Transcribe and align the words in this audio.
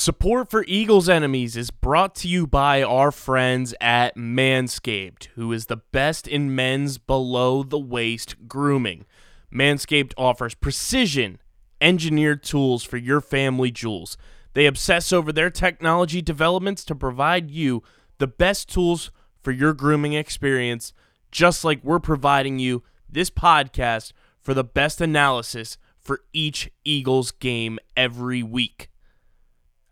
Support 0.00 0.48
for 0.48 0.64
Eagles 0.66 1.10
Enemies 1.10 1.58
is 1.58 1.70
brought 1.70 2.14
to 2.14 2.26
you 2.26 2.46
by 2.46 2.82
our 2.82 3.12
friends 3.12 3.74
at 3.82 4.16
Manscaped, 4.16 5.24
who 5.34 5.52
is 5.52 5.66
the 5.66 5.76
best 5.76 6.26
in 6.26 6.54
men's 6.54 6.96
below 6.96 7.62
the 7.62 7.78
waist 7.78 8.48
grooming. 8.48 9.04
Manscaped 9.52 10.14
offers 10.16 10.54
precision 10.54 11.38
engineered 11.82 12.42
tools 12.42 12.82
for 12.82 12.96
your 12.96 13.20
family 13.20 13.70
jewels. 13.70 14.16
They 14.54 14.64
obsess 14.64 15.12
over 15.12 15.34
their 15.34 15.50
technology 15.50 16.22
developments 16.22 16.82
to 16.86 16.94
provide 16.94 17.50
you 17.50 17.82
the 18.16 18.26
best 18.26 18.70
tools 18.70 19.10
for 19.42 19.50
your 19.50 19.74
grooming 19.74 20.14
experience, 20.14 20.94
just 21.30 21.62
like 21.62 21.84
we're 21.84 22.00
providing 22.00 22.58
you 22.58 22.82
this 23.06 23.28
podcast 23.28 24.12
for 24.40 24.54
the 24.54 24.64
best 24.64 25.02
analysis 25.02 25.76
for 25.98 26.22
each 26.32 26.70
Eagles 26.86 27.32
game 27.32 27.78
every 27.98 28.42
week. 28.42 28.89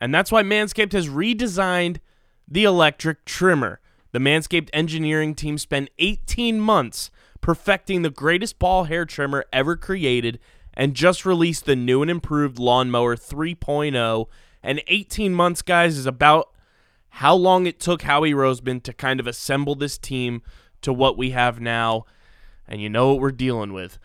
And 0.01 0.15
that's 0.15 0.31
why 0.31 0.43
Manscaped 0.43 0.93
has 0.93 1.09
redesigned 1.09 1.99
the 2.47 2.65
electric 2.65 3.25
trimmer. 3.25 3.81
The 4.13 4.19
Manscaped 4.19 4.71
engineering 4.73 5.35
team 5.35 5.59
spent 5.59 5.91
18 5.99 6.61
months 6.61 7.11
perfecting 7.41 8.03
the 8.03 8.11
greatest 8.11 8.59
ball 8.59 8.85
hair 8.85 9.05
trimmer 9.05 9.45
ever 9.53 9.77
created 9.77 10.39
and 10.75 10.95
just 10.95 11.27
released 11.27 11.67
the 11.67 11.77
new 11.77 12.03
and 12.03 12.11
improved 12.11 12.59
Lawnmower 12.59 13.17
3.0. 13.17 14.27
And 14.63 14.83
18 14.87 15.35
months, 15.35 15.63
guys, 15.63 15.99
is 15.99 16.07
about 16.07 16.51
how 17.11 17.35
long 17.35 17.67
it 17.67 17.81
took 17.81 18.03
Howie 18.03 18.33
Roseman 18.33 18.83
to 18.85 18.93
kind 18.93 19.21
of 19.21 19.27
assemble 19.27 19.75
this 19.75 19.99
team 19.99 20.43
to 20.83 20.93
what 20.93 21.19
we 21.19 21.31
have 21.31 21.61
now. 21.61 22.07
And 22.67 22.81
you 22.81 22.89
know 22.89 23.13
what 23.13 23.21
we're 23.21 23.33
dealing 23.33 23.73
with. 23.73 23.99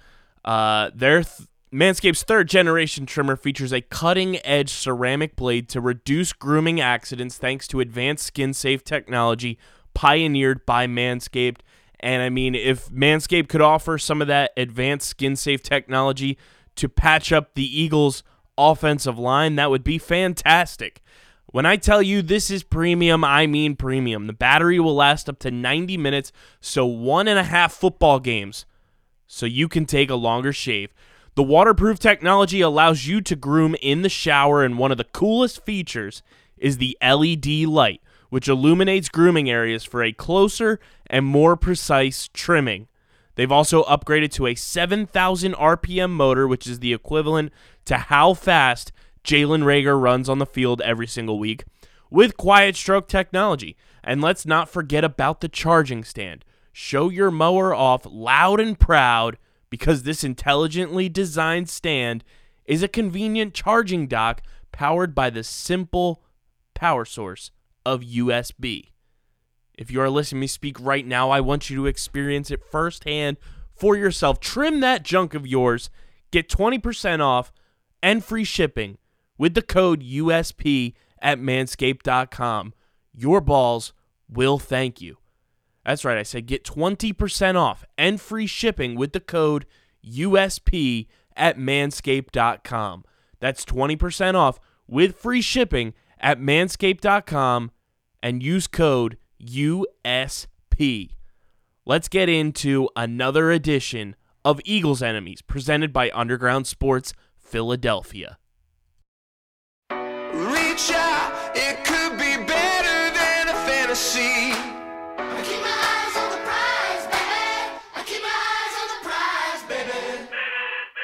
Uh, 0.44 0.90
their 0.94 1.24
th- 1.24 1.48
Manscaped's 1.74 2.22
third 2.22 2.48
generation 2.48 3.08
trimmer 3.08 3.36
features 3.36 3.74
a 3.74 3.82
cutting 3.82 4.38
edge 4.46 4.70
ceramic 4.70 5.36
blade 5.36 5.68
to 5.70 5.82
reduce 5.82 6.32
grooming 6.32 6.80
accidents 6.80 7.38
thanks 7.38 7.68
to 7.70 7.80
advanced 7.80 8.28
skin 8.28 8.54
safe 8.54 8.84
technology 8.84 9.58
pioneered 9.96 10.68
by 10.68 10.86
Manscaped. 10.86 11.62
And 12.00 12.22
I 12.22 12.30
mean, 12.30 12.54
if 12.54 12.90
Manscaped 12.90 13.50
could 13.50 13.62
offer 13.62 13.98
some 13.98 14.22
of 14.22 14.28
that 14.28 14.52
advanced 14.56 15.10
skin 15.10 15.36
safe 15.36 15.64
technology 15.64 16.38
to 16.76 16.88
patch 16.88 17.32
up 17.32 17.56
the 17.56 17.82
Eagles' 17.82 18.22
offensive 18.56 19.18
line, 19.18 19.56
that 19.56 19.72
would 19.72 19.84
be 19.84 19.98
fantastic. 19.98 21.02
When 21.48 21.66
I 21.66 21.78
tell 21.78 22.04
you 22.04 22.22
this 22.22 22.52
is 22.52 22.62
premium, 22.62 23.24
I 23.24 23.48
mean 23.48 23.76
premium. 23.76 24.28
The 24.28 24.34
battery 24.34 24.80
will 24.80 24.96
last 24.96 25.28
up 25.28 25.40
to 25.40 25.50
90 25.50 25.98
minutes, 25.98 26.32
so 26.60 26.86
one 26.86 27.28
and 27.28 27.40
a 27.40 27.44
half 27.44 27.74
football 27.74 28.20
games, 28.20 28.68
so 29.26 29.48
you 29.48 29.68
can 29.68 29.86
take 29.88 30.12
a 30.12 30.16
longer 30.16 30.54
shave. 30.54 30.94
The 31.36 31.44
waterproof 31.44 31.98
technology 31.98 32.62
allows 32.62 33.08
you 33.08 33.20
to 33.22 33.36
groom 33.36 33.76
in 33.82 34.04
the 34.04 34.10
shower, 34.10 34.64
and 34.64 34.78
one 34.78 34.92
of 34.92 35.00
the 35.00 35.04
coolest 35.04 35.66
features 35.66 36.22
is 36.58 36.78
the 36.78 36.96
LED 37.02 37.66
light, 37.68 38.02
which 38.30 38.48
illuminates 38.48 39.10
grooming 39.10 39.50
areas 39.50 39.84
for 39.84 40.04
a 40.04 40.14
closer 40.14 40.80
and 41.08 41.26
more 41.26 41.58
precise 41.58 42.30
trimming. 42.34 42.88
They've 43.34 43.52
also 43.52 43.84
upgraded 43.86 44.30
to 44.34 44.46
a 44.46 44.54
7,000 44.54 45.56
RPM 45.56 46.12
motor, 46.12 46.48
which 46.48 46.68
is 46.68 46.82
the 46.82 46.94
equivalent 46.94 47.52
to 47.86 47.98
how 47.98 48.36
fast 48.36 48.92
Jalen 49.24 49.64
Reagor 49.64 50.00
runs 50.00 50.30
on 50.30 50.38
the 50.38 50.46
field 50.46 50.82
every 50.82 51.08
single 51.08 51.40
week, 51.40 51.64
with 52.12 52.38
quiet 52.38 52.76
stroke 52.76 53.08
technology. 53.08 53.76
And 54.04 54.22
let's 54.22 54.46
not 54.46 54.70
forget 54.70 55.04
about 55.04 55.42
the 55.42 55.50
charging 55.50 56.04
stand. 56.04 56.46
Show 56.72 57.10
your 57.10 57.32
mower 57.32 57.74
off 57.74 58.06
loud 58.06 58.60
and 58.60 58.80
proud 58.80 59.38
because 59.74 60.04
this 60.04 60.24
intelligently 60.24 61.10
designed 61.10 61.68
stand 61.68 62.24
is 62.64 62.84
a 62.84 62.88
convenient 62.88 63.56
charging 63.56 64.06
dock 64.06 64.44
powered 64.72 65.16
by 65.16 65.32
the 65.32 65.44
simple 65.44 66.22
power 66.76 67.04
source 67.04 67.50
of 67.84 68.02
USB. 68.02 68.92
If 69.76 69.90
you 69.90 70.00
are 70.00 70.12
listening 70.12 70.42
to 70.42 70.42
me 70.42 70.46
speak 70.46 70.80
right 70.80 71.04
now, 71.04 71.32
I 71.32 71.42
want 71.42 71.72
you 71.72 71.76
to 71.78 71.88
experience 71.88 72.52
it 72.52 72.64
firsthand 72.64 73.38
for 73.74 73.98
yourself. 73.98 74.40
Trim 74.40 74.80
that 74.82 75.02
junk 75.02 75.34
of 75.34 75.48
yours, 75.48 75.90
get 76.30 76.48
20% 76.48 77.22
off 77.22 77.52
and 78.04 78.24
free 78.24 78.44
shipping 78.44 79.00
with 79.40 79.56
the 79.56 79.64
code 79.64 80.04
USP 80.04 80.94
at 81.20 81.40
manscaped.com. 81.40 82.76
Your 83.12 83.42
balls 83.42 83.92
will 84.30 84.60
thank 84.60 85.02
you. 85.02 85.18
That's 85.86 86.06
right, 86.06 86.18
I 86.18 86.24
said 86.24 86.46
get 86.46 86.64
20% 86.64 87.56
off 87.56 87.84
and 87.98 88.20
free 88.20 88.48
shipping 88.48 88.96
with 88.96 89.14
the 89.14 89.20
code 89.20 89.66
USP 90.06 91.08
at 91.36 91.58
manscaped.com. 91.58 93.04
That's 93.40 93.66
20% 93.66 94.36
off 94.36 94.60
with 94.88 95.18
free 95.18 95.42
shipping 95.42 95.94
at 96.20 96.40
manscaped.com 96.40 97.72
and 98.22 98.42
use 98.42 98.68
code 98.68 99.18
USP. 99.42 101.10
Let's 101.86 102.08
get 102.08 102.30
into 102.30 102.90
another 102.96 103.52
edition 103.52 104.16
of 104.46 104.62
Eagles 104.64 105.02
Enemies 105.02 105.42
presented 105.42 105.92
by 105.92 106.10
Underground 106.14 106.68
Sports 106.68 107.14
Philadelphia. 107.38 108.38
Reach 109.92 110.92
out, 110.92 111.52
it 111.54 111.84
could 111.84 112.18
be 112.18 112.38
better 112.48 113.14
than 113.14 113.50
a 113.50 113.54
fantasy. 113.68 114.73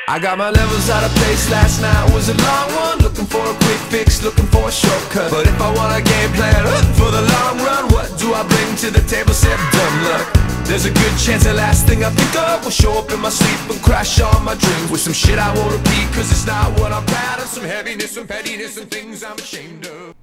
I 0.10 0.18
got 0.18 0.40
my 0.40 0.50
levels 0.50 0.90
out 0.90 1.04
of 1.04 1.12
place 1.22 1.52
last 1.52 1.84
night. 1.84 2.12
Was 2.16 2.30
a 2.30 2.34
long 2.34 2.70
one. 2.82 2.98
Looking 2.98 3.28
for 3.28 3.46
a 3.46 3.54
quick 3.54 3.78
fix, 3.94 4.24
looking 4.24 4.48
for 4.48 4.68
a 4.68 4.72
shortcut. 4.72 5.30
But 5.30 5.46
if 5.46 5.62
I 5.62 5.70
want 5.72 5.94
a 5.94 6.02
game 6.02 6.32
plan 6.34 6.66
uh, 6.66 6.82
for 6.98 7.12
the 7.14 7.22
long 7.22 7.58
run 7.62 7.94
What 7.94 8.18
do 8.18 8.34
I 8.34 8.42
bring 8.42 8.76
to 8.78 8.90
the 8.90 9.06
table? 9.08 9.34
Said 9.34 9.56
dumb 9.70 9.96
luck. 10.10 10.26
There's 10.66 10.86
a 10.86 10.92
good 10.92 11.16
chance 11.20 11.44
the 11.44 11.54
last 11.54 11.86
thing 11.86 12.04
I 12.04 12.10
think 12.10 12.36
of 12.42 12.64
Will 12.64 12.72
show 12.72 12.98
up 12.98 13.12
in 13.12 13.20
my 13.20 13.30
sleep 13.30 13.70
and 13.70 13.80
crash 13.84 14.20
all 14.20 14.40
my 14.42 14.56
dreams 14.56 14.90
With 14.90 15.02
some 15.02 15.14
shit 15.14 15.38
I 15.38 15.54
won't 15.54 15.78
repeat 15.78 16.08
Cause 16.18 16.32
it's 16.32 16.48
not 16.48 16.80
what 16.80 16.92
I'm 16.92 17.06
proud 17.06 17.40
of. 17.40 17.46
Some 17.46 17.66
heaviness, 17.66 18.10
some 18.10 18.26
pettiness, 18.26 18.76
some 18.76 18.88
things 18.88 19.24
I'm 19.24 19.38
ashamed 19.38 19.86
of. 19.86 20.16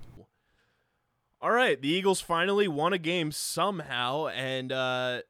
All 1.41 1.53
right, 1.53 1.81
the 1.81 1.89
Eagles 1.89 2.21
finally 2.21 2.67
won 2.67 2.93
a 2.93 2.99
game 2.99 3.31
somehow, 3.31 4.27
and 4.29 4.73
uh, 4.73 5.21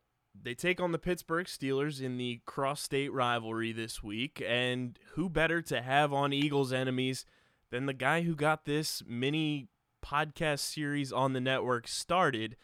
they 0.47 0.55
take 0.55 0.81
on 0.81 0.93
the 0.93 0.99
Pittsburgh 0.99 1.47
Steelers 1.47 2.01
in 2.01 2.19
the 2.19 2.41
cross-state 2.47 3.13
rivalry 3.13 3.73
this 3.73 4.01
week. 4.01 4.41
And 4.47 4.97
who 5.15 5.29
better 5.29 5.61
to 5.63 5.83
have 5.83 6.13
on 6.13 6.33
Eagles 6.33 6.73
enemies 6.73 7.27
than 7.73 7.87
the 7.87 7.93
guy 7.93 8.23
who 8.23 8.37
got 8.37 8.65
this 8.65 9.03
mini 9.09 9.67
podcast 10.05 10.61
series 10.61 11.13
on 11.13 11.33
the 11.33 11.41
network 11.41 11.89
started, 11.89 12.57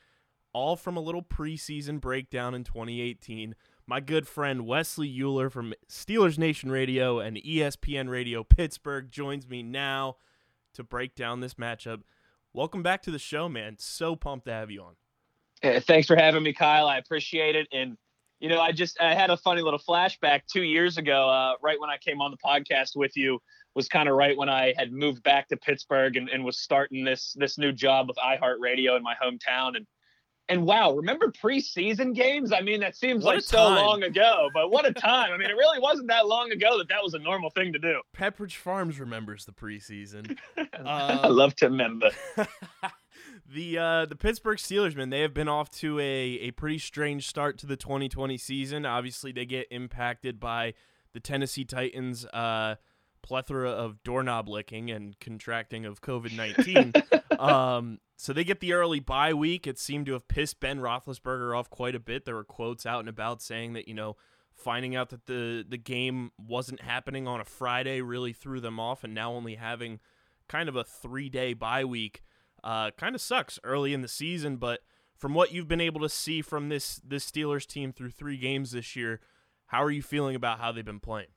all 0.52 0.76
from 0.76 0.96
a 0.96 1.00
little 1.00 1.24
preseason 1.24 2.00
breakdown 2.00 2.54
in 2.54 2.62
2018. 2.62 3.56
My 3.84 3.98
good 3.98 4.28
friend 4.28 4.64
Wesley 4.64 5.12
Euler 5.20 5.50
from 5.50 5.74
Steelers 5.90 6.38
Nation 6.38 6.70
Radio 6.70 7.18
and 7.18 7.36
ESPN 7.36 8.08
Radio 8.08 8.44
Pittsburgh 8.44 9.10
joins 9.10 9.48
me 9.48 9.64
now 9.64 10.18
to 10.74 10.84
break 10.84 11.16
down 11.16 11.40
this 11.40 11.54
matchup. 11.54 12.02
Welcome 12.52 12.84
back 12.84 13.02
to 13.02 13.10
the 13.10 13.18
show, 13.18 13.48
man. 13.48 13.74
So 13.80 14.14
pumped 14.14 14.46
to 14.46 14.52
have 14.52 14.70
you 14.70 14.82
on. 14.82 15.01
Uh, 15.62 15.80
Thanks 15.80 16.06
for 16.06 16.16
having 16.16 16.42
me, 16.42 16.52
Kyle. 16.52 16.86
I 16.86 16.98
appreciate 16.98 17.56
it. 17.56 17.68
And 17.72 17.96
you 18.40 18.48
know, 18.48 18.60
I 18.60 18.72
just 18.72 19.00
I 19.00 19.14
had 19.14 19.30
a 19.30 19.36
funny 19.36 19.62
little 19.62 19.78
flashback 19.78 20.42
two 20.52 20.62
years 20.62 20.98
ago, 20.98 21.28
uh, 21.28 21.54
right 21.62 21.78
when 21.78 21.90
I 21.90 21.96
came 21.98 22.20
on 22.20 22.32
the 22.32 22.36
podcast 22.38 22.96
with 22.96 23.16
you, 23.16 23.38
was 23.76 23.86
kind 23.88 24.08
of 24.08 24.16
right 24.16 24.36
when 24.36 24.48
I 24.48 24.74
had 24.76 24.92
moved 24.92 25.22
back 25.22 25.48
to 25.48 25.56
Pittsburgh 25.56 26.16
and, 26.16 26.28
and 26.28 26.44
was 26.44 26.58
starting 26.58 27.04
this 27.04 27.34
this 27.38 27.56
new 27.56 27.70
job 27.72 28.08
with 28.08 28.16
iHeartRadio 28.16 28.96
in 28.96 29.02
my 29.04 29.14
hometown. 29.22 29.76
And 29.76 29.86
and 30.48 30.66
wow, 30.66 30.90
remember 30.92 31.30
preseason 31.30 32.16
games? 32.16 32.52
I 32.52 32.62
mean, 32.62 32.80
that 32.80 32.96
seems 32.96 33.24
What 33.24 33.36
like 33.36 33.44
so 33.44 33.62
long 33.68 34.02
ago, 34.02 34.50
but 34.52 34.72
what 34.72 34.84
a 34.86 34.92
time! 34.92 35.30
I 35.32 35.36
mean, 35.38 35.48
it 35.48 35.56
really 35.56 35.78
wasn't 35.78 36.08
that 36.08 36.26
long 36.26 36.50
ago 36.50 36.78
that 36.78 36.88
that 36.88 37.00
was 37.00 37.14
a 37.14 37.20
normal 37.20 37.50
thing 37.50 37.72
to 37.74 37.78
do. 37.78 38.00
Pepperidge 38.16 38.56
Farms 38.56 38.98
remembers 38.98 39.44
the 39.44 39.52
preseason. 39.52 40.36
I 40.84 41.20
Um, 41.22 41.36
love 41.36 41.54
to 41.56 41.66
remember. 41.66 42.10
the 43.52 43.78
uh, 43.78 44.06
the 44.06 44.16
Pittsburgh 44.16 44.58
Steelers, 44.58 44.96
man, 44.96 45.10
they 45.10 45.20
have 45.20 45.34
been 45.34 45.48
off 45.48 45.70
to 45.72 45.98
a, 45.98 46.02
a 46.02 46.50
pretty 46.52 46.78
strange 46.78 47.28
start 47.28 47.58
to 47.58 47.66
the 47.66 47.76
2020 47.76 48.36
season. 48.38 48.86
Obviously, 48.86 49.32
they 49.32 49.46
get 49.46 49.66
impacted 49.70 50.40
by 50.40 50.74
the 51.12 51.20
Tennessee 51.20 51.64
Titans' 51.64 52.24
uh, 52.26 52.76
plethora 53.22 53.70
of 53.70 54.02
doorknob 54.02 54.48
licking 54.48 54.90
and 54.90 55.18
contracting 55.20 55.84
of 55.84 56.00
COVID 56.00 56.36
19. 56.36 56.92
um, 57.38 57.98
so 58.16 58.32
they 58.32 58.44
get 58.44 58.60
the 58.60 58.72
early 58.72 59.00
bye 59.00 59.34
week. 59.34 59.66
It 59.66 59.78
seemed 59.78 60.06
to 60.06 60.12
have 60.12 60.28
pissed 60.28 60.60
Ben 60.60 60.80
Roethlisberger 60.80 61.56
off 61.56 61.70
quite 61.70 61.94
a 61.94 62.00
bit. 62.00 62.24
There 62.24 62.34
were 62.34 62.44
quotes 62.44 62.86
out 62.86 63.00
and 63.00 63.08
about 63.08 63.42
saying 63.42 63.74
that, 63.74 63.88
you 63.88 63.94
know, 63.94 64.16
finding 64.54 64.94
out 64.94 65.10
that 65.10 65.26
the, 65.26 65.64
the 65.68 65.78
game 65.78 66.30
wasn't 66.38 66.82
happening 66.82 67.26
on 67.26 67.40
a 67.40 67.44
Friday 67.44 68.00
really 68.00 68.32
threw 68.32 68.60
them 68.60 68.78
off, 68.78 69.04
and 69.04 69.14
now 69.14 69.32
only 69.32 69.56
having 69.56 70.00
kind 70.48 70.68
of 70.68 70.76
a 70.76 70.84
three 70.84 71.28
day 71.28 71.54
bye 71.54 71.84
week 71.84 72.22
uh, 72.64 72.90
kind 72.92 73.14
of 73.14 73.20
sucks 73.20 73.58
early 73.64 73.92
in 73.92 74.02
the 74.02 74.08
season, 74.08 74.56
but 74.56 74.80
from 75.16 75.34
what 75.34 75.52
you've 75.52 75.68
been 75.68 75.80
able 75.80 76.00
to 76.00 76.08
see 76.08 76.42
from 76.42 76.68
this 76.68 77.00
this 77.04 77.30
Steelers 77.30 77.66
team 77.66 77.92
through 77.92 78.10
three 78.10 78.36
games 78.36 78.72
this 78.72 78.96
year, 78.96 79.20
how 79.66 79.82
are 79.82 79.90
you 79.90 80.02
feeling 80.02 80.34
about 80.34 80.58
how 80.58 80.72
they've 80.72 80.84
been 80.84 81.00
playing? 81.00 81.28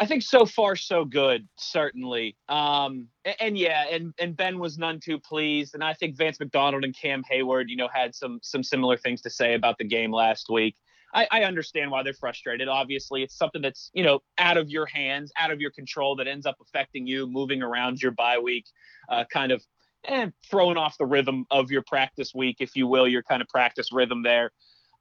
I 0.00 0.06
think 0.06 0.22
so 0.22 0.46
far 0.46 0.76
so 0.76 1.04
good, 1.04 1.48
certainly. 1.56 2.36
Um, 2.48 3.08
and, 3.24 3.36
and, 3.40 3.58
yeah, 3.58 3.84
and 3.90 4.14
and 4.20 4.36
Ben 4.36 4.58
was 4.58 4.78
none 4.78 5.00
too 5.00 5.18
pleased, 5.18 5.74
and 5.74 5.82
I 5.82 5.94
think 5.94 6.16
Vance 6.16 6.38
McDonald 6.38 6.84
and 6.84 6.96
Cam 6.96 7.22
Heyward, 7.30 7.64
you 7.68 7.76
know, 7.76 7.88
had 7.92 8.14
some 8.14 8.38
some 8.42 8.62
similar 8.62 8.96
things 8.96 9.20
to 9.22 9.30
say 9.30 9.54
about 9.54 9.78
the 9.78 9.84
game 9.84 10.12
last 10.12 10.48
week. 10.50 10.76
I, 11.14 11.26
I 11.30 11.44
understand 11.44 11.90
why 11.90 12.02
they're 12.02 12.12
frustrated. 12.12 12.68
Obviously, 12.68 13.22
it's 13.22 13.36
something 13.36 13.62
that's 13.62 13.90
you 13.94 14.04
know 14.04 14.20
out 14.38 14.56
of 14.56 14.70
your 14.70 14.86
hands, 14.86 15.32
out 15.38 15.50
of 15.50 15.60
your 15.60 15.70
control, 15.70 16.16
that 16.16 16.26
ends 16.26 16.46
up 16.46 16.56
affecting 16.60 17.06
you, 17.06 17.26
moving 17.26 17.62
around 17.62 18.02
your 18.02 18.12
bye 18.12 18.38
week, 18.38 18.66
uh, 19.08 19.24
kind 19.32 19.52
of 19.52 19.62
and 20.04 20.32
throwing 20.48 20.76
off 20.76 20.96
the 20.98 21.06
rhythm 21.06 21.44
of 21.50 21.70
your 21.70 21.82
practice 21.82 22.32
week, 22.34 22.56
if 22.60 22.76
you 22.76 22.86
will, 22.86 23.08
your 23.08 23.22
kind 23.22 23.42
of 23.42 23.48
practice 23.48 23.92
rhythm 23.92 24.22
there. 24.22 24.50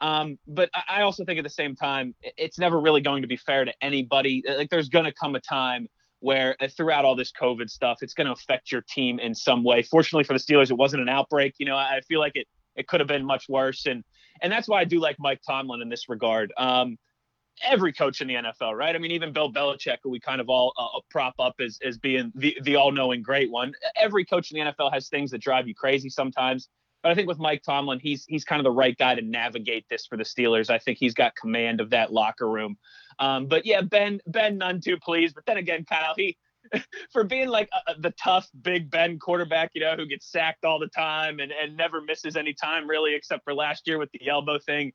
Um, 0.01 0.38
but 0.48 0.69
I 0.88 1.01
also 1.01 1.25
think 1.25 1.39
at 1.39 1.44
the 1.44 1.50
same 1.50 1.75
time, 1.75 2.13
it's 2.21 2.59
never 2.59 2.80
really 2.80 3.01
going 3.01 3.24
to 3.24 3.27
be 3.27 3.38
fair 3.38 3.65
to 3.65 3.74
anybody. 3.81 4.44
Like 4.48 4.69
there's 4.69 4.89
going 4.89 5.06
to 5.06 5.13
come 5.13 5.36
a 5.36 5.39
time 5.39 5.88
where 6.19 6.56
uh, 6.59 6.68
throughout 6.68 7.06
all 7.06 7.15
this 7.15 7.31
COVID 7.31 7.69
stuff, 7.69 8.00
it's 8.01 8.13
going 8.13 8.27
to 8.27 8.33
affect 8.33 8.71
your 8.71 8.81
team 8.81 9.19
in 9.19 9.33
some 9.33 9.63
way. 9.63 9.81
Fortunately 9.81 10.24
for 10.24 10.33
the 10.33 10.39
Steelers, 10.39 10.69
it 10.69 10.77
wasn't 10.77 11.01
an 11.01 11.09
outbreak. 11.09 11.56
You 11.57 11.65
know, 11.65 11.75
I 11.75 12.01
feel 12.07 12.19
like 12.19 12.33
it 12.36 12.48
it 12.75 12.88
could 12.88 13.00
have 13.00 13.07
been 13.07 13.25
much 13.25 13.50
worse, 13.50 13.88
and 13.88 14.04
and 14.42 14.51
that's 14.51 14.68
why 14.68 14.81
I 14.81 14.84
do 14.84 15.00
like 15.00 15.18
Mike 15.19 15.42
Tomlin 15.45 15.81
in 15.81 15.89
this 15.89 16.10
regard. 16.10 16.54
Um, 16.57 16.98
every 17.63 17.94
coach 17.94 18.22
in 18.22 18.28
the 18.28 18.36
NFL, 18.36 18.75
right? 18.75 18.95
I 18.95 19.00
mean, 19.00 19.12
even 19.12 19.34
Bill 19.34 19.51
Belichick, 19.51 19.98
who 20.04 20.10
we 20.10 20.19
kind 20.19 20.42
of 20.42 20.50
all 20.50 20.74
uh, 20.78 21.00
prop 21.10 21.36
up 21.39 21.56
as 21.60 21.80
as 21.84 21.98
being 21.98 22.31
the 22.36 22.57
the 22.63 22.75
all 22.75 22.92
knowing 22.92 23.22
great 23.22 23.51
one. 23.51 23.74
Every 23.95 24.25
coach 24.25 24.51
in 24.51 24.60
the 24.60 24.72
NFL 24.72 24.94
has 24.94 25.10
things 25.10 25.31
that 25.31 25.39
drive 25.39 25.68
you 25.68 25.75
crazy 25.75 26.10
sometimes. 26.10 26.69
But 27.04 27.12
I 27.12 27.16
think 27.16 27.28
with 27.28 27.39
Mike 27.39 27.63
Tomlin, 27.63 28.00
he's 28.00 28.25
he's 28.25 28.44
kind 28.44 28.60
of 28.60 28.63
the 28.63 28.72
right 28.72 28.98
guy 28.98 29.16
to 29.16 29.22
navigate 29.22 29.86
this 29.89 30.06
for 30.06 30.18
the 30.18 30.24
Steelers. 30.24 30.69
I 30.69 30.80
think 30.80 30.98
he's 30.98 31.13
got 31.13 31.36
command 31.36 31.81
of 31.81 31.90
that 31.92 32.12
locker 32.12 32.50
room. 32.50 32.78
Um, 33.19 33.48
but 33.48 33.66
yeah, 33.66 33.81
Ben 33.81 34.19
Ben 34.28 34.57
none 34.57 34.81
too 34.81 34.98
pleased. 34.98 35.36
But 35.36 35.45
then 35.45 35.57
again, 35.57 35.86
Kyle, 35.86 36.13
he 36.16 36.38
for 37.12 37.24
being 37.24 37.50
like 37.50 37.69
a, 37.88 38.00
the 38.00 38.12
tough 38.12 38.48
Big 38.62 38.90
Ben 38.90 39.19
quarterback, 39.19 39.72
you 39.74 39.81
know, 39.81 39.96
who 39.96 40.06
gets 40.06 40.31
sacked 40.31 40.66
all 40.66 40.80
the 40.80 40.88
time 40.88 41.40
and 41.40 41.52
and 41.52 41.75
never 41.75 42.02
misses 42.02 42.36
any 42.36 42.54
time 42.54 42.88
really, 42.88 43.16
except 43.16 43.44
for 43.44 43.54
last 43.54 43.88
year 43.88 43.98
with 43.98 44.10
the 44.12 44.28
elbow 44.30 44.60
thing 44.60 44.94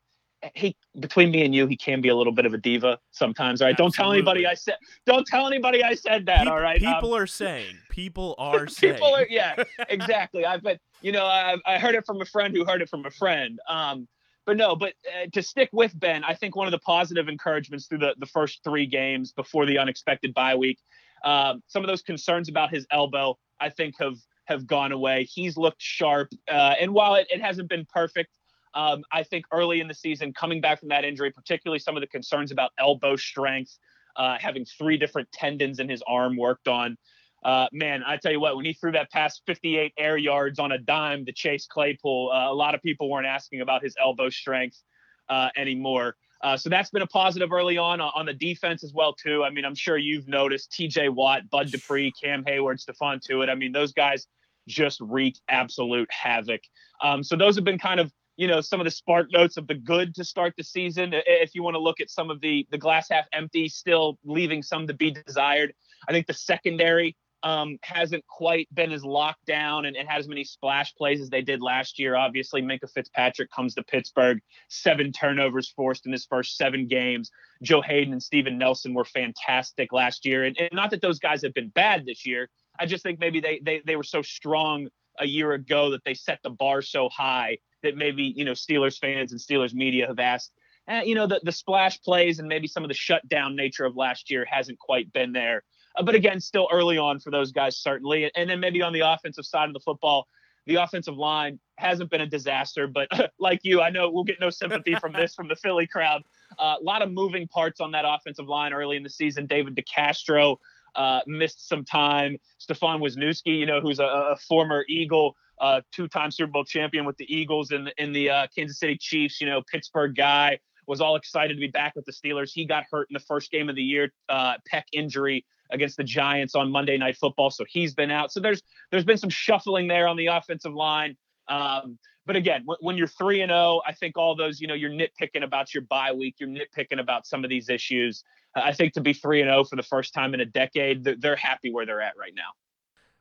he 0.55 0.75
between 0.99 1.31
me 1.31 1.45
and 1.45 1.53
you, 1.55 1.67
he 1.67 1.77
can 1.77 2.01
be 2.01 2.09
a 2.09 2.15
little 2.15 2.33
bit 2.33 2.45
of 2.45 2.53
a 2.53 2.57
diva 2.57 2.99
sometimes. 3.11 3.61
All 3.61 3.67
right, 3.67 3.71
Absolutely. 3.71 3.83
don't 3.83 3.93
tell 3.93 4.11
anybody 4.11 4.47
I 4.47 4.53
said. 4.53 4.75
Don't 5.05 5.25
tell 5.25 5.47
anybody 5.47 5.83
I 5.83 5.95
said 5.95 6.25
that. 6.25 6.47
All 6.47 6.59
right. 6.59 6.79
People 6.79 7.13
um, 7.13 7.21
are 7.21 7.27
saying. 7.27 7.75
People 7.89 8.35
are 8.37 8.67
saying. 8.67 8.95
people 8.95 9.15
are. 9.15 9.25
Yeah, 9.29 9.63
exactly. 9.89 10.45
I've 10.45 10.63
been. 10.63 10.77
You 11.01 11.11
know, 11.11 11.25
I, 11.25 11.57
I 11.65 11.79
heard 11.79 11.95
it 11.95 12.05
from 12.05 12.21
a 12.21 12.25
friend 12.25 12.55
who 12.55 12.65
heard 12.65 12.81
it 12.81 12.89
from 12.89 13.05
a 13.05 13.11
friend. 13.11 13.59
Um, 13.67 14.07
but 14.45 14.57
no, 14.57 14.75
but 14.75 14.93
uh, 15.07 15.27
to 15.33 15.41
stick 15.41 15.69
with 15.71 15.97
Ben, 15.99 16.23
I 16.23 16.33
think 16.33 16.55
one 16.55 16.67
of 16.67 16.71
the 16.71 16.79
positive 16.79 17.27
encouragements 17.29 17.87
through 17.87 17.99
the 17.99 18.15
the 18.19 18.25
first 18.25 18.61
three 18.63 18.85
games 18.85 19.31
before 19.31 19.65
the 19.65 19.77
unexpected 19.77 20.33
bye 20.33 20.55
week, 20.55 20.79
um, 21.23 21.63
some 21.67 21.83
of 21.83 21.87
those 21.87 22.01
concerns 22.01 22.49
about 22.49 22.71
his 22.71 22.85
elbow, 22.91 23.37
I 23.59 23.69
think 23.69 23.95
have 23.99 24.17
have 24.45 24.67
gone 24.67 24.91
away. 24.91 25.23
He's 25.23 25.55
looked 25.55 25.81
sharp, 25.81 26.29
uh, 26.49 26.75
and 26.79 26.93
while 26.93 27.15
it, 27.15 27.27
it 27.29 27.41
hasn't 27.41 27.69
been 27.69 27.85
perfect 27.91 28.29
um, 28.75 29.03
I 29.11 29.23
think 29.23 29.45
early 29.51 29.79
in 29.79 29.87
the 29.87 29.93
season, 29.93 30.33
coming 30.33 30.61
back 30.61 30.79
from 30.79 30.89
that 30.89 31.05
injury, 31.05 31.31
particularly 31.31 31.79
some 31.79 31.95
of 31.95 32.01
the 32.01 32.07
concerns 32.07 32.51
about 32.51 32.71
elbow 32.79 33.15
strength, 33.15 33.77
uh, 34.15 34.37
having 34.39 34.65
three 34.65 34.97
different 34.97 35.31
tendons 35.31 35.79
in 35.79 35.89
his 35.89 36.03
arm 36.07 36.37
worked 36.37 36.67
on. 36.67 36.97
Uh, 37.43 37.67
man, 37.71 38.03
I 38.05 38.17
tell 38.17 38.31
you 38.31 38.39
what, 38.39 38.55
when 38.55 38.65
he 38.65 38.73
threw 38.73 38.93
that 38.93 39.11
past 39.11 39.41
58 39.45 39.93
air 39.97 40.17
yards 40.17 40.59
on 40.59 40.71
a 40.71 40.77
dime 40.77 41.25
to 41.25 41.33
Chase 41.33 41.67
Claypool, 41.67 42.31
uh, 42.33 42.51
a 42.51 42.53
lot 42.53 42.73
of 42.73 42.81
people 42.81 43.09
weren't 43.09 43.27
asking 43.27 43.61
about 43.61 43.83
his 43.83 43.95
elbow 44.01 44.29
strength 44.29 44.81
uh, 45.29 45.49
anymore. 45.57 46.15
Uh, 46.43 46.57
so 46.57 46.69
that's 46.69 46.89
been 46.89 47.01
a 47.01 47.07
positive 47.07 47.53
early 47.53 47.77
on 47.77 48.01
on 48.01 48.25
the 48.25 48.33
defense 48.33 48.83
as 48.83 48.93
well 48.93 49.13
too. 49.13 49.43
I 49.43 49.49
mean, 49.49 49.63
I'm 49.63 49.75
sure 49.75 49.97
you've 49.97 50.27
noticed 50.27 50.73
T.J. 50.73 51.09
Watt, 51.09 51.49
Bud 51.49 51.71
Dupree, 51.71 52.11
Cam 52.21 52.43
Heyward, 52.43 52.83
Stephon 52.83 53.21
Tuitt. 53.25 53.49
I 53.49 53.55
mean, 53.55 53.71
those 53.71 53.93
guys 53.93 54.27
just 54.67 54.99
wreak 54.99 55.39
absolute 55.47 56.09
havoc. 56.11 56.61
Um, 57.01 57.23
so 57.23 57.37
those 57.37 57.55
have 57.55 57.63
been 57.63 57.79
kind 57.79 57.99
of 57.99 58.11
you 58.35 58.47
know 58.47 58.61
some 58.61 58.79
of 58.79 58.85
the 58.85 58.91
spark 58.91 59.31
notes 59.31 59.57
of 59.57 59.67
the 59.67 59.75
good 59.75 60.13
to 60.15 60.23
start 60.25 60.53
the 60.57 60.63
season 60.63 61.11
if 61.13 61.53
you 61.53 61.63
want 61.63 61.75
to 61.75 61.79
look 61.79 62.01
at 62.01 62.09
some 62.09 62.29
of 62.29 62.41
the 62.41 62.67
the 62.71 62.77
glass 62.77 63.07
half 63.09 63.25
empty 63.31 63.69
still 63.69 64.17
leaving 64.23 64.63
some 64.63 64.87
to 64.87 64.93
be 64.93 65.11
desired 65.11 65.71
i 66.07 66.11
think 66.11 66.25
the 66.25 66.33
secondary 66.33 67.15
um, 67.43 67.77
hasn't 67.83 68.25
quite 68.27 68.67
been 68.73 68.91
as 68.91 69.03
locked 69.03 69.45
down 69.45 69.85
and, 69.85 69.95
and 69.95 70.07
had 70.07 70.19
as 70.19 70.27
many 70.27 70.43
splash 70.43 70.95
plays 70.95 71.21
as 71.21 71.29
they 71.29 71.41
did 71.41 71.61
last 71.61 71.99
year 71.99 72.15
obviously 72.15 72.61
Minkah 72.61 72.89
fitzpatrick 72.93 73.51
comes 73.51 73.75
to 73.75 73.83
pittsburgh 73.83 74.39
seven 74.69 75.11
turnovers 75.11 75.69
forced 75.75 76.05
in 76.05 76.11
his 76.11 76.25
first 76.25 76.57
seven 76.57 76.87
games 76.87 77.29
joe 77.61 77.81
Haden 77.81 78.13
and 78.13 78.23
steven 78.23 78.57
nelson 78.57 78.93
were 78.93 79.05
fantastic 79.05 79.91
last 79.93 80.25
year 80.25 80.45
and, 80.45 80.57
and 80.57 80.69
not 80.73 80.91
that 80.91 81.01
those 81.01 81.19
guys 81.19 81.41
have 81.43 81.53
been 81.53 81.69
bad 81.69 82.05
this 82.05 82.25
year 82.25 82.49
i 82.79 82.85
just 82.85 83.03
think 83.03 83.19
maybe 83.19 83.39
they, 83.39 83.59
they 83.63 83.81
they 83.85 83.95
were 83.95 84.03
so 84.03 84.21
strong 84.21 84.87
a 85.19 85.27
year 85.27 85.53
ago 85.53 85.91
that 85.91 86.03
they 86.03 86.13
set 86.13 86.39
the 86.43 86.49
bar 86.49 86.81
so 86.81 87.09
high 87.09 87.57
that 87.83 87.95
maybe 87.95 88.33
you 88.35 88.45
know 88.45 88.53
Steelers 88.53 88.97
fans 88.97 89.31
and 89.31 89.39
Steelers 89.39 89.73
media 89.73 90.07
have 90.07 90.19
asked. 90.19 90.51
Eh, 90.87 91.03
you 91.03 91.15
know 91.15 91.27
the 91.27 91.39
the 91.43 91.51
splash 91.51 92.01
plays 92.01 92.39
and 92.39 92.47
maybe 92.47 92.67
some 92.67 92.83
of 92.83 92.89
the 92.89 92.95
shutdown 92.95 93.55
nature 93.55 93.85
of 93.85 93.95
last 93.95 94.31
year 94.31 94.45
hasn't 94.49 94.79
quite 94.79 95.11
been 95.13 95.31
there. 95.31 95.63
Uh, 95.95 96.03
but 96.03 96.15
again, 96.15 96.39
still 96.39 96.67
early 96.71 96.97
on 96.97 97.19
for 97.19 97.31
those 97.31 97.51
guys 97.51 97.77
certainly. 97.77 98.31
And 98.35 98.49
then 98.49 98.59
maybe 98.59 98.81
on 98.81 98.93
the 98.93 99.01
offensive 99.01 99.45
side 99.45 99.67
of 99.67 99.73
the 99.73 99.79
football, 99.79 100.27
the 100.65 100.75
offensive 100.75 101.17
line 101.17 101.59
hasn't 101.77 102.09
been 102.09 102.21
a 102.21 102.27
disaster. 102.27 102.87
But 102.87 103.09
like 103.39 103.59
you, 103.63 103.81
I 103.81 103.89
know 103.89 104.09
we'll 104.09 104.23
get 104.23 104.39
no 104.39 104.49
sympathy 104.49 104.95
from 104.95 105.13
this 105.13 105.33
from 105.33 105.47
the 105.47 105.55
Philly 105.55 105.87
crowd. 105.87 106.23
Uh, 106.57 106.75
a 106.79 106.83
lot 106.83 107.01
of 107.01 107.11
moving 107.11 107.47
parts 107.47 107.81
on 107.81 107.91
that 107.91 108.05
offensive 108.07 108.47
line 108.47 108.73
early 108.73 108.97
in 108.97 109.03
the 109.03 109.09
season. 109.09 109.45
David 109.45 109.75
DeCastro 109.75 110.57
uh, 110.95 111.21
missed 111.27 111.67
some 111.67 111.83
time. 111.83 112.37
Stefan 112.59 112.99
Wisniewski, 112.99 113.57
you 113.57 113.65
know, 113.65 113.81
who's 113.81 113.99
a, 113.99 114.05
a 114.05 114.37
former 114.37 114.85
Eagle, 114.87 115.35
uh, 115.59 115.81
two-time 115.91 116.31
Super 116.31 116.51
Bowl 116.51 116.63
champion 116.63 117.05
with 117.05 117.17
the 117.17 117.33
Eagles 117.33 117.71
and 117.71 117.91
in 117.97 118.13
the 118.13 118.29
uh, 118.29 118.47
Kansas 118.55 118.79
City 118.79 118.97
Chiefs. 118.97 119.41
You 119.41 119.47
know, 119.47 119.61
Pittsburgh 119.71 120.15
guy 120.15 120.59
was 120.85 121.01
all 121.01 121.15
excited 121.15 121.53
to 121.53 121.59
be 121.59 121.67
back 121.67 121.95
with 121.95 122.05
the 122.05 122.11
Steelers. 122.11 122.51
He 122.53 122.65
got 122.65 122.83
hurt 122.91 123.07
in 123.09 123.13
the 123.13 123.19
first 123.19 123.51
game 123.51 123.69
of 123.69 123.75
the 123.75 123.83
year, 123.83 124.11
uh, 124.29 124.55
injury 124.91 125.45
against 125.73 125.97
the 125.97 126.03
Giants 126.03 126.55
on 126.55 126.71
Monday 126.71 126.97
Night 126.97 127.17
Football, 127.17 127.49
so 127.49 127.65
he's 127.67 127.93
been 127.93 128.11
out. 128.11 128.31
So 128.31 128.39
there's 128.39 128.61
there's 128.91 129.03
been 129.03 129.17
some 129.17 129.29
shuffling 129.29 129.87
there 129.87 130.07
on 130.07 130.15
the 130.15 130.27
offensive 130.27 130.73
line. 130.73 131.17
Um, 131.49 131.97
but 132.25 132.35
again, 132.35 132.61
when, 132.65 132.77
when 132.79 132.97
you're 132.97 133.07
three 133.07 133.41
and 133.41 133.49
zero, 133.49 133.59
oh, 133.59 133.81
I 133.85 133.93
think 133.93 134.17
all 134.17 134.35
those, 134.35 134.61
you 134.61 134.67
know, 134.67 134.73
you're 134.73 134.91
nitpicking 134.91 135.43
about 135.43 135.73
your 135.73 135.83
bye 135.83 136.13
week, 136.13 136.35
you're 136.39 136.49
nitpicking 136.49 136.99
about 136.99 137.27
some 137.27 137.43
of 137.43 137.49
these 137.49 137.69
issues. 137.69 138.23
I 138.55 138.71
think 138.71 138.93
to 138.93 139.01
be 139.01 139.13
three 139.13 139.41
and 139.41 139.49
zero 139.49 139.59
oh 139.59 139.63
for 139.63 139.75
the 139.75 139.83
first 139.83 140.13
time 140.13 140.33
in 140.33 140.39
a 140.39 140.45
decade, 140.45 141.03
they're, 141.03 141.15
they're 141.17 141.35
happy 141.35 141.71
where 141.71 141.85
they're 141.85 142.01
at 142.01 142.13
right 142.17 142.33
now. 142.35 142.51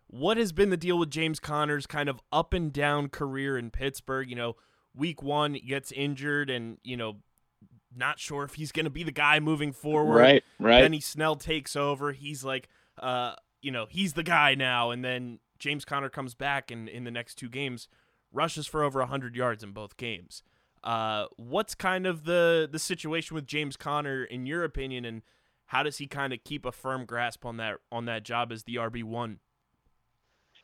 What 0.06 0.36
has 0.36 0.52
been 0.52 0.68
the 0.68 0.76
deal 0.76 0.98
with 0.98 1.10
James 1.10 1.40
Conner's 1.40 1.86
kind 1.86 2.08
of 2.08 2.20
up 2.30 2.52
and 2.52 2.70
down 2.70 3.08
career 3.08 3.56
in 3.56 3.70
Pittsburgh? 3.70 4.28
You 4.28 4.36
know, 4.36 4.56
week 4.94 5.22
one 5.22 5.56
gets 5.66 5.90
injured, 5.90 6.50
and 6.50 6.76
you 6.84 6.98
know, 6.98 7.16
not 7.96 8.18
sure 8.18 8.44
if 8.44 8.54
he's 8.54 8.72
going 8.72 8.84
to 8.84 8.90
be 8.90 9.02
the 9.02 9.12
guy 9.12 9.40
moving 9.40 9.72
forward. 9.72 10.16
Right, 10.18 10.44
right. 10.58 10.82
Benny 10.82 11.00
Snell 11.00 11.36
takes 11.36 11.76
over. 11.76 12.12
He's 12.12 12.44
like, 12.44 12.68
uh, 12.98 13.34
you 13.60 13.70
know, 13.70 13.86
he's 13.88 14.14
the 14.14 14.22
guy 14.22 14.54
now. 14.54 14.90
And 14.90 15.04
then 15.04 15.38
James 15.58 15.84
Conner 15.84 16.08
comes 16.08 16.34
back, 16.34 16.70
and 16.70 16.88
in 16.88 17.04
the 17.04 17.10
next 17.10 17.36
two 17.36 17.48
games, 17.48 17.88
rushes 18.32 18.66
for 18.66 18.82
over 18.82 19.04
hundred 19.04 19.36
yards 19.36 19.62
in 19.62 19.72
both 19.72 19.96
games. 19.96 20.42
Uh, 20.82 21.26
what's 21.36 21.74
kind 21.74 22.06
of 22.06 22.24
the 22.24 22.68
the 22.70 22.78
situation 22.78 23.34
with 23.34 23.46
James 23.46 23.76
Conner 23.76 24.24
in 24.24 24.46
your 24.46 24.64
opinion, 24.64 25.04
and 25.04 25.22
how 25.66 25.82
does 25.82 25.98
he 25.98 26.06
kind 26.06 26.32
of 26.32 26.42
keep 26.44 26.66
a 26.66 26.72
firm 26.72 27.04
grasp 27.04 27.44
on 27.44 27.56
that 27.58 27.76
on 27.90 28.04
that 28.06 28.24
job 28.24 28.50
as 28.50 28.64
the 28.64 28.74
RB 28.76 29.04
one? 29.04 29.38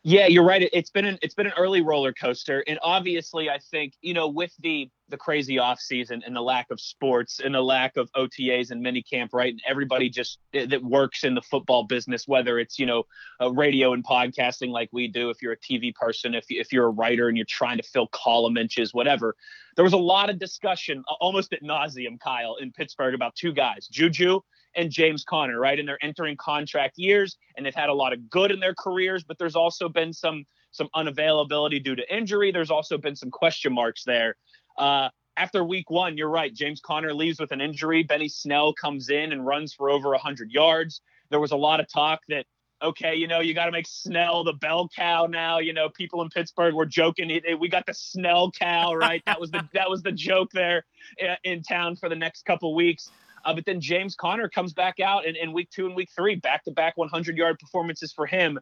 Yeah, 0.03 0.27
you're 0.27 0.45
right. 0.45 0.67
It's 0.71 0.91
been 0.91 1.03
an 1.03 1.19
it's 1.21 1.35
been 1.35 1.47
an 1.47 1.53
early 1.57 1.81
roller 1.81 2.13
coaster, 2.13 2.63
and 2.67 2.79
obviously, 2.81 3.49
I 3.49 3.59
think 3.69 3.95
you 4.01 4.13
know 4.13 4.29
with 4.29 4.53
the 4.59 4.89
the 5.09 5.17
crazy 5.17 5.59
off 5.59 5.81
season 5.81 6.23
and 6.25 6.33
the 6.33 6.41
lack 6.41 6.67
of 6.71 6.79
sports 6.79 7.41
and 7.43 7.53
the 7.53 7.61
lack 7.61 7.97
of 7.97 8.09
OTAs 8.13 8.71
and 8.71 8.85
minicamp, 8.85 9.29
right? 9.33 9.51
And 9.51 9.61
everybody 9.67 10.09
just 10.09 10.39
eh, 10.53 10.67
that 10.67 10.81
works 10.81 11.25
in 11.25 11.35
the 11.35 11.41
football 11.41 11.83
business, 11.83 12.29
whether 12.29 12.59
it's 12.59 12.79
you 12.79 12.85
know 12.85 13.03
radio 13.51 13.91
and 13.91 14.01
podcasting 14.05 14.69
like 14.69 14.87
we 14.93 15.09
do, 15.09 15.31
if 15.31 15.41
you're 15.41 15.51
a 15.53 15.57
TV 15.57 15.93
person, 15.93 16.33
if 16.33 16.45
if 16.47 16.71
you're 16.71 16.85
a 16.85 16.91
writer 16.91 17.27
and 17.27 17.35
you're 17.35 17.45
trying 17.49 17.75
to 17.75 17.83
fill 17.83 18.07
column 18.07 18.55
inches, 18.55 18.93
whatever. 18.93 19.35
There 19.75 19.83
was 19.83 19.93
a 19.93 19.97
lot 19.97 20.29
of 20.29 20.39
discussion, 20.39 21.03
almost 21.19 21.51
at 21.51 21.61
nauseum, 21.61 22.19
Kyle, 22.21 22.55
in 22.55 22.71
Pittsburgh 22.71 23.15
about 23.15 23.35
two 23.35 23.51
guys, 23.51 23.87
Juju 23.89 24.39
and 24.79 24.89
James 24.89 25.25
Conner, 25.25 25.59
right? 25.59 25.77
And 25.77 25.87
they're 25.87 26.03
entering 26.03 26.37
contract 26.37 26.97
years 26.97 27.37
and 27.55 27.65
they've 27.65 27.75
had 27.75 27.89
a 27.89 27.93
lot 27.93 28.13
of 28.13 28.29
good 28.29 28.49
in 28.49 28.59
their 28.59 28.73
careers, 28.73 29.25
but 29.25 29.37
there's 29.37 29.55
also 29.55 29.89
been 29.89 30.13
some 30.13 30.45
some 30.71 30.87
unavailability 30.95 31.83
due 31.83 31.95
to 31.95 32.15
injury. 32.15 32.51
There's 32.51 32.71
also 32.71 32.97
been 32.97 33.15
some 33.15 33.31
question 33.31 33.73
marks 33.73 34.03
there. 34.05 34.35
Uh, 34.77 35.09
after 35.35 35.63
week 35.63 35.89
one, 35.89 36.17
you're 36.17 36.29
right. 36.29 36.53
James 36.53 36.79
Conner 36.79 37.13
leaves 37.13 37.39
with 37.39 37.51
an 37.51 37.59
injury. 37.59 38.03
Benny 38.03 38.29
Snell 38.29 38.73
comes 38.73 39.09
in 39.09 39.31
and 39.31 39.45
runs 39.45 39.73
for 39.73 39.89
over 39.89 40.11
100 40.11 40.51
yards. 40.51 41.01
There 41.31 41.39
was 41.39 41.51
a 41.51 41.57
lot 41.57 41.79
of 41.79 41.91
talk 41.91 42.21
that, 42.29 42.45
okay, 42.83 43.15
you 43.15 43.27
know, 43.27 43.39
you 43.39 43.53
got 43.53 43.65
to 43.65 43.71
make 43.71 43.87
Snell 43.87 44.43
the 44.43 44.53
bell 44.53 44.89
cow 44.95 45.25
now. 45.25 45.57
You 45.57 45.73
know, 45.73 45.89
people 45.89 46.21
in 46.21 46.29
Pittsburgh 46.29 46.75
were 46.75 46.85
joking. 46.85 47.41
We 47.59 47.67
got 47.67 47.85
the 47.87 47.93
Snell 47.95 48.51
cow, 48.51 48.93
right? 48.93 49.23
that 49.25 49.39
was 49.39 49.49
the 49.49 49.67
that 49.73 49.89
was 49.89 50.03
the 50.03 50.11
joke 50.11 50.51
there 50.53 50.85
uh, 51.27 51.35
in 51.43 51.63
town 51.63 51.95
for 51.95 52.09
the 52.09 52.15
next 52.15 52.45
couple 52.45 52.75
weeks. 52.75 53.09
Uh, 53.45 53.53
but 53.53 53.65
then 53.65 53.81
James 53.81 54.15
Conner 54.15 54.49
comes 54.49 54.73
back 54.73 54.99
out 54.99 55.25
in, 55.25 55.35
in 55.35 55.53
week 55.53 55.69
two 55.69 55.85
and 55.85 55.95
week 55.95 56.09
three, 56.15 56.35
back 56.35 56.63
to 56.65 56.71
back 56.71 56.97
100 56.97 57.37
yard 57.37 57.57
performances 57.59 58.13
for 58.13 58.25
him. 58.25 58.59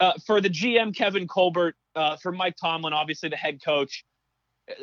Uh, 0.00 0.12
for 0.26 0.40
the 0.40 0.50
GM, 0.50 0.94
Kevin 0.94 1.28
Colbert, 1.28 1.76
uh, 1.94 2.16
for 2.16 2.32
Mike 2.32 2.56
Tomlin, 2.60 2.92
obviously 2.92 3.28
the 3.28 3.36
head 3.36 3.62
coach, 3.64 4.04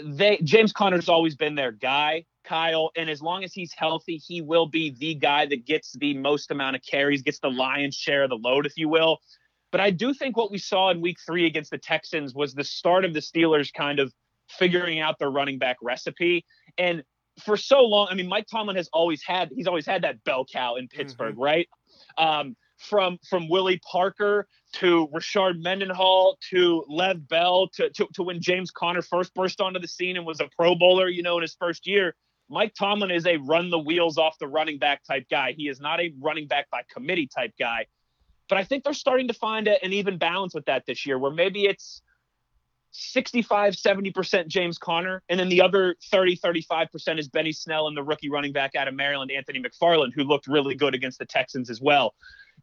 they 0.04 0.38
James 0.44 0.72
Conner's 0.72 1.10
always 1.10 1.36
been 1.36 1.56
their 1.56 1.72
guy, 1.72 2.26
Kyle. 2.44 2.92
And 2.96 3.10
as 3.10 3.22
long 3.22 3.44
as 3.44 3.54
he's 3.54 3.74
healthy, 3.74 4.18
he 4.18 4.42
will 4.42 4.66
be 4.66 4.96
the 4.98 5.16
guy 5.16 5.46
that 5.46 5.66
gets 5.66 5.94
the 5.94 6.18
most 6.18 6.52
amount 6.52 6.76
of 6.76 6.82
carries, 6.84 7.22
gets 7.22 7.40
the 7.40 7.50
lion's 7.50 7.96
share 7.96 8.24
of 8.24 8.30
the 8.30 8.38
load, 8.38 8.66
if 8.66 8.78
you 8.78 8.90
will. 8.90 9.20
But 9.72 9.82
I 9.82 9.92
do 9.92 10.14
think 10.14 10.36
what 10.36 10.52
we 10.52 10.58
saw 10.58 10.90
in 10.90 11.02
week 11.02 11.18
three 11.26 11.46
against 11.46 11.72
the 11.72 11.78
Texans 11.78 12.34
was 12.34 12.54
the 12.54 12.64
start 12.64 13.06
of 13.06 13.14
the 13.14 13.20
Steelers 13.20 13.72
kind 13.72 14.00
of 14.00 14.12
figuring 14.50 15.00
out 15.00 15.20
their 15.20 15.30
running 15.30 15.60
back 15.60 15.78
recipe. 15.82 16.46
And 16.78 17.04
for 17.42 17.58
so 17.58 17.82
long, 17.82 18.08
I 18.10 18.16
mean, 18.16 18.28
Mike 18.28 18.48
Tomlin 18.52 18.76
has 18.76 18.90
always 18.94 19.24
had 19.24 19.50
he's 19.54 19.68
always 19.68 19.86
had 19.86 20.04
that 20.04 20.24
bell 20.24 20.46
cow 20.46 20.76
in 20.76 20.88
Pittsburgh, 20.88 21.38
right? 21.38 21.68
Um, 22.18 22.56
from 22.78 23.20
from 23.30 23.50
Willie 23.50 23.80
Parker 23.90 24.48
to 24.74 25.08
Rashard 25.14 25.62
Mendenhall 25.62 26.38
to 26.50 26.86
Le'Veon 26.90 27.28
Bell 27.28 27.68
to, 27.74 27.90
to 27.90 28.08
to 28.14 28.24
when 28.24 28.42
James 28.42 28.72
Conner 28.72 29.02
first 29.02 29.34
burst 29.34 29.62
onto 29.62 29.80
the 29.80 29.88
scene 29.88 30.18
and 30.18 30.26
was 30.26 30.40
a 30.40 30.50
Pro 30.56 30.76
Bowler, 30.76 31.10
you 31.10 31.24
know, 31.24 31.38
in 31.38 31.42
his 31.42 31.56
first 31.60 31.88
year. 31.88 32.16
Mike 32.52 32.74
Tomlin 32.74 33.12
is 33.12 33.28
a 33.28 33.38
run 33.38 33.70
the 33.70 33.78
wheels 33.78 34.18
off 34.18 34.40
the 34.40 34.48
running 34.48 34.80
back 34.80 35.04
type 35.04 35.28
guy. 35.30 35.52
He 35.52 35.68
is 35.68 35.80
not 35.80 36.00
a 36.00 36.12
running 36.20 36.48
back 36.48 36.68
by 36.72 36.82
committee 36.92 37.28
type 37.28 37.54
guy. 37.60 37.86
But 38.48 38.58
I 38.58 38.64
think 38.64 38.84
they're 38.84 38.94
starting 38.94 39.28
to 39.28 39.36
find 39.36 39.68
a, 39.68 39.84
an 39.84 39.94
even 39.94 40.18
balance 40.18 40.56
with 40.56 40.66
that 40.66 40.86
this 40.88 41.06
year, 41.06 41.20
where 41.20 41.32
maybe 41.32 41.66
it's 41.66 42.02
65, 42.92 43.76
70% 43.76 44.48
James 44.48 44.78
Conner, 44.78 45.22
and 45.30 45.40
then 45.40 45.50
the 45.50 45.62
other 45.62 45.96
30, 46.12 46.38
35% 46.38 47.20
is 47.20 47.28
Benny 47.28 47.52
Snell 47.52 47.88
and 47.88 47.96
the 47.96 48.04
rookie 48.04 48.30
running 48.30 48.52
back 48.52 48.76
out 48.76 48.88
of 48.88 48.94
Maryland, 48.94 49.32
Anthony 49.32 49.62
McFarland, 49.62 50.14
who 50.14 50.24
looked 50.24 50.48
really 50.48 50.76
good 50.76 50.96
against 50.96 51.20
the 51.20 51.26
Texans 51.26 51.70
as 51.70 51.82
well. 51.82 52.14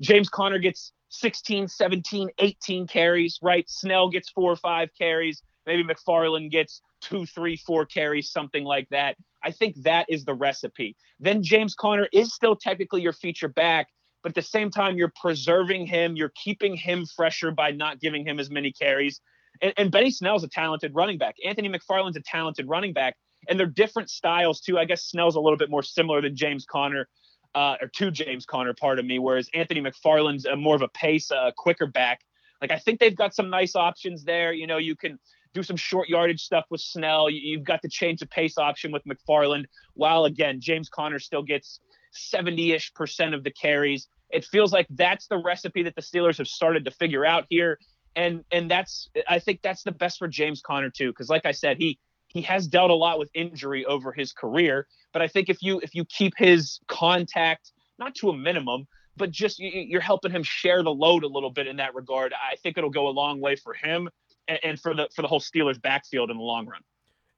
James 0.00 0.28
Conner 0.28 0.59
gets 0.59 0.92
16, 1.11 1.68
17, 1.68 2.30
18 2.38 2.87
carries, 2.87 3.38
right? 3.42 3.68
Snell 3.68 4.09
gets 4.11 4.30
four 4.30 4.52
or 4.52 4.56
five 4.56 4.90
carries. 4.99 5.42
Maybe 5.66 5.85
McFarland 5.85 6.50
gets 6.50 6.80
two, 7.00 7.26
three, 7.26 7.56
four 7.56 7.87
carries, 7.87 8.30
something 8.30 8.64
like 8.64 8.88
that. 8.90 9.16
I 9.42 9.52
think 9.52 9.76
that 9.83 10.06
is 10.09 10.25
the 10.25 10.35
recipe. 10.35 10.97
Then 11.21 11.42
James 11.42 11.75
Conner 11.75 12.09
is 12.12 12.35
still 12.35 12.56
technically 12.56 13.02
your 13.02 13.12
feature 13.12 13.49
back, 13.49 13.88
but 14.23 14.30
at 14.30 14.35
the 14.35 14.42
same 14.42 14.71
time, 14.71 14.97
you're 14.97 15.12
preserving 15.21 15.87
him. 15.87 16.16
You're 16.16 16.33
keeping 16.35 16.76
him 16.76 17.06
fresher 17.06 17.52
by 17.52 17.71
not 17.71 18.00
giving 18.00 18.26
him 18.26 18.40
as 18.40 18.50
many 18.50 18.73
carries. 18.73 19.21
And, 19.63 19.73
and 19.77 19.91
Benny 19.91 20.11
Snell's 20.11 20.45
a 20.45 20.49
talented 20.49 20.95
running 20.95 21.19
back. 21.19 21.37
Anthony 21.45 21.69
McFarland's 21.69 22.17
a 22.17 22.23
talented 22.23 22.69
running 22.69 22.93
back. 22.93 23.17
And 23.49 23.61
they're 23.61 23.67
different 23.67 24.11
styles, 24.11 24.61
too. 24.61 24.79
I 24.79 24.87
guess 24.87 25.05
Snell's 25.05 25.37
a 25.37 25.41
little 25.41 25.59
bit 25.59 25.71
more 25.71 25.83
similar 25.83 26.21
than 26.21 26.35
James 26.35 26.65
Conner 26.65 27.09
uh, 27.57 27.77
or 27.81 27.89
to 27.89 28.11
James 28.11 28.45
Conner, 28.45 28.75
pardon 28.75 29.07
me, 29.07 29.19
whereas 29.19 29.49
Anthony 29.55 29.81
McFarland's 29.81 30.45
a 30.45 30.55
more 30.55 30.77
of 30.77 30.83
a 30.83 30.89
pace, 30.89 31.31
uh, 31.31 31.51
quicker 31.57 31.87
back. 31.87 32.21
Like 32.61 32.71
I 32.71 32.79
think 32.79 33.01
they've 33.01 33.17
got 33.17 33.35
some 33.35 33.49
nice 33.49 33.75
options 33.75 34.25
there. 34.25 34.53
You 34.53 34.67
know, 34.67 34.77
you 34.77 34.95
can 34.95 35.19
do 35.55 35.63
some 35.63 35.77
short 35.77 36.09
yardage 36.09 36.43
stuff 36.43 36.67
with 36.71 36.83
Snell. 36.83 37.31
You, 37.31 37.57
have 37.57 37.65
got 37.65 37.81
the 37.81 37.89
change 37.89 38.21
of 38.21 38.29
pace 38.29 38.59
option 38.59 38.93
with 38.93 39.03
McFarland. 39.05 39.65
While 39.95 40.27
again, 40.27 40.61
James 40.61 40.91
Conner 40.91 41.19
still 41.19 41.43
gets 41.43 41.81
70-ish 42.15 42.93
percent 42.93 43.35
of 43.35 43.43
the 43.43 43.51
carries. 43.51 44.07
It 44.29 44.45
feels 44.45 44.73
like 44.73 44.87
that's 44.91 45.27
the 45.27 45.39
recipe 45.39 45.83
that 45.85 45.95
the 45.95 46.03
Steelers 46.03 46.37
have 46.39 46.49
started 46.49 46.85
to 46.85 46.91
figure 46.91 47.25
out 47.25 47.47
here. 47.49 47.79
And 48.17 48.45
and 48.51 48.71
that's 48.71 49.09
I 49.29 49.39
think 49.39 49.61
that's 49.63 49.83
the 49.83 49.93
best 49.93 50.19
for 50.19 50.27
James 50.27 50.63
Conner 50.63 50.91
too, 50.91 51.11
because 51.11 51.29
like 51.29 51.47
I 51.47 51.53
said, 51.53 51.77
he 51.79 51.99
he 52.29 52.43
has 52.43 52.67
dealt 52.67 52.91
a 52.91 52.95
lot 52.95 53.19
with 53.19 53.31
injury 53.35 53.85
over 53.85 54.13
his 54.13 54.33
career. 54.33 54.87
But 55.13 55.23
I 55.23 55.29
think 55.29 55.49
if 55.49 55.59
you 55.63 55.81
if 55.81 55.95
you 55.95 56.05
keep 56.07 56.33
his 56.37 56.81
contact 56.89 57.73
not 57.99 58.15
to 58.17 58.31
a 58.31 58.37
minimum, 58.37 58.87
but 59.17 59.31
just 59.31 59.59
you're 59.59 60.01
helping 60.01 60.31
him 60.31 60.43
share 60.43 60.83
the 60.83 60.93
load 60.93 61.25
a 61.25 61.29
little 61.29 61.51
bit 61.51 61.67
in 61.67 61.77
that 61.77 61.95
regard. 61.95 62.33
I 62.33 62.57
think 62.57 62.77
it'll 62.79 62.91
go 62.91 63.09
a 63.09 63.11
long 63.11 63.41
way 63.41 63.57
for 63.57 63.75
him 63.75 64.09
and 64.49 64.81
for 64.81 64.95
the 64.95 65.09
for 65.15 65.23
the 65.23 65.29
whole 65.29 65.41
Steelers 65.41 65.81
backfield 65.81 66.31
in 66.31 66.37
the 66.37 66.43
long 66.43 66.67
run. 66.67 66.81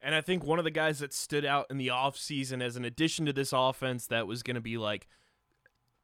And 0.00 0.14
I 0.14 0.20
think 0.20 0.44
one 0.44 0.58
of 0.58 0.64
the 0.64 0.70
guys 0.70 1.00
that 1.00 1.12
stood 1.12 1.44
out 1.44 1.66
in 1.70 1.76
the 1.76 1.88
offseason 1.88 2.62
as 2.62 2.76
an 2.76 2.84
addition 2.84 3.26
to 3.26 3.32
this 3.32 3.52
offense 3.52 4.06
that 4.06 4.26
was 4.26 4.44
going 4.44 4.54
to 4.54 4.60
be 4.60 4.78
like 4.78 5.08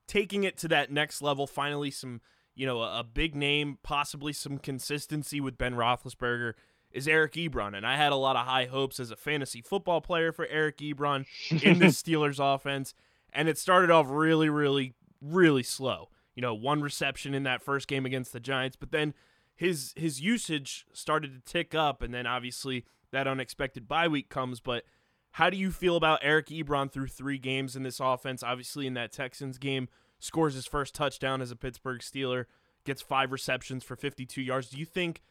taking 0.08 0.44
it 0.44 0.56
to 0.58 0.68
that 0.68 0.90
next 0.90 1.22
level, 1.22 1.46
finally 1.46 1.90
some, 1.90 2.20
you 2.54 2.66
know, 2.66 2.80
a, 2.82 3.00
a 3.00 3.04
big 3.04 3.34
name, 3.34 3.78
possibly 3.82 4.32
some 4.32 4.58
consistency 4.58 5.40
with 5.40 5.58
Ben 5.58 5.74
Roethlisberger 5.74 6.54
is 6.90 7.08
Eric 7.08 7.32
Ebron. 7.32 7.76
And 7.76 7.86
I 7.86 7.96
had 7.96 8.12
a 8.12 8.16
lot 8.16 8.36
of 8.36 8.46
high 8.46 8.66
hopes 8.66 9.00
as 9.00 9.10
a 9.10 9.16
fantasy 9.16 9.60
football 9.60 10.00
player 10.00 10.32
for 10.32 10.46
Eric 10.46 10.78
Ebron 10.78 11.26
in 11.50 11.78
the 11.78 11.86
Steelers 11.86 12.38
offense. 12.38 12.94
And 13.32 13.48
it 13.48 13.58
started 13.58 13.90
off 13.90 14.06
really, 14.08 14.48
really, 14.48 14.94
really 15.20 15.64
slow. 15.64 16.08
You 16.34 16.42
know, 16.42 16.54
one 16.54 16.80
reception 16.80 17.34
in 17.34 17.42
that 17.44 17.62
first 17.62 17.88
game 17.88 18.06
against 18.06 18.32
the 18.32 18.40
Giants, 18.40 18.76
but 18.76 18.90
then 18.90 19.14
his 19.54 19.92
his 19.96 20.20
usage 20.20 20.84
started 20.92 21.32
to 21.32 21.52
tick 21.52 21.74
up, 21.74 22.02
and 22.02 22.12
then 22.12 22.26
obviously 22.26 22.84
that 23.12 23.28
unexpected 23.28 23.86
bye 23.86 24.08
week 24.08 24.28
comes. 24.28 24.58
But 24.60 24.84
how 25.32 25.48
do 25.48 25.56
you 25.56 25.70
feel 25.70 25.96
about 25.96 26.20
Eric 26.22 26.48
Ebron 26.48 26.90
through 26.90 27.06
three 27.06 27.38
games 27.38 27.76
in 27.76 27.84
this 27.84 28.00
offense? 28.00 28.42
Obviously, 28.42 28.86
in 28.86 28.94
that 28.94 29.12
Texans 29.12 29.58
game, 29.58 29.88
scores 30.24 30.54
his 30.54 30.66
first 30.66 30.94
touchdown 30.94 31.42
as 31.42 31.50
a 31.50 31.56
Pittsburgh 31.56 32.00
Steeler, 32.00 32.46
gets 32.84 33.02
five 33.02 33.30
receptions 33.30 33.84
for 33.84 33.96
52 33.96 34.40
yards. 34.40 34.70
Do 34.70 34.78
you 34.78 34.86
think 34.86 35.22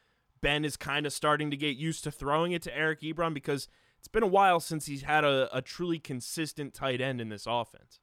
Ben 0.41 0.63
is 0.63 0.77
kind 0.77 1.05
of 1.05 1.13
starting 1.13 1.49
to 1.51 1.57
get 1.57 1.77
used 1.77 2.03
to 2.03 2.11
throwing 2.11 2.51
it 2.51 2.61
to 2.63 2.77
Eric 2.77 3.01
Ebron 3.01 3.33
because 3.33 3.67
it's 3.97 4.07
been 4.07 4.23
a 4.23 4.27
while 4.27 4.59
since 4.59 4.85
he's 4.85 5.03
had 5.03 5.23
a, 5.23 5.49
a 5.55 5.61
truly 5.61 5.97
consistent 5.97 6.73
tight 6.73 7.01
end 7.01 7.21
in 7.21 7.29
this 7.29 7.45
offense. 7.47 7.99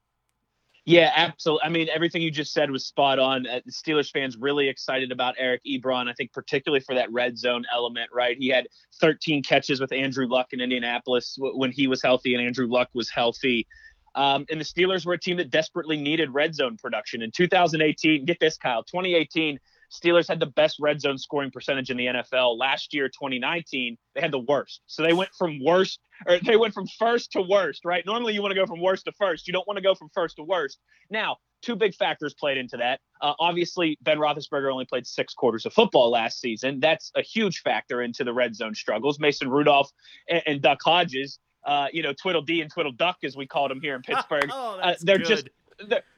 Yeah, 0.87 1.13
absolutely. 1.15 1.65
I 1.65 1.69
mean, 1.69 1.89
everything 1.95 2.23
you 2.23 2.31
just 2.31 2.53
said 2.53 2.71
was 2.71 2.87
spot 2.87 3.19
on. 3.19 3.47
Uh, 3.47 3.61
Steelers 3.69 4.11
fans 4.11 4.37
really 4.39 4.69
excited 4.69 5.13
about 5.13 5.35
Eric 5.39 5.61
Ebron. 5.65 6.09
I 6.09 6.15
think 6.15 6.33
particularly 6.33 6.81
for 6.81 6.95
that 6.95 7.13
red 7.13 7.39
zone 7.39 7.65
element, 7.73 8.11
right? 8.13 8.37
He 8.37 8.49
had 8.49 8.67
13 9.01 9.43
catches 9.43 9.81
with 9.81 9.93
Andrew 9.93 10.27
Luck 10.27 10.49
in 10.53 10.61
Indianapolis 10.61 11.37
w- 11.37 11.57
when 11.57 11.71
he 11.71 11.87
was 11.87 12.03
healthy 12.03 12.35
and 12.35 12.45
Andrew 12.45 12.67
Luck 12.67 12.89
was 12.95 13.11
healthy. 13.11 13.69
Um, 14.15 14.47
and 14.51 14.61
the 14.61 14.65
Steelers 14.65 15.07
were 15.07 15.15
a 15.15 15.19
team 15.19 15.37
that 15.37 15.51
desperately 15.51 15.97
needed 15.97 16.31
red 16.33 16.55
zone 16.55 16.77
production 16.77 17.23
in 17.23 17.31
2018. 17.31 18.25
Get 18.25 18.39
this, 18.41 18.57
Kyle. 18.57 18.83
2018, 18.85 19.59
Steelers 19.91 20.29
had 20.29 20.41
the 20.41 20.47
best 20.47 20.79
red 20.81 21.01
zone 21.01 21.19
scoring 21.19 21.51
percentage 21.51 21.91
in 21.91 21.97
the 21.97 22.07
NFL. 22.07 22.59
Last 22.59 22.95
year, 22.95 23.09
2019, 23.09 23.97
they 24.15 24.21
had 24.21 24.33
the 24.33 24.39
worst. 24.39 24.81
So 24.87 25.03
they 25.03 25.13
went 25.13 25.31
from 25.37 25.59
worst, 25.65 26.01
or 26.27 26.39
they 26.39 26.57
went 26.57 26.75
from 26.75 26.87
first 26.99 27.33
to 27.33 27.43
worst, 27.43 27.85
right? 27.85 28.05
Normally, 28.07 28.35
you 28.35 28.43
want 28.43 28.53
to 28.53 28.61
go 28.61 28.67
from 28.67 28.81
worst 28.81 29.07
to 29.07 29.13
first. 29.13 29.47
You 29.47 29.53
don't 29.53 29.67
want 29.67 29.79
to 29.79 29.83
go 29.83 29.95
from 29.95 30.09
first 30.15 30.37
to 30.37 30.45
worst. 30.45 30.79
Now, 31.11 31.39
two 31.63 31.77
big 31.77 31.95
factors 31.95 32.35
played 32.35 32.57
into 32.57 32.77
that. 32.79 33.01
Uh, 33.21 33.35
obviously, 33.41 33.99
Ben 34.01 34.19
Roethlisberger 34.19 34.73
only 34.73 34.87
played 34.87 35.07
six 35.07 35.35
quarters 35.35 35.67
of 35.67 35.73
football 35.73 36.11
last 36.11 36.41
season. 36.41 36.81
That's 36.81 37.11
a 37.17 37.23
huge 37.23 37.61
factor 37.63 38.01
into 38.01 38.25
the 38.25 38.33
red 38.33 38.55
zone 38.55 38.75
struggles. 38.75 39.19
Mason 39.19 39.51
Rudolph 39.51 39.91
and, 40.29 40.43
and 40.47 40.63
Duck 40.63 40.79
Hodges, 40.83 41.39
uh, 41.65 41.89
you 41.93 42.03
know, 42.03 42.13
Tweedle 42.13 42.43
Dee 42.43 42.61
and 42.61 42.73
Tweedle 42.73 42.93
Duck, 42.93 43.19
as 43.23 43.37
we 43.37 43.47
called 43.47 43.71
them 43.71 43.81
here 43.81 43.95
in 43.95 44.03
Pittsburgh. 44.07 44.51
oh, 44.53 44.79
uh, 44.81 44.95
they're 45.01 45.19
good. 45.19 45.27
just 45.27 45.49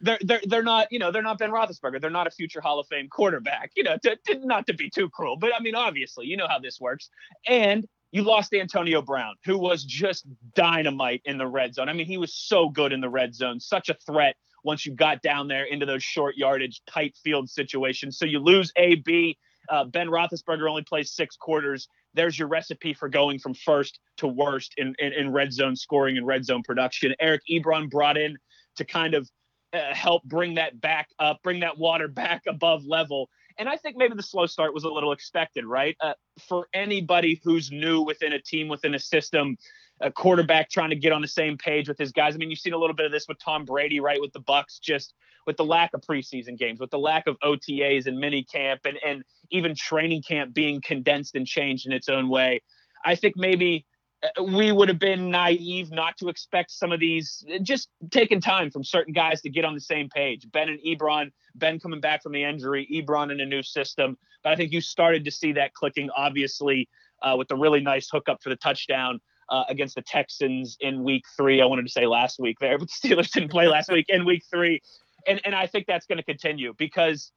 they're, 0.01 0.19
they're 0.23 0.41
they're 0.45 0.63
not 0.63 0.89
you 0.91 0.99
know 0.99 1.13
they're 1.13 1.23
not 1.23 1.39
Ben 1.39 1.51
Roethlisberger. 1.51 2.01
They're 2.01 2.11
not 2.11 2.27
a 2.27 2.31
future 2.31 2.61
Hall 2.61 2.81
of 2.81 2.87
Fame 2.89 3.09
quarterback. 3.09 3.73
You 3.77 3.85
know, 3.85 3.97
to, 4.03 4.17
to, 4.27 4.47
not 4.47 4.67
to 4.67 4.75
be 4.75 4.91
too 4.91 5.09
cruel, 5.09 5.37
but 5.37 5.53
I 5.55 5.61
mean 5.63 5.75
obviously 5.75 6.27
you 6.27 6.37
know 6.37 6.49
how 6.49 6.59
this 6.59 6.81
works. 6.81 7.11
And 7.47 7.87
you 8.13 8.23
lost 8.23 8.53
Antonio 8.53 9.01
Brown, 9.01 9.35
who 9.45 9.59
was 9.59 9.85
just 9.85 10.27
dynamite 10.55 11.23
in 11.25 11.39
the 11.39 11.47
red 11.47 11.75
zone. 11.75 11.89
I 11.89 11.95
mean, 11.95 12.07
he 12.07 12.19
was 12.19 12.35
so 12.35 12.69
good 12.69 12.93
in 12.93 13.01
the 13.01 13.09
red 13.09 13.35
zone, 13.35 13.59
such 13.59 13.89
a 13.89 13.95
threat 13.95 14.37
once 14.65 14.87
you 14.87 14.95
got 14.95 15.23
down 15.23 15.49
there 15.49 15.65
into 15.65 15.87
those 15.87 16.03
short 16.03 16.37
yardage, 16.37 16.83
tight 16.87 17.17
field 17.17 17.49
situations. 17.49 18.19
So 18.19 18.27
you 18.27 18.39
lose 18.39 18.71
AB. 18.77 19.39
Uh, 19.69 19.85
ben 19.85 20.09
Roethlisberger 20.09 20.69
only 20.69 20.83
plays 20.83 21.13
six 21.13 21.37
quarters. 21.37 21.89
There's 22.15 22.39
your 22.39 22.49
recipe 22.49 22.95
for 22.95 23.09
going 23.09 23.39
from 23.39 23.55
first 23.55 24.01
to 24.19 24.27
worst 24.27 24.75
in, 24.77 24.95
in, 24.99 25.13
in 25.13 25.33
red 25.33 25.53
zone 25.53 25.77
scoring 25.77 26.17
and 26.17 26.27
red 26.27 26.45
zone 26.45 26.63
production. 26.63 27.15
Eric 27.21 27.43
Ebron 27.51 27.91
brought 27.91 28.17
in 28.17 28.37
to 28.77 28.85
kind 28.85 29.15
of 29.15 29.29
uh, 29.73 29.95
help 29.95 30.23
bring 30.25 30.55
that 30.57 30.81
back 30.81 31.09
up, 31.19 31.41
bring 31.43 31.61
that 31.61 31.79
water 31.79 32.09
back 32.23 32.43
above 32.47 32.85
level. 32.85 33.29
And 33.59 33.69
I 33.69 33.77
think 33.77 33.97
maybe 33.97 34.15
the 34.15 34.23
slow 34.23 34.47
start 34.47 34.73
was 34.73 34.85
a 34.85 34.89
little 34.89 35.13
expected, 35.13 35.65
right? 35.65 35.97
Uh, 36.01 36.15
for 36.49 36.69
anybody 36.73 37.41
who's 37.45 37.71
new 37.71 38.01
within 38.01 38.33
a 38.33 38.41
team, 38.41 38.69
within 38.69 38.95
a 38.95 38.99
system, 38.99 39.57
a 40.03 40.11
quarterback 40.11 40.69
trying 40.69 40.91
to 40.91 40.97
get 40.97 41.13
on 41.13 41.23
the 41.23 41.29
same 41.29 41.57
page 41.57 41.89
with 41.89 41.97
his 41.97 42.13
guys. 42.13 42.35
I 42.35 42.39
mean, 42.39 42.51
you've 42.51 42.59
seen 42.59 42.73
a 42.73 42.79
little 42.79 42.95
bit 42.95 43.07
of 43.07 43.13
this 43.13 43.27
with 43.29 43.39
Tom 43.39 43.65
Brady, 43.65 44.01
right? 44.01 44.21
With 44.21 44.33
the 44.33 44.41
Bucs, 44.41 44.81
just 44.81 45.15
with 45.47 45.57
the 45.57 45.65
lack 45.65 45.91
of 45.95 46.03
preseason 46.03 46.59
games, 46.59 46.81
with 46.81 46.91
the 46.91 46.99
lack 46.99 47.27
of 47.27 47.37
OTAs 47.41 48.07
and 48.07 48.19
mini 48.19 48.45
camp, 48.45 48.81
and 48.85 48.99
and 49.05 49.23
even 49.51 49.75
training 49.75 50.23
camp 50.23 50.53
being 50.53 50.81
condensed 50.81 51.35
and 51.35 51.47
changed 51.47 51.87
in 51.87 51.93
its 51.93 52.09
own 52.09 52.29
way. 52.29 52.63
I 53.05 53.15
think 53.15 53.37
maybe 53.37 53.87
uh, 54.23 54.43
we 54.43 54.73
would 54.73 54.89
have 54.89 54.99
been 54.99 55.31
naive 55.31 55.91
not 55.91 56.17
to 56.19 56.29
expect 56.29 56.71
some 56.71 56.93
of 56.93 57.01
these 57.01 57.45
just 57.63 57.89
taking 58.11 58.41
time 58.41 58.71
from 58.71 58.85
certain 58.85 59.13
guys 59.13 59.41
to 59.43 59.51
get 59.51 59.65
on 59.65 59.75
the 59.75 59.81
same 59.81 60.09
page. 60.09 60.47
Ben 60.51 60.69
and 60.69 60.81
Ebron, 60.81 61.31
Ben 61.55 61.79
coming 61.79 62.01
back 62.01 62.23
from 62.23 62.33
the 62.33 62.43
injury, 62.43 62.89
Ebron 62.93 63.31
in 63.31 63.41
a 63.41 63.47
new 63.47 63.63
system. 63.63 64.17
But 64.43 64.53
I 64.53 64.57
think 64.57 64.73
you 64.73 64.81
started 64.81 65.25
to 65.25 65.31
see 65.31 65.53
that 65.53 65.75
clicking, 65.75 66.11
obviously, 66.17 66.89
uh, 67.23 67.37
with 67.39 67.49
the 67.49 67.57
really 67.57 67.81
nice 67.81 68.09
hookup 68.11 68.43
for 68.43 68.49
the 68.49 68.57
touchdown 68.57 69.21
uh, 69.53 69.65
against 69.69 69.95
the 69.95 70.03
Texans 70.03 70.77
in 70.81 71.05
Week 71.05 71.25
Three. 71.37 71.61
I 71.61 71.67
wanted 71.67 71.87
to 71.87 71.93
say 71.93 72.07
last 72.07 72.41
week 72.41 72.57
there, 72.61 72.79
but 72.81 72.89
the 72.89 73.09
Steelers 73.09 73.31
didn't 73.31 73.51
play 73.51 73.69
last 73.69 73.91
week 73.91 74.07
in 74.09 74.25
Week 74.25 74.43
Three, 74.51 74.81
and 75.29 75.41
and 75.45 75.55
I 75.55 75.67
think 75.67 75.87
that's 75.87 76.07
going 76.07 76.19
to 76.19 76.25
continue 76.25 76.75
because 76.77 77.31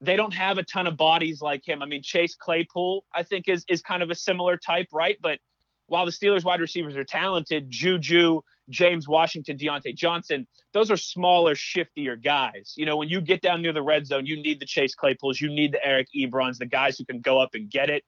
they 0.00 0.14
don't 0.14 0.34
have 0.34 0.58
a 0.58 0.62
ton 0.62 0.86
of 0.86 0.96
bodies 0.96 1.40
like 1.40 1.66
him. 1.66 1.82
I 1.82 1.86
mean, 1.86 2.02
Chase 2.02 2.36
Claypool, 2.36 3.04
I 3.12 3.22
think, 3.24 3.48
is 3.48 3.64
is 3.68 3.82
kind 3.82 4.02
of 4.02 4.10
a 4.10 4.14
similar 4.14 4.56
type, 4.58 4.88
right? 4.92 5.16
But 5.20 5.38
while 5.86 6.04
the 6.04 6.12
Steelers 6.12 6.44
wide 6.44 6.60
receivers 6.60 6.96
are 6.96 7.04
talented, 7.04 7.70
Juju, 7.70 8.42
James 8.68 9.08
Washington, 9.08 9.56
Diontae 9.56 9.96
Johnson, 9.96 10.46
those 10.74 10.90
are 10.90 10.98
smaller, 10.98 11.54
shiftier 11.54 12.22
guys. 12.22 12.74
You 12.76 12.84
know, 12.84 12.98
when 12.98 13.08
you 13.08 13.22
get 13.22 13.40
down 13.40 13.62
near 13.62 13.72
the 13.72 13.82
red 13.82 14.06
zone, 14.06 14.26
you 14.26 14.36
need 14.36 14.60
the 14.60 14.66
Chase 14.66 14.94
Claypools, 14.94 15.40
you 15.40 15.48
need 15.48 15.72
the 15.72 15.84
Eric 15.84 16.08
Ebrons, 16.14 16.58
the 16.58 16.66
guys 16.66 16.98
who 16.98 17.06
can 17.06 17.22
go 17.22 17.40
up 17.40 17.54
and 17.54 17.70
get 17.70 17.88
it. 17.88 18.04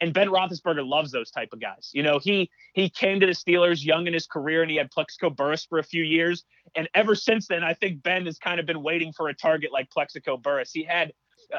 And 0.00 0.12
Ben 0.12 0.28
Roethlisberger 0.28 0.86
loves 0.86 1.12
those 1.12 1.30
type 1.30 1.50
of 1.52 1.60
guys. 1.60 1.90
You 1.92 2.02
know, 2.02 2.18
he 2.18 2.50
he 2.74 2.90
came 2.90 3.20
to 3.20 3.26
the 3.26 3.32
Steelers 3.32 3.84
young 3.84 4.06
in 4.06 4.12
his 4.12 4.26
career, 4.26 4.62
and 4.62 4.70
he 4.70 4.76
had 4.76 4.90
Plaxico 4.90 5.30
Burress 5.30 5.64
for 5.64 5.78
a 5.78 5.84
few 5.84 6.02
years. 6.02 6.44
And 6.74 6.88
ever 6.94 7.14
since 7.14 7.46
then, 7.46 7.62
I 7.62 7.74
think 7.74 8.02
Ben 8.02 8.26
has 8.26 8.38
kind 8.38 8.58
of 8.58 8.66
been 8.66 8.82
waiting 8.82 9.12
for 9.12 9.28
a 9.28 9.34
target 9.34 9.72
like 9.72 9.90
Plaxico 9.90 10.36
Burress. 10.36 10.72
He 10.72 10.82
had 10.82 11.12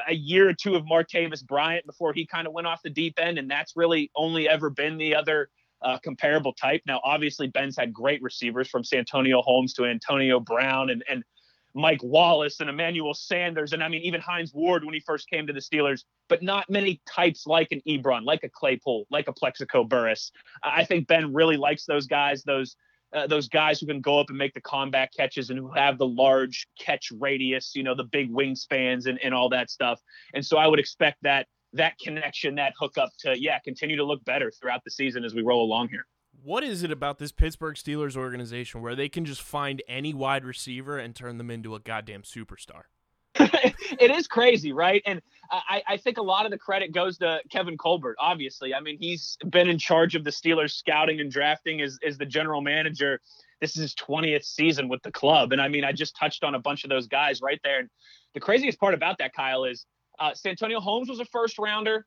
a 0.08 0.14
year 0.14 0.48
or 0.48 0.52
two 0.52 0.74
of 0.74 0.84
Martavis 0.84 1.44
Bryant 1.44 1.86
before 1.86 2.12
he 2.12 2.26
kind 2.26 2.46
of 2.46 2.52
went 2.52 2.66
off 2.66 2.82
the 2.82 2.90
deep 2.90 3.18
end, 3.18 3.38
and 3.38 3.50
that's 3.50 3.72
really 3.76 4.10
only 4.14 4.48
ever 4.48 4.70
been 4.70 4.98
the 4.98 5.14
other 5.14 5.48
uh, 5.82 5.98
comparable 5.98 6.52
type. 6.52 6.82
Now, 6.86 7.00
obviously, 7.04 7.48
Ben's 7.48 7.76
had 7.76 7.92
great 7.92 8.22
receivers 8.22 8.68
from 8.68 8.84
Santonio 8.84 9.42
Holmes 9.42 9.72
to 9.74 9.84
Antonio 9.84 10.40
Brown 10.40 10.90
and 10.90 11.04
and 11.08 11.24
Mike 11.76 12.00
Wallace 12.02 12.60
and 12.60 12.70
Emmanuel 12.70 13.12
Sanders, 13.12 13.74
and 13.74 13.84
I 13.84 13.88
mean 13.88 14.00
even 14.00 14.20
Hines 14.20 14.54
Ward 14.54 14.82
when 14.82 14.94
he 14.94 15.00
first 15.00 15.28
came 15.28 15.46
to 15.46 15.52
the 15.52 15.60
Steelers, 15.60 16.04
but 16.28 16.42
not 16.42 16.70
many 16.70 17.02
types 17.06 17.46
like 17.46 17.68
an 17.70 17.82
Ebron, 17.86 18.24
like 18.24 18.44
a 18.44 18.48
Claypool, 18.48 19.06
like 19.10 19.28
a 19.28 19.32
Plaxico 19.32 19.84
Burress. 19.84 20.32
I 20.62 20.84
think 20.84 21.06
Ben 21.06 21.34
really 21.34 21.58
likes 21.58 21.84
those 21.84 22.06
guys, 22.06 22.42
those 22.44 22.76
uh, 23.14 23.26
those 23.26 23.48
guys 23.48 23.78
who 23.78 23.86
can 23.86 24.00
go 24.00 24.18
up 24.18 24.30
and 24.30 24.38
make 24.38 24.54
the 24.54 24.60
combat 24.60 25.10
catches 25.16 25.50
and 25.50 25.58
who 25.58 25.70
have 25.70 25.98
the 25.98 26.06
large 26.06 26.66
catch 26.78 27.12
radius, 27.20 27.72
you 27.74 27.82
know, 27.82 27.94
the 27.94 28.04
big 28.04 28.32
wingspans 28.32 29.06
and, 29.06 29.18
and 29.22 29.34
all 29.34 29.48
that 29.50 29.70
stuff. 29.70 30.00
And 30.34 30.44
so 30.44 30.56
I 30.56 30.66
would 30.66 30.80
expect 30.80 31.18
that 31.22 31.46
that 31.74 31.98
connection, 31.98 32.54
that 32.54 32.72
hookup 32.78 33.10
to, 33.20 33.38
yeah, 33.38 33.58
continue 33.58 33.96
to 33.96 34.04
look 34.04 34.24
better 34.24 34.50
throughout 34.50 34.82
the 34.84 34.90
season 34.90 35.24
as 35.24 35.34
we 35.34 35.42
roll 35.42 35.62
along 35.62 35.88
here. 35.88 36.06
What 36.46 36.62
is 36.62 36.84
it 36.84 36.92
about 36.92 37.18
this 37.18 37.32
Pittsburgh 37.32 37.74
Steelers 37.74 38.16
organization 38.16 38.80
where 38.80 38.94
they 38.94 39.08
can 39.08 39.24
just 39.24 39.42
find 39.42 39.82
any 39.88 40.14
wide 40.14 40.44
receiver 40.44 40.96
and 40.96 41.12
turn 41.12 41.38
them 41.38 41.50
into 41.50 41.74
a 41.74 41.80
goddamn 41.80 42.22
superstar? 42.22 42.82
it 43.34 44.12
is 44.12 44.28
crazy, 44.28 44.72
right? 44.72 45.02
And 45.06 45.20
I, 45.50 45.82
I 45.88 45.96
think 45.96 46.18
a 46.18 46.22
lot 46.22 46.44
of 46.44 46.52
the 46.52 46.56
credit 46.56 46.94
goes 46.94 47.18
to 47.18 47.40
Kevin 47.50 47.76
Colbert, 47.76 48.14
obviously. 48.20 48.74
I 48.74 48.78
mean, 48.78 48.96
he's 48.96 49.36
been 49.50 49.68
in 49.68 49.76
charge 49.76 50.14
of 50.14 50.22
the 50.22 50.30
Steelers 50.30 50.70
scouting 50.70 51.18
and 51.18 51.32
drafting 51.32 51.80
as, 51.80 51.98
as 52.06 52.16
the 52.16 52.26
general 52.26 52.60
manager. 52.60 53.20
This 53.60 53.74
is 53.74 53.82
his 53.82 53.94
20th 53.96 54.44
season 54.44 54.88
with 54.88 55.02
the 55.02 55.10
club. 55.10 55.50
And 55.50 55.60
I 55.60 55.66
mean, 55.66 55.82
I 55.82 55.90
just 55.90 56.14
touched 56.16 56.44
on 56.44 56.54
a 56.54 56.60
bunch 56.60 56.84
of 56.84 56.90
those 56.90 57.08
guys 57.08 57.42
right 57.42 57.58
there. 57.64 57.80
And 57.80 57.88
the 58.34 58.40
craziest 58.40 58.78
part 58.78 58.94
about 58.94 59.18
that, 59.18 59.34
Kyle, 59.34 59.64
is 59.64 59.84
uh, 60.20 60.32
Santonio 60.32 60.78
Holmes 60.78 61.08
was 61.08 61.18
a 61.18 61.24
first 61.24 61.58
rounder. 61.58 62.06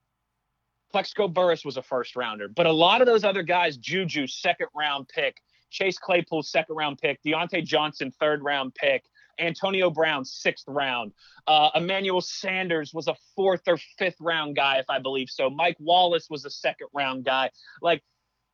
Plaxico 0.92 1.28
Burress 1.28 1.64
was 1.64 1.78
a 1.78 1.84
first 1.84 2.16
rounder. 2.16 2.48
But 2.48 2.66
a 2.66 2.72
lot 2.72 3.02
of 3.02 3.08
those 3.08 3.24
other 3.24 3.44
guys, 3.44 3.78
Juju, 3.78 4.28
second 4.28 4.68
round 4.76 5.08
pick, 5.08 5.42
Chase 5.70 5.98
Claypool, 5.98 6.44
second 6.44 6.76
round 6.76 6.98
pick, 6.98 7.22
Diontae 7.24 7.64
Johnson, 7.64 8.12
third 8.20 8.44
round 8.44 8.74
pick, 8.76 9.06
Antonio 9.40 9.90
Brown, 9.90 10.26
sixth 10.26 10.66
round. 10.68 11.14
Uh, 11.48 11.70
Emmanuel 11.76 12.22
Sanders 12.22 12.94
was 12.94 13.08
a 13.08 13.16
fourth 13.36 13.62
or 13.68 13.78
fifth 13.98 14.20
round 14.20 14.56
guy, 14.56 14.78
if 14.78 14.90
I 14.90 15.00
believe 15.00 15.30
so. 15.30 15.50
Mike 15.50 15.78
Wallace 15.80 16.30
was 16.30 16.46
a 16.46 16.50
second 16.50 16.88
round 16.94 17.24
guy. 17.24 17.50
Like, 17.82 18.04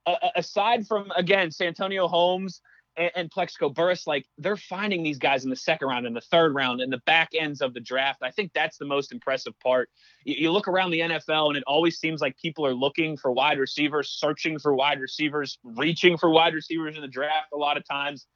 uh, 0.05 0.15
aside 0.35 0.85
from, 0.87 1.11
again, 1.15 1.51
Santonio 1.51 2.07
Holmes 2.07 2.61
and, 2.97 3.11
and 3.15 3.31
Plaxico 3.31 3.69
Burress, 3.69 4.07
like, 4.07 4.25
they're 4.37 4.57
finding 4.57 5.03
these 5.03 5.17
guys 5.17 5.43
in 5.43 5.49
the 5.49 5.55
second 5.55 5.87
round, 5.87 6.05
in 6.05 6.13
the 6.13 6.21
third 6.21 6.53
round, 6.55 6.81
in 6.81 6.89
the 6.89 7.01
back 7.05 7.29
ends 7.37 7.61
of 7.61 7.73
the 7.73 7.79
draft. 7.79 8.19
I 8.23 8.31
think 8.31 8.51
that's 8.53 8.77
the 8.77 8.85
most 8.85 9.11
impressive 9.11 9.57
part. 9.59 9.89
You, 10.23 10.35
you 10.37 10.51
look 10.51 10.67
around 10.67 10.91
the 10.91 10.99
NFL, 10.99 11.49
and 11.49 11.57
it 11.57 11.63
always 11.67 11.99
seems 11.99 12.21
like 12.21 12.37
people 12.37 12.65
are 12.65 12.73
looking 12.73 13.17
for 13.17 13.31
wide 13.31 13.59
receivers, 13.59 14.09
searching 14.09 14.59
for 14.59 14.73
wide 14.75 14.99
receivers, 14.99 15.57
reaching 15.63 16.17
for 16.17 16.29
wide 16.29 16.53
receivers 16.53 16.95
in 16.95 17.01
the 17.01 17.07
draft 17.07 17.47
a 17.53 17.57
lot 17.57 17.77
of 17.77 17.85
times. 17.87 18.27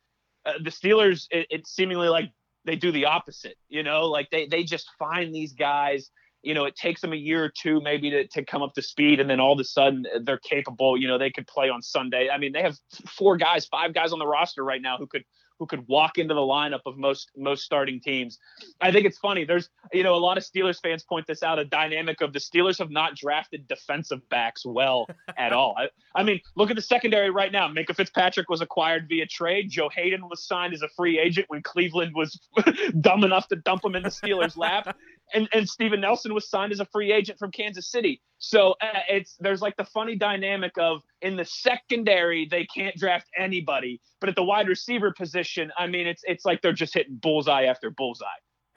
Uh, 0.45 0.53
the 0.63 0.69
Steelers, 0.69 1.27
it, 1.31 1.47
it's 1.49 1.71
seemingly 1.71 2.07
like 2.07 2.31
they 2.65 2.75
do 2.75 2.91
the 2.91 3.05
opposite. 3.05 3.57
You 3.67 3.83
know, 3.83 4.05
like 4.05 4.29
they 4.29 4.47
they 4.47 4.63
just 4.63 4.89
find 4.97 5.33
these 5.33 5.53
guys. 5.53 6.11
You 6.41 6.53
know, 6.53 6.65
it 6.65 6.75
takes 6.75 7.01
them 7.01 7.13
a 7.13 7.17
year 7.17 7.43
or 7.43 7.49
two 7.49 7.81
maybe 7.81 8.09
to, 8.11 8.27
to 8.27 8.45
come 8.45 8.61
up 8.61 8.73
to 8.75 8.81
speed, 8.81 9.19
and 9.19 9.29
then 9.29 9.39
all 9.39 9.53
of 9.53 9.59
a 9.59 9.63
sudden 9.63 10.05
uh, 10.13 10.19
they're 10.23 10.39
capable. 10.39 10.97
You 10.97 11.07
know, 11.07 11.17
they 11.17 11.31
could 11.31 11.47
play 11.47 11.69
on 11.69 11.81
Sunday. 11.81 12.29
I 12.29 12.37
mean, 12.37 12.51
they 12.51 12.61
have 12.61 12.77
four 13.07 13.37
guys, 13.37 13.65
five 13.65 13.93
guys 13.93 14.13
on 14.13 14.19
the 14.19 14.27
roster 14.27 14.63
right 14.63 14.81
now 14.81 14.97
who 14.97 15.07
could 15.07 15.23
who 15.59 15.65
could 15.65 15.85
walk 15.87 16.17
into 16.17 16.33
the 16.33 16.39
lineup 16.39 16.79
of 16.85 16.97
most 16.97 17.31
most 17.37 17.63
starting 17.63 17.99
teams. 17.99 18.39
I 18.81 18.91
think 18.91 19.05
it's 19.05 19.17
funny. 19.17 19.43
There's 19.43 19.69
you 19.91 20.03
know 20.03 20.15
a 20.15 20.17
lot 20.17 20.37
of 20.37 20.43
Steelers 20.43 20.81
fans 20.81 21.03
point 21.03 21.27
this 21.27 21.43
out 21.43 21.59
a 21.59 21.65
dynamic 21.65 22.21
of 22.21 22.33
the 22.33 22.39
Steelers 22.39 22.79
have 22.79 22.89
not 22.89 23.15
drafted 23.15 23.67
defensive 23.67 24.27
backs 24.29 24.65
well 24.65 25.07
at 25.37 25.51
all. 25.51 25.75
I, 25.77 25.89
I 26.15 26.23
mean, 26.23 26.39
look 26.55 26.69
at 26.69 26.77
the 26.77 26.81
secondary 26.81 27.29
right 27.29 27.51
now. 27.51 27.67
Minkah 27.67 27.95
Fitzpatrick 27.95 28.49
was 28.49 28.61
acquired 28.61 29.07
via 29.09 29.27
trade. 29.27 29.69
Joe 29.69 29.89
Haden 29.93 30.27
was 30.29 30.47
signed 30.47 30.73
as 30.73 30.81
a 30.81 30.89
free 30.95 31.19
agent 31.19 31.47
when 31.49 31.61
Cleveland 31.61 32.13
was 32.15 32.39
dumb 33.01 33.23
enough 33.23 33.47
to 33.49 33.57
dump 33.57 33.83
him 33.83 33.95
in 33.95 34.03
the 34.03 34.09
Steelers' 34.09 34.57
lap. 34.57 34.95
And, 35.33 35.47
and 35.53 35.67
Steven 35.67 36.01
Nelson 36.01 36.33
was 36.33 36.49
signed 36.49 36.71
as 36.71 36.79
a 36.79 36.85
free 36.85 37.11
agent 37.11 37.39
from 37.39 37.51
Kansas 37.51 37.91
City. 37.91 38.21
So 38.39 38.75
uh, 38.81 38.99
it's 39.09 39.35
there's 39.39 39.61
like 39.61 39.75
the 39.77 39.85
funny 39.85 40.15
dynamic 40.15 40.71
of 40.77 41.01
in 41.21 41.35
the 41.35 41.45
secondary 41.45 42.47
they 42.49 42.65
can't 42.65 42.95
draft 42.95 43.27
anybody, 43.37 44.01
but 44.19 44.29
at 44.29 44.35
the 44.35 44.43
wide 44.43 44.67
receiver 44.67 45.13
position, 45.15 45.71
I 45.77 45.87
mean 45.87 46.07
it's 46.07 46.23
it's 46.25 46.45
like 46.45 46.61
they're 46.61 46.73
just 46.73 46.93
hitting 46.93 47.17
bullseye 47.21 47.63
after 47.63 47.91
bullseye. 47.91 48.27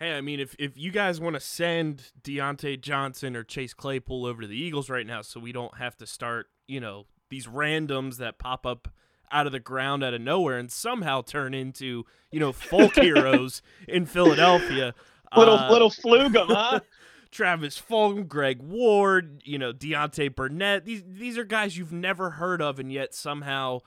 Hey, 0.02 0.14
I 0.14 0.20
mean, 0.20 0.40
if, 0.40 0.56
if 0.58 0.76
you 0.76 0.90
guys 0.90 1.20
want 1.20 1.34
to 1.34 1.40
send 1.40 2.10
Diontae 2.20 2.80
Johnson 2.80 3.36
or 3.36 3.44
Chase 3.44 3.72
Claypool 3.72 4.26
over 4.26 4.42
to 4.42 4.48
the 4.48 4.56
Eagles 4.56 4.90
right 4.90 5.06
now 5.06 5.22
so 5.22 5.38
we 5.38 5.52
don't 5.52 5.78
have 5.78 5.96
to 5.98 6.08
start, 6.08 6.46
you 6.66 6.80
know, 6.80 7.06
these 7.30 7.46
randoms 7.46 8.16
that 8.16 8.36
pop 8.36 8.66
up 8.66 8.88
out 9.30 9.46
of 9.46 9.52
the 9.52 9.60
ground 9.60 10.02
out 10.02 10.12
of 10.12 10.20
nowhere 10.20 10.58
and 10.58 10.72
somehow 10.72 11.22
turn 11.22 11.54
into, 11.54 12.04
you 12.32 12.40
know, 12.40 12.50
folk 12.50 12.94
heroes 12.96 13.62
in 13.86 14.04
Philadelphia. 14.04 14.92
Little 15.36 15.58
uh, 15.58 15.70
little 15.70 15.90
flugum, 15.90 16.46
huh? 16.48 16.80
Travis 17.30 17.80
Fulgham, 17.80 18.28
Greg 18.28 18.60
Ward, 18.62 19.42
you 19.44 19.58
know, 19.58 19.72
Deontay 19.72 20.34
Burnett. 20.34 20.84
These 20.84 21.02
these 21.06 21.38
are 21.38 21.44
guys 21.44 21.76
you've 21.76 21.92
never 21.92 22.30
heard 22.30 22.60
of 22.60 22.78
and 22.78 22.92
yet 22.92 23.14
somehow 23.14 23.80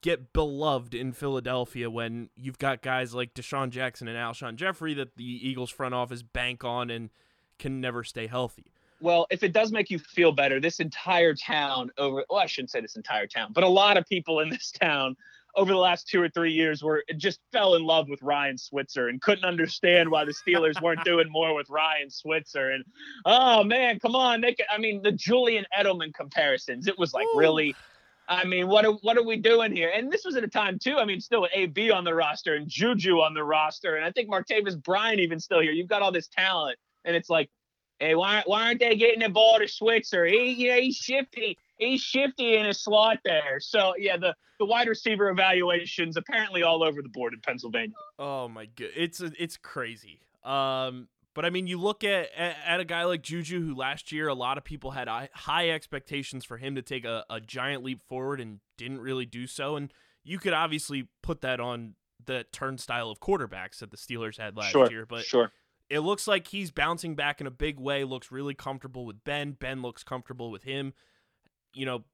get 0.00 0.32
beloved 0.32 0.94
in 0.94 1.12
Philadelphia 1.12 1.90
when 1.90 2.30
you've 2.36 2.58
got 2.58 2.82
guys 2.82 3.14
like 3.14 3.34
DeSean 3.34 3.70
Jackson 3.70 4.08
and 4.08 4.16
Alshon 4.16 4.56
Jeffery 4.56 4.94
that 4.94 5.16
the 5.16 5.24
Eagles 5.24 5.70
front 5.70 5.94
office 5.94 6.22
bank 6.22 6.64
on 6.64 6.90
and 6.90 7.10
can 7.58 7.80
never 7.80 8.04
stay 8.04 8.26
healthy. 8.26 8.72
Well, 9.00 9.26
if 9.30 9.42
it 9.42 9.52
does 9.52 9.72
make 9.72 9.90
you 9.90 9.98
feel 9.98 10.32
better, 10.32 10.58
this 10.60 10.80
entire 10.80 11.34
town 11.34 11.90
over 11.98 12.24
well, 12.30 12.40
I 12.40 12.46
shouldn't 12.46 12.70
say 12.70 12.80
this 12.80 12.96
entire 12.96 13.26
town, 13.26 13.52
but 13.52 13.64
a 13.64 13.68
lot 13.68 13.96
of 13.98 14.06
people 14.06 14.40
in 14.40 14.48
this 14.48 14.70
town 14.70 15.16
over 15.56 15.72
the 15.72 15.78
last 15.78 16.06
two 16.06 16.22
or 16.22 16.28
three 16.28 16.52
years 16.52 16.82
were 16.82 17.02
just 17.16 17.40
fell 17.50 17.74
in 17.74 17.82
love 17.82 18.08
with 18.08 18.22
Ryan 18.22 18.58
Switzer 18.58 19.08
and 19.08 19.20
couldn't 19.20 19.44
understand 19.44 20.10
why 20.10 20.24
the 20.24 20.32
Steelers 20.32 20.80
weren't 20.82 21.02
doing 21.04 21.30
more 21.30 21.54
with 21.54 21.68
Ryan 21.70 22.10
Switzer. 22.10 22.70
And 22.70 22.84
oh 23.24 23.64
man, 23.64 23.98
come 23.98 24.14
on, 24.14 24.42
they 24.42 24.54
could, 24.54 24.66
I 24.70 24.78
mean 24.78 25.02
the 25.02 25.12
Julian 25.12 25.64
Edelman 25.76 26.14
comparisons. 26.14 26.86
It 26.86 26.98
was 26.98 27.14
like 27.14 27.26
Ooh. 27.34 27.38
really. 27.38 27.74
I 28.28 28.44
mean, 28.44 28.66
what 28.66 28.84
are, 28.84 28.94
what 29.02 29.16
are 29.16 29.22
we 29.22 29.36
doing 29.36 29.74
here? 29.74 29.92
And 29.94 30.10
this 30.10 30.24
was 30.24 30.34
at 30.34 30.42
a 30.42 30.48
time 30.48 30.80
too. 30.80 30.96
I 30.96 31.04
mean, 31.04 31.20
still 31.20 31.42
with 31.42 31.52
AB 31.54 31.92
on 31.92 32.02
the 32.02 32.12
roster 32.12 32.56
and 32.56 32.68
Juju 32.68 33.20
on 33.20 33.34
the 33.34 33.44
roster, 33.44 33.94
and 33.94 34.04
I 34.04 34.10
think 34.10 34.28
Martavis 34.28 34.82
Bryant 34.82 35.20
even 35.20 35.38
still 35.38 35.60
here. 35.60 35.70
You've 35.70 35.86
got 35.86 36.02
all 36.02 36.10
this 36.10 36.26
talent, 36.26 36.76
and 37.04 37.14
it's 37.14 37.30
like, 37.30 37.48
hey, 38.00 38.16
why 38.16 38.42
why 38.44 38.66
aren't 38.66 38.80
they 38.80 38.96
getting 38.96 39.20
the 39.20 39.28
ball 39.28 39.60
to 39.60 39.68
Switzer? 39.68 40.24
He 40.24 40.50
you 40.54 40.70
know, 40.70 40.80
he's 40.80 40.96
shifty. 40.96 41.56
He's 41.78 42.00
shifty 42.00 42.56
in 42.56 42.66
his 42.66 42.80
slot 42.80 43.18
there. 43.24 43.58
So 43.60 43.94
yeah, 43.98 44.16
the 44.16 44.34
the 44.58 44.64
wide 44.64 44.88
receiver 44.88 45.28
evaluations 45.28 46.16
apparently 46.16 46.62
all 46.62 46.82
over 46.82 47.02
the 47.02 47.08
board 47.08 47.34
in 47.34 47.40
Pennsylvania. 47.40 47.94
Oh 48.18 48.48
my 48.48 48.66
god, 48.66 48.90
it's 48.96 49.20
it's 49.20 49.56
crazy. 49.56 50.20
Um, 50.44 51.08
but 51.34 51.44
I 51.44 51.50
mean, 51.50 51.66
you 51.66 51.78
look 51.78 52.02
at, 52.02 52.30
at 52.34 52.80
a 52.80 52.84
guy 52.84 53.04
like 53.04 53.22
Juju, 53.22 53.60
who 53.60 53.74
last 53.74 54.10
year 54.10 54.26
a 54.28 54.34
lot 54.34 54.56
of 54.56 54.64
people 54.64 54.92
had 54.92 55.06
high 55.34 55.68
expectations 55.68 56.46
for 56.46 56.56
him 56.56 56.74
to 56.76 56.82
take 56.82 57.04
a, 57.04 57.26
a 57.28 57.40
giant 57.40 57.84
leap 57.84 58.00
forward 58.08 58.40
and 58.40 58.60
didn't 58.78 59.00
really 59.00 59.26
do 59.26 59.46
so, 59.46 59.76
and 59.76 59.92
you 60.24 60.38
could 60.38 60.54
obviously 60.54 61.08
put 61.22 61.42
that 61.42 61.60
on 61.60 61.94
the 62.24 62.46
turnstile 62.52 63.10
of 63.10 63.20
quarterbacks 63.20 63.78
that 63.78 63.90
the 63.90 63.96
Steelers 63.96 64.38
had 64.38 64.56
last 64.56 64.72
sure, 64.72 64.90
year, 64.90 65.06
but 65.06 65.24
sure. 65.24 65.52
it 65.90 66.00
looks 66.00 66.26
like 66.26 66.48
he's 66.48 66.70
bouncing 66.70 67.14
back 67.14 67.40
in 67.40 67.46
a 67.46 67.50
big 67.50 67.78
way. 67.78 68.02
Looks 68.02 68.32
really 68.32 68.54
comfortable 68.54 69.04
with 69.04 69.22
Ben. 69.22 69.52
Ben 69.52 69.82
looks 69.82 70.02
comfortable 70.02 70.50
with 70.50 70.64
him. 70.64 70.94
You 71.76 71.86
know, 71.86 72.04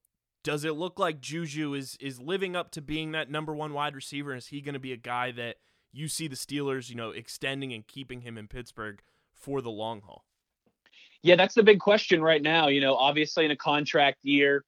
does 0.42 0.64
it 0.64 0.72
look 0.72 0.98
like 0.98 1.20
Juju 1.20 1.74
is 1.74 1.96
is 2.00 2.20
living 2.20 2.56
up 2.56 2.70
to 2.72 2.82
being 2.82 3.12
that 3.12 3.30
number 3.30 3.54
one 3.54 3.72
wide 3.72 3.94
receiver? 3.94 4.34
Is 4.34 4.48
he 4.48 4.60
going 4.60 4.74
to 4.74 4.80
be 4.80 4.92
a 4.92 4.96
guy 4.96 5.30
that 5.32 5.56
you 5.92 6.08
see 6.08 6.26
the 6.26 6.36
Steelers, 6.36 6.90
you 6.90 6.96
know, 6.96 7.10
extending 7.10 7.72
and 7.72 7.86
keeping 7.86 8.22
him 8.22 8.36
in 8.36 8.48
Pittsburgh 8.48 9.00
for 9.32 9.60
the 9.62 9.70
long 9.70 10.00
haul? 10.00 10.24
Yeah, 11.22 11.36
that's 11.36 11.54
the 11.54 11.62
big 11.62 11.78
question 11.78 12.20
right 12.20 12.42
now. 12.42 12.66
You 12.68 12.80
know, 12.80 12.96
obviously 12.96 13.44
in 13.44 13.52
a 13.52 13.56
contract 13.56 14.18
year, 14.22 14.64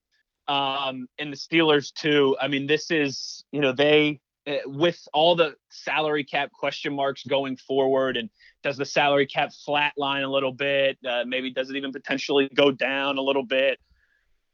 Um, 0.46 1.08
and 1.18 1.32
the 1.32 1.36
Steelers 1.36 1.92
too. 1.92 2.36
I 2.40 2.48
mean, 2.48 2.66
this 2.66 2.90
is 2.90 3.44
you 3.50 3.60
know 3.60 3.72
they 3.72 4.20
uh, 4.46 4.56
with 4.66 5.00
all 5.12 5.34
the 5.36 5.56
salary 5.70 6.22
cap 6.24 6.52
question 6.52 6.94
marks 6.94 7.24
going 7.24 7.56
forward, 7.56 8.16
and 8.16 8.28
does 8.62 8.76
the 8.76 8.84
salary 8.84 9.26
cap 9.26 9.50
flatline 9.66 10.22
a 10.22 10.28
little 10.28 10.52
bit? 10.52 10.98
Uh, 11.04 11.24
maybe 11.26 11.50
does 11.50 11.70
it 11.70 11.76
even 11.76 11.92
potentially 11.92 12.48
go 12.54 12.70
down 12.70 13.18
a 13.18 13.22
little 13.22 13.44
bit? 13.44 13.78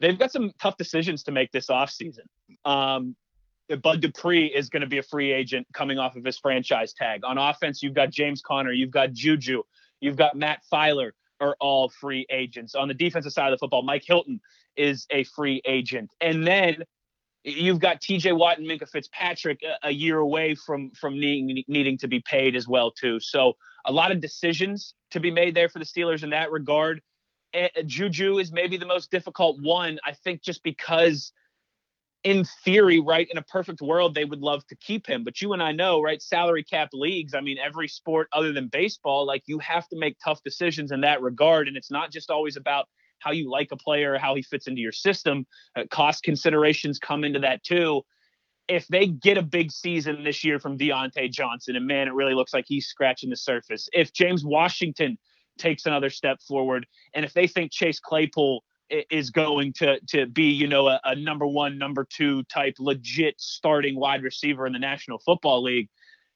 They've 0.01 0.19
got 0.19 0.33
some 0.33 0.53
tough 0.61 0.77
decisions 0.77 1.23
to 1.25 1.33
make 1.33 1.53
this 1.53 1.67
offseason. 1.67 2.27
Um, 2.65 3.17
Bud 3.83 4.01
Dupree 4.01 4.47
is 4.47 4.69
going 4.69 4.81
to 4.81 4.89
be 4.89 4.99
a 4.99 5.03
free 5.03 5.33
agent 5.33 5.67
coming 5.73 5.99
off 5.99 6.17
of 6.17 6.25
his 6.25 6.39
franchise 6.39 6.93
tag. 6.93 7.25
On 7.25 7.39
offense, 7.39 7.83
you've 7.83 7.95
got 7.95 8.11
James 8.11 8.43
Conner, 8.43 8.73
you've 8.73 8.91
got 8.91 9.13
Juju, 9.13 9.63
you've 10.01 10.17
got 10.17 10.35
Matt 10.35 10.61
Feiler 10.73 11.13
are 11.41 11.57
all 11.61 11.89
free 11.89 12.27
agents. 12.31 12.75
On 12.75 12.89
the 12.89 12.95
defensive 12.95 13.33
side 13.33 13.53
of 13.53 13.59
the 13.59 13.59
football, 13.59 13.83
Mike 13.83 14.05
Hilton 14.07 14.41
is 14.77 15.07
a 15.11 15.25
free 15.25 15.63
agent. 15.65 16.11
And 16.21 16.47
then 16.47 16.85
you've 17.45 17.79
got 17.79 18.01
TJ 18.01 18.37
Watt 18.37 18.59
and 18.59 18.67
Minkah 18.67 18.89
Fitzpatrick 18.89 19.63
a, 19.63 19.89
a 19.89 19.91
year 19.91 20.19
away 20.19 20.55
from 20.55 20.91
from 20.93 21.19
needing 21.19 21.65
needing 21.69 21.99
to 21.99 22.09
be 22.09 22.21
paid 22.21 22.57
as 22.57 22.69
well 22.69 22.91
too. 22.91 23.21
So 23.21 23.57
a 23.87 23.93
lot 23.93 24.13
of 24.13 24.21
decisions 24.21 24.95
to 25.13 25.21
be 25.21 25.31
made 25.31 25.55
there 25.55 25.69
for 25.69 25.79
the 25.79 25.85
Steelers 25.85 26.23
in 26.23 26.31
that 26.31 26.51
regard. 26.51 27.01
Eh, 27.53 27.69
Juju 27.87 28.39
is 28.39 28.53
maybe 28.53 28.77
the 28.77 28.87
most 28.87 29.11
difficult 29.11 29.61
one, 29.61 29.99
I 30.05 30.13
think, 30.13 30.43
just 30.43 30.63
because 30.63 31.33
in 32.23 32.45
theory, 32.65 33.01
right, 33.01 33.29
in 33.31 33.39
a 33.39 33.43
perfect 33.43 33.81
world, 33.81 34.15
they 34.15 34.25
would 34.25 34.41
love 34.41 34.67
to 34.67 34.77
keep 34.77 35.07
him. 35.07 35.25
But 35.25 35.41
you 35.41 35.53
and 35.53 35.63
I 35.63 35.73
know, 35.73 36.03
right, 36.03 36.21
salary 36.21 36.63
cap 36.63 36.91
leagues, 36.93 37.35
I 37.35 37.41
mean, 37.41 37.57
every 37.59 37.89
sport 37.89 38.29
other 38.33 38.53
than 38.53 38.69
baseball, 38.69 39.27
like 39.27 39.43
you 39.47 39.59
have 39.61 39.89
to 39.89 39.97
make 39.99 40.17
tough 40.23 40.43
decisions 40.43 40.93
in 40.93 41.01
that 41.01 41.23
regard. 41.23 41.67
And 41.67 41.77
it's 41.77 41.91
not 41.91 42.13
just 42.13 42.31
always 42.31 42.57
about 42.57 42.89
how 43.21 43.33
you 43.33 43.51
like 43.51 43.69
a 43.73 43.77
player, 43.77 44.19
how 44.19 44.35
he 44.35 44.43
fits 44.43 44.67
into 44.67 44.81
your 44.81 44.93
system. 44.93 45.47
Uh, 45.77 45.85
cost 45.91 46.23
considerations 46.23 46.99
come 46.99 47.25
into 47.25 47.39
that 47.41 47.63
too. 47.63 48.03
If 48.69 48.87
they 48.89 49.07
get 49.07 49.37
a 49.37 49.43
big 49.43 49.73
season 49.73 50.23
this 50.23 50.45
year 50.45 50.59
from 50.59 50.79
Diontae 50.79 51.33
Johnson, 51.33 51.75
and 51.75 51.87
man, 51.87 52.07
it 52.07 52.15
really 52.15 52.35
looks 52.35 52.55
like 52.55 52.67
he's 52.69 52.87
scratching 52.87 53.31
the 53.31 53.37
surface. 53.37 53.89
If 53.93 54.13
James 54.13 54.45
Washington 54.45 55.19
takes 55.61 55.87
another 55.87 56.11
step 56.11 56.41
forward, 56.43 56.87
and 57.15 57.25
if 57.25 57.33
they 57.33 57.47
think 57.47 57.71
Chase 57.71 58.01
Claypool 58.01 58.65
is 59.11 59.31
going 59.31 59.73
to 59.73 60.01
to 60.09 60.27
be 60.27 60.45
you 60.45 60.67
know 60.67 60.89
a, 60.89 61.01
a, 61.05 61.15
number 61.15 61.47
one 61.47 61.79
number 61.79 62.05
two 62.05 62.43
type 62.45 62.75
legit 62.79 63.35
starting 63.39 63.97
wide 63.97 64.23
receiver 64.23 64.67
in 64.67 64.73
the 64.73 64.79
national 64.79 65.19
football 65.19 65.63
league 65.63 65.89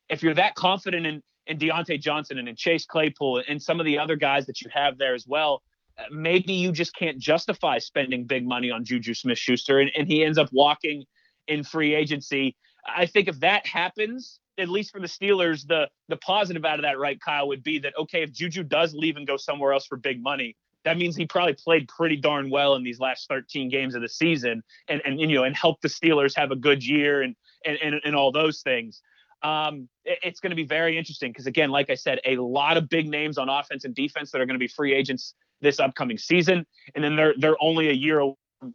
if 0.08 0.22
you're 0.22 0.34
that 0.34 0.54
confident 0.54 1.06
in 1.06 1.22
in 1.46 1.58
Diontae 1.58 2.00
Johnson 2.00 2.38
and 2.38 2.48
in 2.48 2.56
Chase 2.56 2.87
Claypool 2.87 3.42
and 3.48 3.60
some 3.60 3.80
of 3.80 3.87
the 3.87 3.98
other 3.98 4.16
guys 4.16 4.46
that 4.46 4.60
you 4.60 4.70
have 4.72 4.98
there 4.98 5.14
as 5.14 5.26
well 5.26 5.62
uh, 5.98 6.04
maybe 6.10 6.52
you 6.52 6.72
just 6.72 6.94
can't 6.94 7.18
justify 7.18 7.78
spending 7.78 8.24
big 8.24 8.46
money 8.46 8.70
on 8.70 8.84
Juju 8.84 9.14
Smith-Schuster 9.14 9.80
and, 9.80 9.90
and 9.96 10.06
he 10.06 10.24
ends 10.24 10.38
up 10.38 10.48
walking 10.52 11.04
in 11.46 11.62
free 11.62 11.94
agency. 11.94 12.56
I 12.87 13.06
think 13.06 13.28
if 13.28 13.40
that 13.40 13.66
happens 13.66 14.40
at 14.59 14.69
least 14.69 14.93
for 14.93 15.01
the 15.01 15.07
Steelers 15.07 15.67
the 15.67 15.88
the 16.09 16.17
positive 16.17 16.64
out 16.64 16.79
of 16.79 16.83
that 16.83 16.99
right 16.99 17.21
Kyle 17.21 17.49
would 17.49 17.62
be 17.62 17.79
that 17.81 17.95
okay 17.99 18.23
if 18.23 18.33
Juju 18.33 18.62
does 18.62 18.95
leave 18.95 19.17
and 19.17 19.27
go 19.27 19.37
somewhere 19.37 19.73
else 19.73 19.87
for 19.87 19.97
big 19.97 20.23
money 20.23 20.57
that 20.85 20.99
means 20.99 21.17
he 21.17 21.27
probably 21.27 21.55
played 21.55 21.88
pretty 21.88 22.17
darn 22.17 22.51
well 22.51 22.75
in 22.75 22.83
these 22.83 23.01
last 23.01 23.27
13 23.29 23.71
games 23.71 23.95
of 23.95 24.03
the 24.03 24.09
season 24.09 24.62
and, 24.88 25.03
and, 25.05 25.19
you 25.21 25.29
know 25.29 25.45
and 25.45 25.57
helped 25.57 25.83
the 25.83 25.88
Steelers 25.88 26.37
have 26.37 26.51
a 26.51 26.57
good 26.57 26.87
year 26.87 27.23
and 27.23 27.35
and 27.64 27.79
and, 27.83 28.01
and 28.05 28.14
all 28.14 28.31
those 28.33 28.61
things. 28.62 29.01
Um, 29.43 29.88
it, 30.05 30.19
it's 30.23 30.40
going 30.40 30.51
to 30.51 30.57
be 30.57 30.64
very 30.64 30.97
interesting 30.97 31.31
because 31.31 31.47
again, 31.47 31.71
like 31.71 31.90
I 31.90 31.95
said, 31.95 32.21
a 32.25 32.37
lot 32.37 32.77
of 32.77 32.88
big 32.88 33.09
names 33.09 33.37
on 33.38 33.49
offense 33.49 33.85
and 33.85 33.95
defense 33.95 34.31
that 34.31 34.40
are 34.40 34.47
going 34.47 34.55
to 34.55 34.62
be 34.62 34.69
free 34.69 34.95
agents 34.95 35.35
this 35.61 35.81
upcoming 35.81 36.19
season, 36.19 36.67
and 36.95 37.03
then 37.03 37.17
they're 37.17 37.35
they're 37.38 37.62
only 37.62 37.88
a 37.88 37.93
year 37.93 38.21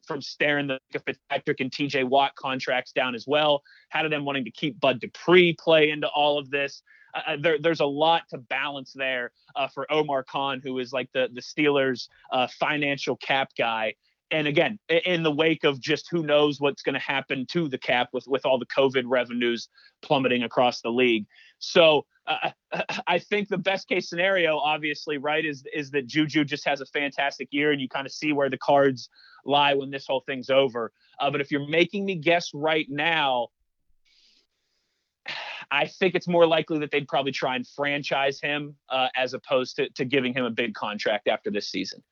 from 0.05 0.21
staring 0.21 0.67
the 0.67 0.79
Fitzpatrick 0.91 1.59
and 1.59 1.71
TJ 1.71 2.03
Watt 2.03 2.35
contracts 2.35 2.91
down 2.91 3.15
as 3.15 3.25
well. 3.27 3.63
How 3.89 4.03
do 4.03 4.09
them 4.09 4.25
wanting 4.25 4.45
to 4.45 4.51
keep 4.51 4.79
Bud 4.79 4.99
Dupree 4.99 5.55
play 5.59 5.89
into 5.89 6.07
all 6.07 6.37
of 6.37 6.49
this? 6.49 6.81
Uh, 7.13 7.21
uh, 7.27 7.37
there, 7.41 7.57
there's 7.59 7.79
a 7.79 7.85
lot 7.85 8.23
to 8.29 8.37
balance 8.37 8.93
there 8.93 9.31
uh, 9.55 9.67
for 9.67 9.91
Omar 9.91 10.23
Khan, 10.23 10.61
who 10.63 10.79
is 10.79 10.93
like 10.93 11.09
the 11.13 11.29
the 11.33 11.41
Steelers' 11.41 12.07
uh, 12.31 12.47
financial 12.59 13.15
cap 13.17 13.51
guy. 13.57 13.95
And 14.31 14.47
again, 14.47 14.77
in 15.05 15.23
the 15.23 15.31
wake 15.31 15.63
of 15.63 15.81
just 15.81 16.07
who 16.11 16.21
knows 16.21 16.61
what's 16.61 16.83
going 16.83 16.93
to 16.93 16.99
happen 16.99 17.47
to 17.47 17.67
the 17.67 17.79
cap 17.79 18.09
with 18.13 18.27
with 18.27 18.45
all 18.45 18.59
the 18.59 18.67
COVID 18.67 19.03
revenues 19.07 19.69
plummeting 20.01 20.43
across 20.43 20.81
the 20.81 20.91
league. 20.91 21.25
So 21.57 22.05
uh, 22.29 22.51
I 23.07 23.19
think 23.19 23.49
the 23.49 23.57
best 23.57 23.87
case 23.87 24.09
scenario, 24.09 24.57
obviously, 24.57 25.17
right, 25.17 25.43
is 25.43 25.63
is 25.73 25.91
that 25.91 26.07
Juju 26.07 26.45
just 26.45 26.65
has 26.65 26.79
a 26.79 26.85
fantastic 26.85 27.49
year, 27.51 27.71
and 27.71 27.81
you 27.81 27.89
kind 27.89 28.05
of 28.05 28.13
see 28.13 28.31
where 28.31 28.49
the 28.49 28.57
cards 28.57 29.09
lie 29.45 29.73
when 29.73 29.89
this 29.89 30.05
whole 30.07 30.23
thing's 30.25 30.49
over. 30.49 30.91
Uh, 31.19 31.31
but 31.31 31.41
if 31.41 31.51
you're 31.51 31.67
making 31.67 32.05
me 32.05 32.15
guess 32.15 32.51
right 32.53 32.85
now, 32.89 33.47
I 35.71 35.87
think 35.87 36.15
it's 36.15 36.27
more 36.27 36.47
likely 36.47 36.79
that 36.79 36.91
they'd 36.91 37.07
probably 37.07 37.31
try 37.31 37.55
and 37.55 37.67
franchise 37.67 38.39
him 38.41 38.75
uh, 38.89 39.07
as 39.15 39.33
opposed 39.33 39.75
to, 39.77 39.89
to 39.91 40.05
giving 40.05 40.33
him 40.33 40.45
a 40.45 40.49
big 40.49 40.73
contract 40.73 41.27
after 41.27 41.51
this 41.51 41.69
season. 41.69 42.03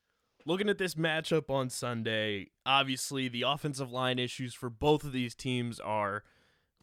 Looking 0.46 0.70
at 0.70 0.78
this 0.78 0.96
matchup 0.96 1.50
on 1.50 1.70
Sunday, 1.70 2.52
obviously 2.66 3.28
the 3.28 3.42
offensive 3.42 3.92
line 3.92 4.18
issues 4.20 4.54
for 4.54 4.70
both 4.70 5.04
of 5.04 5.12
these 5.12 5.36
teams 5.36 5.80
are 5.80 6.24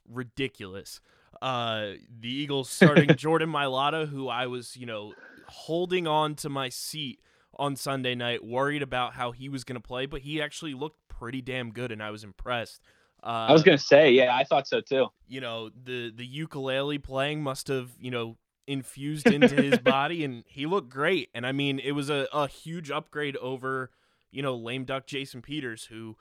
ridiculous. 0.06 1.00
Uh, 1.40 1.92
the 2.20 2.28
Eagles 2.28 2.70
starting 2.70 3.08
Jordan 3.16 3.50
Mailata, 3.50 4.08
who 4.08 4.28
I 4.28 4.46
was, 4.46 4.76
you 4.76 4.86
know, 4.86 5.14
holding 5.48 6.06
on 6.06 6.34
to 6.36 6.48
my 6.48 6.68
seat 6.68 7.20
on 7.56 7.76
Sunday 7.76 8.14
night, 8.14 8.44
worried 8.44 8.82
about 8.82 9.14
how 9.14 9.32
he 9.32 9.48
was 9.48 9.64
going 9.64 9.80
to 9.80 9.86
play, 9.86 10.06
but 10.06 10.22
he 10.22 10.42
actually 10.42 10.74
looked 10.74 10.98
pretty 11.08 11.40
damn 11.40 11.70
good, 11.70 11.92
and 11.92 12.02
I 12.02 12.10
was 12.10 12.24
impressed. 12.24 12.82
Uh, 13.22 13.46
I 13.48 13.52
was 13.52 13.62
gonna 13.62 13.78
say, 13.78 14.10
yeah, 14.10 14.36
I 14.36 14.44
thought 14.44 14.68
so 14.68 14.82
too. 14.82 15.06
You 15.26 15.40
know, 15.40 15.70
the 15.70 16.12
the 16.14 16.26
ukulele 16.26 16.98
playing 16.98 17.42
must 17.42 17.68
have 17.68 17.92
you 17.98 18.10
know 18.10 18.36
infused 18.66 19.26
into 19.26 19.54
his 19.54 19.78
body, 19.82 20.24
and 20.24 20.44
he 20.46 20.66
looked 20.66 20.90
great. 20.90 21.30
And 21.34 21.46
I 21.46 21.52
mean, 21.52 21.78
it 21.78 21.92
was 21.92 22.10
a, 22.10 22.28
a 22.34 22.46
huge 22.46 22.90
upgrade 22.90 23.38
over 23.38 23.90
you 24.30 24.42
know 24.42 24.54
lame 24.54 24.84
duck 24.84 25.06
Jason 25.06 25.40
Peters, 25.40 25.86
who 25.86 26.16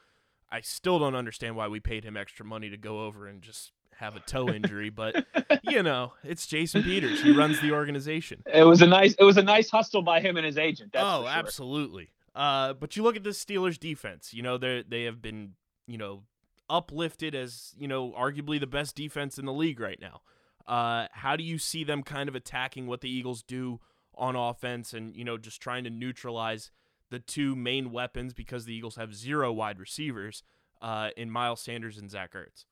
I 0.50 0.62
still 0.62 0.98
don't 0.98 1.16
understand 1.16 1.58
why 1.58 1.68
we 1.68 1.82
paid 1.82 2.06
him 2.06 2.16
extra 2.16 2.46
money 2.46 2.70
to 2.70 2.78
go 2.78 3.06
over 3.06 3.28
and 3.28 3.42
just 3.42 3.74
have 3.98 4.16
a 4.16 4.20
toe 4.20 4.50
injury, 4.50 4.90
but 4.90 5.26
you 5.64 5.84
know, 5.84 6.14
it's 6.24 6.46
Jason 6.48 6.84
Peters. 6.84 7.22
He 7.22 7.32
runs 7.32 7.60
the 7.62 7.72
organization. 7.72 8.44
It 8.54 8.64
was 8.64 8.82
a 8.82 8.88
nice 8.88 9.16
it 9.18 9.24
was 9.24 9.38
a 9.38 9.44
nice 9.44 9.70
hustle 9.70 10.02
by 10.02 10.20
him 10.20 10.38
and 10.38 10.46
his 10.46 10.58
agent. 10.58 10.92
oh, 10.96 11.22
sure. 11.22 11.30
absolutely. 11.30 12.10
Uh, 12.36 12.74
but 12.74 12.96
you 12.96 13.04
look 13.04 13.16
at 13.16 13.24
the 13.24 13.32
Steelers 13.32 13.80
defense, 13.80 14.34
you 14.34 14.42
know, 14.42 14.58
they 14.58 14.84
they 14.88 15.04
have 15.04 15.22
been, 15.22 15.54
you 15.88 15.98
know, 15.98 16.24
uplifted 16.70 17.36
as 17.36 17.74
you 17.78 17.88
know 17.88 18.12
arguably 18.12 18.60
the 18.60 18.68
best 18.68 18.96
defense 18.96 19.38
in 19.38 19.46
the 19.46 19.54
league 19.54 19.80
right 19.80 20.00
now. 20.00 20.22
Uh, 20.68 21.08
how 21.12 21.36
do 21.36 21.44
you 21.44 21.58
see 21.58 21.84
them 21.84 22.04
kind 22.04 22.30
of 22.30 22.36
attacking 22.36 22.88
what 22.88 23.02
the 23.02 23.10
Eagles 23.10 23.44
do 23.44 23.80
on 24.16 24.36
offense 24.36 24.94
and 24.94 25.16
you 25.16 25.24
know 25.24 25.38
just 25.38 25.62
trying 25.62 25.84
to 25.84 25.90
neutralize 25.90 26.72
the 27.10 27.20
two 27.20 27.56
main 27.56 27.92
weapons 27.92 28.34
because 28.34 28.66
the 28.66 28.74
Eagles 28.74 28.96
have 28.96 29.14
zero 29.14 29.52
wide 29.52 29.80
receivers 29.80 30.44
uh, 30.82 31.10
in 31.16 31.30
Miles 31.30 31.62
Sanders 31.62 31.98
and 31.98 32.10
Zach 32.10 32.34
Ertz? 32.34 32.66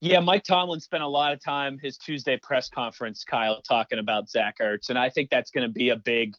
Yeah, 0.00 0.20
Mike 0.20 0.44
Tomlin 0.44 0.80
spent 0.80 1.02
a 1.02 1.08
lot 1.08 1.32
of 1.32 1.42
time 1.42 1.78
his 1.82 1.96
Tuesday 1.96 2.38
press 2.42 2.68
conference, 2.68 3.24
Kyle, 3.24 3.62
talking 3.62 3.98
about 3.98 4.28
Zach 4.28 4.56
Ertz, 4.60 4.90
and 4.90 4.98
I 4.98 5.08
think 5.08 5.30
that's 5.30 5.50
going 5.50 5.66
to 5.66 5.72
be 5.72 5.88
a 5.88 5.96
big 5.96 6.34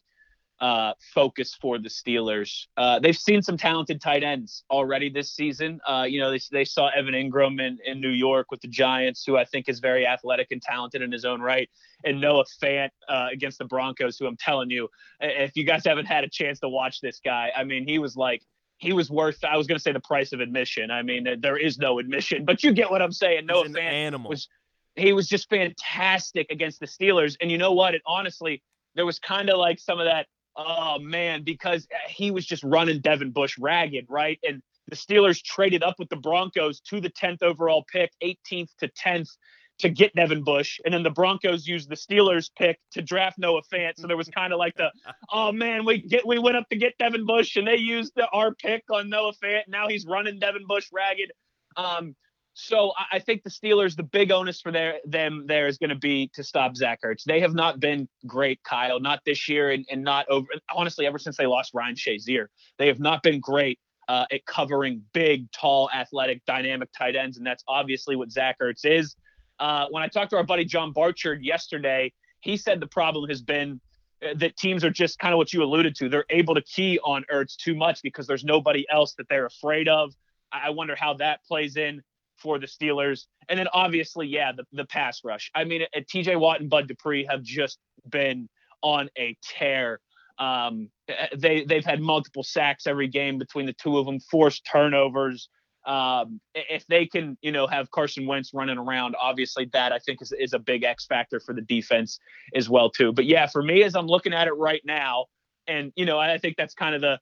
uh, 0.60 0.92
focus 1.14 1.56
for 1.60 1.78
the 1.78 1.88
Steelers. 1.88 2.66
Uh, 2.76 2.98
they've 3.00 3.16
seen 3.16 3.42
some 3.42 3.56
talented 3.56 4.00
tight 4.00 4.22
ends 4.22 4.64
already 4.70 5.08
this 5.08 5.32
season. 5.32 5.80
Uh, 5.86 6.04
you 6.08 6.20
know, 6.20 6.30
they, 6.30 6.40
they 6.52 6.64
saw 6.64 6.88
Evan 6.96 7.14
Engram 7.14 7.60
in, 7.60 7.78
in 7.84 8.00
New 8.00 8.10
York 8.10 8.50
with 8.50 8.60
the 8.60 8.68
Giants, 8.68 9.24
who 9.24 9.36
I 9.36 9.44
think 9.44 9.68
is 9.68 9.80
very 9.80 10.06
athletic 10.06 10.48
and 10.50 10.62
talented 10.62 11.02
in 11.02 11.10
his 11.10 11.24
own 11.24 11.40
right, 11.40 11.68
and 12.04 12.20
Noah 12.20 12.44
Fant 12.62 12.90
uh, 13.08 13.26
against 13.32 13.58
the 13.58 13.64
Broncos, 13.64 14.18
who 14.18 14.26
I'm 14.26 14.36
telling 14.36 14.70
you, 14.70 14.88
if 15.20 15.56
you 15.56 15.64
guys 15.64 15.84
haven't 15.84 16.06
had 16.06 16.22
a 16.22 16.28
chance 16.28 16.60
to 16.60 16.68
watch 16.68 17.00
this 17.00 17.20
guy, 17.24 17.50
I 17.56 17.64
mean, 17.64 17.86
he 17.88 17.98
was 17.98 18.16
like, 18.16 18.42
he 18.78 18.92
was 18.92 19.10
worth. 19.10 19.44
I 19.44 19.56
was 19.56 19.66
going 19.66 19.76
to 19.76 19.82
say 19.82 19.92
the 19.92 20.00
price 20.00 20.32
of 20.32 20.40
admission. 20.40 20.90
I 20.90 21.02
mean, 21.02 21.26
there 21.40 21.56
is 21.56 21.78
no 21.78 21.98
admission, 21.98 22.44
but 22.44 22.64
you 22.64 22.72
get 22.72 22.90
what 22.90 23.02
I'm 23.02 23.12
saying. 23.12 23.46
Noah 23.46 23.66
Fant 23.66 23.78
animal. 23.78 24.30
was 24.30 24.48
he 24.96 25.12
was 25.12 25.28
just 25.28 25.48
fantastic 25.48 26.48
against 26.50 26.80
the 26.80 26.86
Steelers, 26.86 27.36
and 27.40 27.50
you 27.50 27.58
know 27.58 27.72
what? 27.72 27.94
It 27.94 28.02
honestly, 28.06 28.62
there 28.94 29.06
was 29.06 29.18
kind 29.18 29.50
of 29.50 29.58
like 29.58 29.78
some 29.78 29.98
of 30.00 30.06
that 30.06 30.26
oh 30.58 30.98
man, 30.98 31.44
because 31.44 31.86
he 32.08 32.30
was 32.30 32.44
just 32.44 32.62
running 32.64 33.00
Devin 33.00 33.30
Bush 33.30 33.56
ragged, 33.58 34.06
right? 34.08 34.38
And 34.46 34.60
the 34.88 34.96
Steelers 34.96 35.42
traded 35.42 35.82
up 35.82 35.94
with 35.98 36.08
the 36.08 36.16
Broncos 36.16 36.80
to 36.80 37.00
the 37.00 37.10
10th 37.10 37.42
overall 37.42 37.84
pick, 37.90 38.10
18th 38.22 38.70
to 38.80 38.88
10th 38.88 39.30
to 39.78 39.88
get 39.88 40.14
Devin 40.14 40.42
Bush. 40.42 40.80
And 40.84 40.92
then 40.92 41.02
the 41.02 41.10
Broncos 41.10 41.66
used 41.66 41.88
the 41.88 41.94
Steelers 41.94 42.50
pick 42.56 42.78
to 42.92 43.02
draft 43.02 43.38
Noah 43.38 43.62
Fant. 43.72 43.92
So 43.96 44.06
there 44.06 44.16
was 44.16 44.28
kind 44.28 44.52
of 44.52 44.58
like 44.58 44.74
the, 44.76 44.90
oh 45.32 45.52
man, 45.52 45.84
we 45.84 45.98
get 45.98 46.26
we 46.26 46.38
went 46.38 46.56
up 46.56 46.68
to 46.70 46.76
get 46.76 46.98
Devin 46.98 47.26
Bush 47.26 47.56
and 47.56 47.66
they 47.66 47.76
used 47.76 48.12
the 48.16 48.28
our 48.28 48.54
pick 48.54 48.84
on 48.90 49.08
Noah 49.08 49.32
Fant. 49.42 49.62
Now 49.68 49.88
he's 49.88 50.06
running 50.06 50.38
Devin 50.38 50.66
Bush 50.66 50.88
ragged. 50.92 51.32
Um, 51.76 52.14
so 52.60 52.92
I 53.12 53.20
think 53.20 53.44
the 53.44 53.50
Steelers, 53.50 53.94
the 53.94 54.02
big 54.02 54.32
onus 54.32 54.60
for 54.60 54.72
their 54.72 54.94
them 55.04 55.44
there 55.46 55.68
is 55.68 55.78
going 55.78 55.90
to 55.90 55.96
be 55.96 56.28
to 56.34 56.42
stop 56.42 56.76
Zach 56.76 57.02
Ertz. 57.04 57.22
They 57.22 57.38
have 57.38 57.54
not 57.54 57.78
been 57.78 58.08
great, 58.26 58.60
Kyle, 58.64 58.98
not 58.98 59.20
this 59.24 59.48
year, 59.48 59.70
and, 59.70 59.86
and 59.88 60.02
not 60.02 60.28
over 60.28 60.48
honestly 60.74 61.06
ever 61.06 61.20
since 61.20 61.36
they 61.36 61.46
lost 61.46 61.72
Ryan 61.72 61.94
Shazier. 61.94 62.46
They 62.76 62.88
have 62.88 62.98
not 62.98 63.22
been 63.22 63.38
great 63.38 63.78
uh, 64.08 64.24
at 64.32 64.44
covering 64.44 65.02
big, 65.12 65.52
tall, 65.52 65.88
athletic, 65.94 66.44
dynamic 66.46 66.88
tight 66.98 67.14
ends, 67.14 67.36
and 67.36 67.46
that's 67.46 67.62
obviously 67.68 68.16
what 68.16 68.32
Zach 68.32 68.56
Ertz 68.60 68.84
is. 68.84 69.14
Uh, 69.58 69.86
when 69.90 70.02
I 70.02 70.08
talked 70.08 70.30
to 70.30 70.36
our 70.36 70.44
buddy 70.44 70.64
John 70.64 70.92
Barchard 70.92 71.42
yesterday, 71.42 72.12
he 72.40 72.56
said 72.56 72.80
the 72.80 72.86
problem 72.86 73.28
has 73.28 73.42
been 73.42 73.80
uh, 74.22 74.34
that 74.36 74.56
teams 74.56 74.84
are 74.84 74.90
just 74.90 75.18
kind 75.18 75.32
of 75.32 75.38
what 75.38 75.52
you 75.52 75.62
alluded 75.62 75.94
to. 75.96 76.08
They're 76.08 76.24
able 76.30 76.54
to 76.54 76.62
key 76.62 76.98
on 77.04 77.24
Ertz 77.32 77.56
too 77.56 77.74
much 77.74 78.02
because 78.02 78.26
there's 78.26 78.44
nobody 78.44 78.86
else 78.90 79.14
that 79.14 79.28
they're 79.28 79.46
afraid 79.46 79.88
of. 79.88 80.12
I 80.52 80.70
wonder 80.70 80.96
how 80.98 81.14
that 81.14 81.44
plays 81.44 81.76
in 81.76 82.02
for 82.36 82.58
the 82.58 82.66
Steelers. 82.66 83.26
And 83.48 83.58
then 83.58 83.68
obviously, 83.72 84.26
yeah, 84.26 84.52
the, 84.52 84.64
the 84.72 84.84
pass 84.84 85.22
rush. 85.24 85.50
I 85.54 85.64
mean, 85.64 85.82
uh, 85.82 86.00
TJ 86.00 86.38
Watt 86.38 86.60
and 86.60 86.70
Bud 86.70 86.88
Dupree 86.88 87.26
have 87.28 87.42
just 87.42 87.78
been 88.08 88.48
on 88.82 89.08
a 89.18 89.36
tear. 89.42 90.00
Um, 90.38 90.90
uh, 91.08 91.26
they 91.36 91.64
they've 91.64 91.84
had 91.84 92.00
multiple 92.00 92.44
sacks 92.44 92.86
every 92.86 93.08
game 93.08 93.38
between 93.38 93.66
the 93.66 93.72
two 93.72 93.98
of 93.98 94.06
them, 94.06 94.20
forced 94.20 94.64
turnovers. 94.64 95.48
Um, 95.88 96.38
if 96.54 96.86
they 96.86 97.06
can, 97.06 97.38
you 97.40 97.50
know, 97.50 97.66
have 97.66 97.90
Carson 97.90 98.26
Wentz 98.26 98.52
running 98.52 98.76
around, 98.76 99.16
obviously 99.18 99.70
that 99.72 99.90
I 99.90 99.98
think 99.98 100.20
is, 100.20 100.32
is 100.38 100.52
a 100.52 100.58
big 100.58 100.84
X 100.84 101.06
factor 101.06 101.40
for 101.40 101.54
the 101.54 101.62
defense 101.62 102.20
as 102.54 102.68
well 102.68 102.90
too. 102.90 103.10
But 103.10 103.24
yeah, 103.24 103.46
for 103.46 103.62
me, 103.62 103.82
as 103.82 103.96
I'm 103.96 104.06
looking 104.06 104.34
at 104.34 104.48
it 104.48 104.52
right 104.52 104.82
now, 104.84 105.26
and 105.66 105.90
you 105.96 106.04
know, 106.04 106.18
I 106.18 106.36
think 106.36 106.56
that's 106.58 106.74
kind 106.74 106.94
of 106.94 107.00
the 107.00 107.18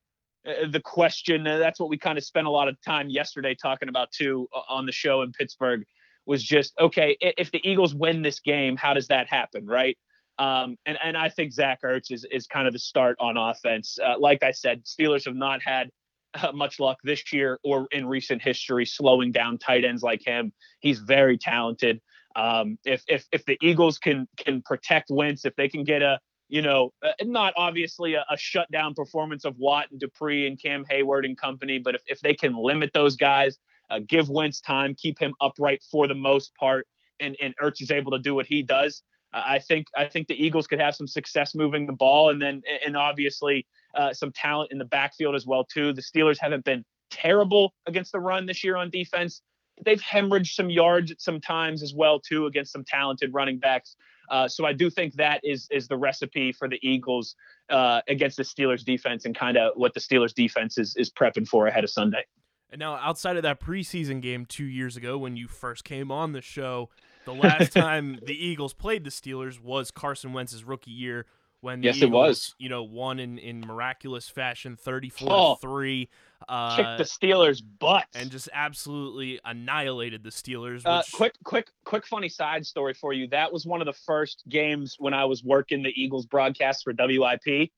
uh, 0.47 0.69
the 0.69 0.81
question. 0.81 1.47
Uh, 1.47 1.59
that's 1.59 1.79
what 1.79 1.89
we 1.89 1.97
kind 1.97 2.19
of 2.19 2.25
spent 2.25 2.49
a 2.49 2.51
lot 2.51 2.67
of 2.67 2.77
time 2.83 3.09
yesterday 3.09 3.55
talking 3.55 3.89
about 3.89 4.11
too 4.11 4.49
on 4.69 4.85
the 4.85 4.93
show 4.93 5.23
in 5.23 5.31
Pittsburgh. 5.31 5.85
Was 6.27 6.43
just 6.43 6.75
okay 6.81 7.17
if 7.21 7.53
the 7.53 7.61
Eagles 7.63 7.95
win 7.95 8.23
this 8.23 8.41
game, 8.41 8.77
how 8.77 8.95
does 8.95 9.07
that 9.09 9.29
happen, 9.29 9.65
right? 9.65 9.97
Um, 10.41 10.77
and 10.87 10.99
and 11.03 11.17
I 11.17 11.29
think 11.29 11.53
Zach 11.53 11.83
Ertz 11.83 12.11
is 12.11 12.27
is 12.33 12.49
kind 12.49 12.67
of 12.67 12.73
the 12.73 12.81
start 12.81 13.17
on 13.21 13.37
offense. 13.37 13.97
Uh, 14.05 14.19
like 14.19 14.43
I 14.43 14.51
said, 14.51 14.83
Steelers 14.85 15.25
have 15.25 15.37
not 15.37 15.63
had 15.63 15.89
much 16.55 16.81
luck 16.81 16.99
this 17.03 17.33
year 17.33 17.59
or 17.65 17.87
in 17.93 18.07
recent 18.07 18.43
history 18.43 18.87
slowing 18.87 19.33
down 19.33 19.59
tight 19.59 19.85
ends 19.85 20.03
like 20.03 20.23
him. 20.25 20.53
He's 20.81 20.99
very 20.99 21.39
talented. 21.39 22.01
Um, 22.35 22.79
if 22.85 23.03
if 23.09 23.25
if 23.33 23.45
the 23.47 23.59
Eagles 23.63 23.99
can 23.99 24.29
can 24.37 24.63
protect 24.63 25.11
Wentz, 25.11 25.45
if 25.45 25.57
they 25.57 25.69
can 25.69 25.85
get 25.85 26.03
a 26.03 26.21
you 26.49 26.63
know, 26.63 26.93
uh, 27.05 27.11
not 27.25 27.53
obviously 27.57 28.15
a, 28.15 28.25
a, 28.31 28.37
shutdown 28.37 28.95
performance 28.95 29.45
of 29.45 29.57
Watt 29.59 29.87
and 29.91 29.99
Dupree 29.99 30.47
and 30.47 30.61
Cam 30.63 30.85
Heyward 30.85 31.25
and 31.25 31.37
company, 31.37 31.81
but 31.81 31.97
if, 31.97 32.03
if 32.07 32.21
they 32.21 32.35
can 32.35 32.55
limit 32.55 32.93
those 32.95 33.17
guys, 33.17 33.59
uh, 33.91 33.99
give 34.07 34.29
Wentz 34.29 34.61
time, 34.61 34.95
keep 34.95 35.19
him 35.19 35.35
upright 35.41 35.83
for 35.91 36.07
the 36.07 36.15
most 36.15 36.55
part, 36.55 36.87
and, 37.19 37.37
and 37.43 37.53
Ertz 37.61 37.83
is 37.83 37.91
able 37.91 38.13
to 38.13 38.21
do 38.21 38.33
what 38.33 38.47
he 38.47 38.63
does, 38.63 39.03
I 39.33 39.59
think 39.59 39.89
I 39.97 40.07
think 40.07 40.29
the 40.29 40.43
Eagles 40.43 40.67
could 40.67 40.81
have 40.81 40.95
some 40.95 41.07
success 41.07 41.55
moving 41.55 41.87
the 41.87 41.93
ball, 41.93 42.31
and 42.31 42.41
then 42.41 42.63
and 42.85 42.97
obviously 42.97 43.67
uh, 43.97 44.13
some 44.13 44.33
talent 44.33 44.73
in 44.73 44.79
the 44.79 44.85
backfield 44.85 45.35
as 45.35 45.47
well 45.47 45.65
too. 45.65 45.93
The 45.93 46.03
Steelers 46.03 46.37
haven't 46.41 46.65
been 46.65 46.85
terrible 47.11 47.73
against 47.87 48.13
the 48.13 48.21
run 48.21 48.47
this 48.47 48.63
year 48.63 48.77
on 48.77 48.91
defense. 48.91 49.43
They've 49.85 50.01
hemorrhaged 50.01 50.55
some 50.55 50.71
yards 50.71 51.11
at 51.11 51.21
some 51.21 51.41
times 51.41 51.83
as 51.83 51.95
well 51.95 52.21
too 52.21 52.47
against 52.47 52.73
some 52.73 52.85
talented 52.85 53.33
running 53.35 53.59
backs. 53.59 53.97
Uh, 54.31 54.49
so 54.49 54.65
I 54.65 54.73
do 54.73 54.91
think 54.91 55.15
that 55.15 55.41
is 55.45 55.69
is 55.71 55.87
the 55.89 55.97
recipe 55.97 56.53
for 56.53 56.69
the 56.69 56.79
Eagles 56.83 57.37
uh, 57.71 58.01
against 58.09 58.37
the 58.37 58.43
Steelers 58.43 58.85
defense 58.85 59.25
and 59.25 59.37
kind 59.37 59.57
of 59.57 59.73
what 59.77 59.95
the 59.95 60.01
Steelers 60.01 60.35
defense 60.35 60.79
is 60.79 60.97
is 60.97 61.11
prepping 61.11 61.47
for 61.47 61.67
ahead 61.67 61.85
of 61.85 61.91
Sunday. 61.91 62.25
And 62.71 62.81
now, 62.81 62.97
outside 62.97 63.37
of 63.37 63.45
that 63.45 63.61
preseason 63.61 64.21
game 64.21 64.45
two 64.45 64.65
years 64.65 64.97
ago 64.97 65.17
when 65.19 65.37
you 65.37 65.47
first 65.47 65.85
came 65.85 66.11
on 66.11 66.33
the 66.33 66.41
show, 66.41 66.91
the 67.25 67.35
last 67.35 67.73
time 67.75 68.19
the 68.25 68.35
Eagles 68.35 68.75
played 68.75 69.05
the 69.05 69.11
Steelers 69.11 69.61
was 69.61 69.91
Carson 69.91 70.33
Wentz's 70.33 70.65
rookie 70.65 70.91
year 70.91 71.27
when 71.67 71.83
yes, 71.83 71.97
Eagles, 71.97 72.09
it 72.09 72.13
was. 72.13 72.55
you 72.59 72.69
know, 72.69 72.85
won 72.85 73.19
in, 73.19 73.39
in 73.39 73.61
miraculous 73.61 74.29
fashion, 74.29 74.77
thirty-four 74.77 75.29
Oh. 75.31 75.55
to 75.57 75.61
three, 75.61 76.09
uh, 76.49 76.77
Kick 76.77 76.87
the 76.99 77.05
Steelers' 77.05 77.61
butt 77.81 78.07
and 78.15 78.31
just 78.31 78.49
absolutely 78.53 79.41
annihilated 79.45 80.23
the 80.23 80.31
Steelers. 80.31 80.77
Which, 80.77 80.87
Uh, 80.87 81.03
quick, 81.13 81.35
quick, 81.45 81.69
quick, 81.85 82.07
funny 82.07 82.29
side 82.29 82.65
story 82.65 82.95
for 82.95 83.13
you. 83.13 83.27
That 83.29 83.53
was 83.53 83.67
one 83.67 83.81
of 83.81 83.87
the 83.87 83.93
first 83.93 84.45
games 84.49 84.95
when 84.99 85.13
I 85.13 85.25
was 85.25 85.43
working 85.43 85.83
the 85.83 85.93
Eagles 86.01 86.25
broadcast 86.27 86.85
for 86.85 86.93
WIP, 86.97 87.71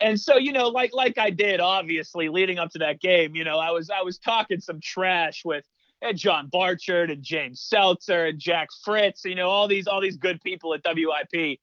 and 0.00 0.18
so 0.18 0.36
you 0.38 0.52
know, 0.52 0.68
like 0.68 0.94
like 0.94 1.18
I 1.18 1.30
did, 1.30 1.60
obviously 1.60 2.28
leading 2.28 2.58
up 2.58 2.70
to 2.70 2.78
that 2.78 3.00
game, 3.00 3.36
you 3.36 3.44
know, 3.44 3.58
I 3.58 3.70
was 3.70 3.90
I 3.90 4.02
was 4.02 4.18
talking 4.18 4.60
some 4.60 4.80
trash 4.80 5.44
with 5.44 5.64
uh, 6.02 6.12
John 6.12 6.48
Barchard 6.48 7.10
and 7.10 7.22
James 7.22 7.60
Seltzer 7.60 8.26
and 8.26 8.38
Jack 8.38 8.68
Fritz, 8.84 9.24
you 9.24 9.34
know, 9.34 9.48
all 9.48 9.68
these 9.68 9.86
all 9.86 10.00
these 10.00 10.16
good 10.16 10.40
people 10.42 10.72
at 10.74 10.80
WIP. 10.84 11.58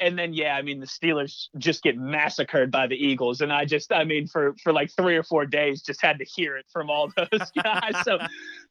And 0.00 0.18
then 0.18 0.32
yeah, 0.32 0.56
I 0.56 0.62
mean 0.62 0.80
the 0.80 0.86
Steelers 0.86 1.48
just 1.58 1.82
get 1.82 1.98
massacred 1.98 2.70
by 2.70 2.86
the 2.86 2.96
Eagles, 2.96 3.40
and 3.40 3.52
I 3.52 3.64
just 3.64 3.92
I 3.92 4.04
mean 4.04 4.26
for 4.26 4.54
for 4.62 4.72
like 4.72 4.90
three 4.90 5.16
or 5.16 5.22
four 5.22 5.46
days 5.46 5.82
just 5.82 6.00
had 6.00 6.18
to 6.18 6.24
hear 6.24 6.56
it 6.56 6.66
from 6.72 6.88
all 6.88 7.12
those 7.16 7.50
guys. 7.62 7.94
so 8.02 8.18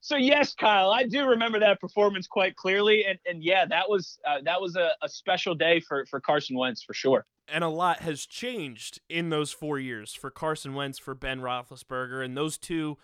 so 0.02 0.16
yes, 0.18 0.56
Kyle, 0.56 0.92
I 0.92 1.04
do 1.04 1.28
remember 1.28 1.60
that 1.60 1.80
performance 1.80 2.28
quite 2.28 2.56
clearly, 2.56 3.06
and 3.06 3.20
and 3.28 3.44
yeah, 3.44 3.66
that 3.66 3.90
was 3.90 4.20
uh, 4.28 4.40
that 4.44 4.60
was 4.60 4.76
a, 4.76 4.90
a 5.02 5.10
special 5.10 5.56
day 5.56 5.80
for 5.80 6.06
for 6.08 6.20
Carson 6.20 6.58
Wentz 6.58 6.84
for 6.84 6.94
sure. 6.94 7.26
and 7.48 7.64
a 7.64 7.70
lot 7.70 8.00
has 8.00 8.26
changed 8.26 9.00
in 9.10 9.30
those 9.30 9.52
four 9.52 9.80
years 9.80 10.14
for 10.14 10.30
Carson 10.30 10.74
Wentz, 10.74 10.98
for 10.98 11.14
Ben 11.14 11.42
Roethlisberger, 11.42 12.24
and 12.24 12.36
those 12.36 12.58
two 12.58 12.98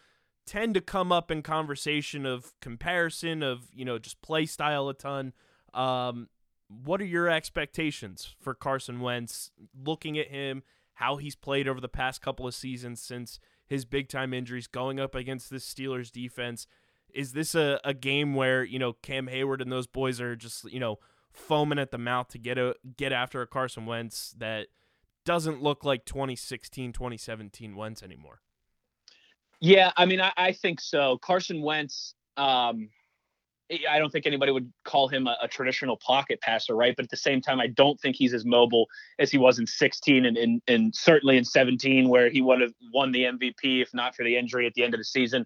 tend 0.45 0.73
to 0.75 0.81
come 0.81 1.11
up 1.11 1.31
in 1.31 1.41
conversation 1.41 2.25
of 2.25 2.53
comparison 2.61 3.43
of 3.43 3.67
you 3.73 3.85
know 3.85 3.97
just 3.97 4.21
play 4.21 4.45
style 4.45 4.89
a 4.89 4.93
ton. 4.93 5.33
Um, 5.73 6.29
what 6.67 7.01
are 7.01 7.05
your 7.05 7.29
expectations 7.29 8.35
for 8.39 8.53
Carson 8.53 8.99
Wentz? 8.99 9.51
Looking 9.77 10.17
at 10.17 10.29
him, 10.29 10.63
how 10.95 11.17
he's 11.17 11.35
played 11.35 11.67
over 11.67 11.79
the 11.79 11.87
past 11.87 12.21
couple 12.21 12.47
of 12.47 12.55
seasons 12.55 13.01
since 13.01 13.39
his 13.67 13.85
big 13.85 14.09
time 14.09 14.33
injuries, 14.33 14.67
going 14.67 14.99
up 14.99 15.15
against 15.15 15.49
this 15.49 15.71
Steelers 15.71 16.11
defense. 16.11 16.67
Is 17.13 17.31
this 17.31 17.55
a, 17.55 17.79
a 17.83 17.93
game 17.93 18.33
where 18.33 18.63
you 18.63 18.79
know 18.79 18.93
Cam 18.93 19.27
Heyward 19.27 19.61
and 19.61 19.71
those 19.71 19.87
boys 19.87 20.19
are 20.19 20.35
just 20.35 20.69
you 20.71 20.79
know 20.79 20.99
foaming 21.31 21.79
at 21.79 21.91
the 21.91 21.97
mouth 21.97 22.29
to 22.29 22.37
get 22.37 22.57
a 22.57 22.75
get 22.97 23.11
after 23.11 23.41
a 23.41 23.47
Carson 23.47 23.85
Wentz 23.85 24.33
that 24.37 24.67
doesn't 25.25 25.61
look 25.61 25.83
like 25.83 26.05
2016 26.05 26.93
2017 26.93 27.75
Wentz 27.75 28.03
anymore. 28.03 28.41
Yeah, 29.59 29.91
I 29.95 30.05
mean, 30.05 30.21
I, 30.21 30.31
I 30.37 30.51
think 30.51 30.81
so. 30.81 31.17
Carson 31.17 31.61
Wentz, 31.61 32.13
um, 32.37 32.89
I 33.89 33.97
don't 33.97 34.11
think 34.11 34.27
anybody 34.27 34.51
would 34.51 34.71
call 34.83 35.07
him 35.07 35.25
a, 35.27 35.37
a 35.41 35.47
traditional 35.47 35.97
pocket 35.97 36.39
passer, 36.41 36.75
right? 36.75 36.95
But 36.95 37.05
at 37.05 37.09
the 37.09 37.17
same 37.17 37.41
time, 37.41 37.59
I 37.59 37.67
don't 37.67 37.99
think 37.99 38.15
he's 38.15 38.33
as 38.33 38.45
mobile 38.45 38.87
as 39.17 39.31
he 39.31 39.39
was 39.39 39.57
in 39.57 39.65
16 39.65 40.25
and, 40.25 40.37
and, 40.37 40.61
and 40.67 40.95
certainly 40.95 41.37
in 41.37 41.45
17, 41.45 42.07
where 42.07 42.29
he 42.29 42.41
would 42.41 42.61
have 42.61 42.73
won 42.93 43.11
the 43.11 43.23
MVP 43.23 43.81
if 43.81 43.93
not 43.93 44.15
for 44.15 44.23
the 44.23 44.37
injury 44.37 44.67
at 44.67 44.73
the 44.75 44.83
end 44.83 44.93
of 44.93 44.99
the 44.99 45.05
season. 45.05 45.45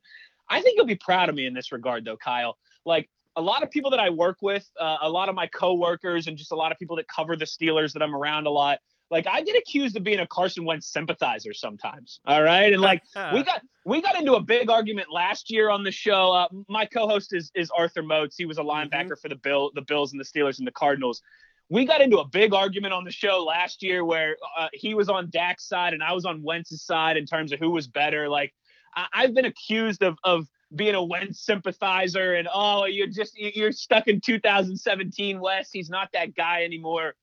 I 0.49 0.62
think 0.62 0.75
he'll 0.75 0.86
be 0.86 0.95
proud 0.95 1.29
of 1.29 1.36
me 1.36 1.45
in 1.45 1.53
this 1.53 1.71
regard, 1.71 2.03
though, 2.03 2.17
Kyle. 2.17 2.58
Like 2.86 3.10
a 3.36 3.41
lot 3.41 3.63
of 3.63 3.71
people 3.71 3.91
that 3.91 3.99
I 3.99 4.10
work 4.10 4.38
with, 4.41 4.69
uh, 4.79 4.97
a 5.01 5.10
lot 5.10 5.29
of 5.29 5.36
my 5.36 5.47
coworkers, 5.47 6.27
and 6.27 6.38
just 6.38 6.51
a 6.51 6.55
lot 6.55 6.71
of 6.71 6.77
people 6.77 6.97
that 6.97 7.08
cover 7.08 7.38
the 7.38 7.45
Steelers 7.45 7.93
that 7.93 8.03
I'm 8.03 8.15
around 8.15 8.47
a 8.47 8.49
lot. 8.49 8.79
Like 9.11 9.25
I 9.27 9.41
get 9.41 9.57
accused 9.57 9.97
of 9.97 10.03
being 10.03 10.19
a 10.19 10.27
Carson 10.27 10.65
Wentz 10.65 10.87
sympathizer 10.87 11.53
sometimes. 11.53 12.19
All 12.25 12.43
right, 12.43 12.71
and 12.71 12.81
like 12.81 13.03
we 13.33 13.43
got 13.43 13.61
we 13.85 14.01
got 14.01 14.17
into 14.19 14.33
a 14.33 14.41
big 14.41 14.69
argument 14.69 15.07
last 15.11 15.49
year 15.49 15.69
on 15.69 15.83
the 15.83 15.91
show. 15.91 16.31
Uh, 16.31 16.47
my 16.67 16.85
co-host 16.85 17.33
is 17.33 17.51
is 17.55 17.71
Arthur 17.71 18.03
Moats. 18.03 18.35
He 18.37 18.45
was 18.45 18.57
a 18.57 18.63
linebacker 18.63 19.19
for 19.19 19.29
the 19.29 19.35
Bill, 19.35 19.71
the 19.73 19.81
Bills 19.81 20.11
and 20.11 20.19
the 20.19 20.25
Steelers 20.25 20.59
and 20.59 20.67
the 20.67 20.71
Cardinals. 20.71 21.21
We 21.69 21.85
got 21.85 22.01
into 22.01 22.17
a 22.17 22.25
big 22.25 22.53
argument 22.53 22.93
on 22.93 23.03
the 23.03 23.11
show 23.11 23.43
last 23.43 23.83
year 23.83 24.03
where 24.03 24.37
uh, 24.57 24.69
he 24.73 24.95
was 24.95 25.07
on 25.07 25.29
Dak's 25.29 25.67
side 25.67 25.93
and 25.93 26.01
I 26.01 26.13
was 26.13 26.25
on 26.25 26.41
Wentz's 26.41 26.83
side 26.83 27.15
in 27.15 27.27
terms 27.27 27.51
of 27.51 27.59
who 27.59 27.69
was 27.69 27.87
better. 27.87 28.27
Like 28.27 28.53
I, 28.95 29.07
I've 29.13 29.33
been 29.33 29.45
accused 29.45 30.03
of 30.03 30.17
of 30.23 30.47
being 30.75 30.93
a 30.93 31.03
Wentz 31.03 31.43
sympathizer 31.43 32.35
and 32.35 32.47
oh 32.53 32.85
you're 32.85 33.07
just 33.07 33.35
you're 33.37 33.71
stuck 33.71 34.07
in 34.07 34.21
2017 34.21 35.39
Wes. 35.39 35.69
He's 35.71 35.89
not 35.89 36.09
that 36.13 36.35
guy 36.35 36.63
anymore. 36.63 37.15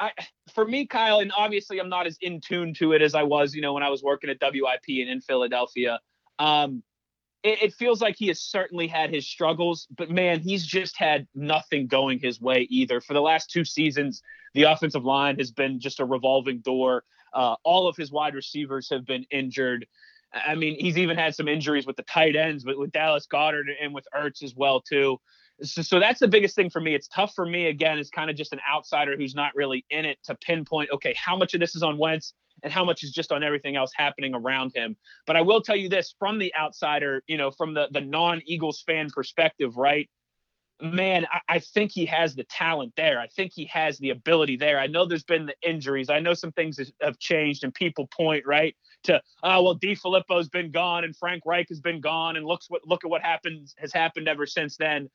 I, 0.00 0.12
for 0.54 0.64
me, 0.64 0.86
Kyle, 0.86 1.20
and 1.20 1.32
obviously 1.36 1.80
I'm 1.80 1.88
not 1.88 2.06
as 2.06 2.16
in 2.20 2.40
tune 2.40 2.74
to 2.74 2.92
it 2.92 3.02
as 3.02 3.14
I 3.14 3.24
was, 3.24 3.54
you 3.54 3.62
know, 3.62 3.72
when 3.72 3.82
I 3.82 3.90
was 3.90 4.02
working 4.02 4.30
at 4.30 4.38
WIP 4.40 4.84
and 4.88 5.10
in 5.10 5.20
Philadelphia. 5.20 6.00
Um, 6.38 6.82
it, 7.42 7.62
it 7.62 7.74
feels 7.74 8.00
like 8.00 8.16
he 8.16 8.28
has 8.28 8.40
certainly 8.40 8.86
had 8.86 9.12
his 9.12 9.28
struggles, 9.28 9.86
but 9.96 10.10
man, 10.10 10.40
he's 10.40 10.64
just 10.64 10.96
had 10.96 11.26
nothing 11.34 11.86
going 11.86 12.18
his 12.18 12.40
way 12.40 12.66
either. 12.70 13.00
For 13.00 13.14
the 13.14 13.20
last 13.20 13.50
two 13.50 13.64
seasons, 13.64 14.22
the 14.54 14.64
offensive 14.64 15.04
line 15.04 15.38
has 15.38 15.50
been 15.50 15.80
just 15.80 16.00
a 16.00 16.04
revolving 16.04 16.60
door. 16.60 17.04
Uh, 17.32 17.56
all 17.64 17.88
of 17.88 17.96
his 17.96 18.10
wide 18.10 18.34
receivers 18.34 18.88
have 18.90 19.04
been 19.04 19.24
injured. 19.30 19.86
I 20.32 20.54
mean, 20.54 20.76
he's 20.78 20.98
even 20.98 21.16
had 21.16 21.34
some 21.34 21.48
injuries 21.48 21.86
with 21.86 21.96
the 21.96 22.02
tight 22.02 22.36
ends, 22.36 22.64
but 22.64 22.78
with 22.78 22.92
Dallas 22.92 23.26
Goedert 23.26 23.66
and 23.80 23.94
with 23.94 24.06
Ertz 24.14 24.42
as 24.42 24.54
well 24.54 24.80
too 24.80 25.18
so, 25.62 25.82
so 25.82 26.00
that's 26.00 26.20
the 26.20 26.28
biggest 26.28 26.54
thing 26.54 26.70
for 26.70 26.80
me. 26.80 26.94
It's 26.94 27.08
tough 27.08 27.34
for 27.34 27.46
me 27.46 27.66
again, 27.66 27.98
as 27.98 28.10
kind 28.10 28.30
of 28.30 28.36
just 28.36 28.52
an 28.52 28.60
outsider 28.70 29.16
who's 29.16 29.34
not 29.34 29.54
really 29.54 29.84
in 29.90 30.04
it 30.04 30.18
to 30.24 30.34
pinpoint, 30.36 30.90
okay, 30.92 31.14
how 31.16 31.36
much 31.36 31.54
of 31.54 31.60
this 31.60 31.74
is 31.74 31.82
on 31.82 31.98
Wentz 31.98 32.34
and 32.62 32.72
how 32.72 32.84
much 32.84 33.02
is 33.02 33.12
just 33.12 33.32
on 33.32 33.42
everything 33.42 33.76
else 33.76 33.92
happening 33.94 34.34
around 34.34 34.72
him. 34.74 34.96
But 35.26 35.36
I 35.36 35.42
will 35.42 35.60
tell 35.60 35.76
you 35.76 35.88
this 35.88 36.14
from 36.18 36.38
the 36.38 36.52
outsider, 36.58 37.22
you 37.26 37.36
know, 37.36 37.50
from 37.50 37.74
the 37.74 37.88
the 37.90 38.00
non-Eagles 38.00 38.82
fan 38.86 39.08
perspective, 39.14 39.76
right? 39.76 40.08
man, 40.80 41.26
I, 41.32 41.40
I 41.48 41.58
think 41.58 41.92
he 41.92 42.06
has 42.06 42.34
the 42.34 42.44
talent 42.44 42.92
there. 42.96 43.20
I 43.20 43.26
think 43.28 43.52
he 43.54 43.64
has 43.66 43.98
the 43.98 44.10
ability 44.10 44.56
there. 44.56 44.78
I 44.78 44.86
know 44.86 45.06
there's 45.06 45.24
been 45.24 45.46
the 45.46 45.54
injuries. 45.62 46.10
I 46.10 46.20
know 46.20 46.34
some 46.34 46.52
things 46.52 46.78
have 47.00 47.18
changed, 47.18 47.64
and 47.64 47.74
people 47.74 48.06
point 48.08 48.46
right 48.46 48.76
to, 49.04 49.20
oh 49.42 49.62
well, 49.62 49.78
DeFilippo's 49.78 50.48
been 50.48 50.70
gone 50.70 51.04
and 51.04 51.16
Frank 51.16 51.44
Reich 51.46 51.68
has 51.68 51.80
been 51.80 52.00
gone, 52.00 52.36
and 52.36 52.46
looks 52.46 52.66
what 52.68 52.82
look 52.86 53.04
at 53.04 53.10
what 53.10 53.22
happens 53.22 53.74
has 53.78 53.92
happened 53.92 54.28
ever 54.28 54.46
since 54.46 54.76
then. 54.76 55.08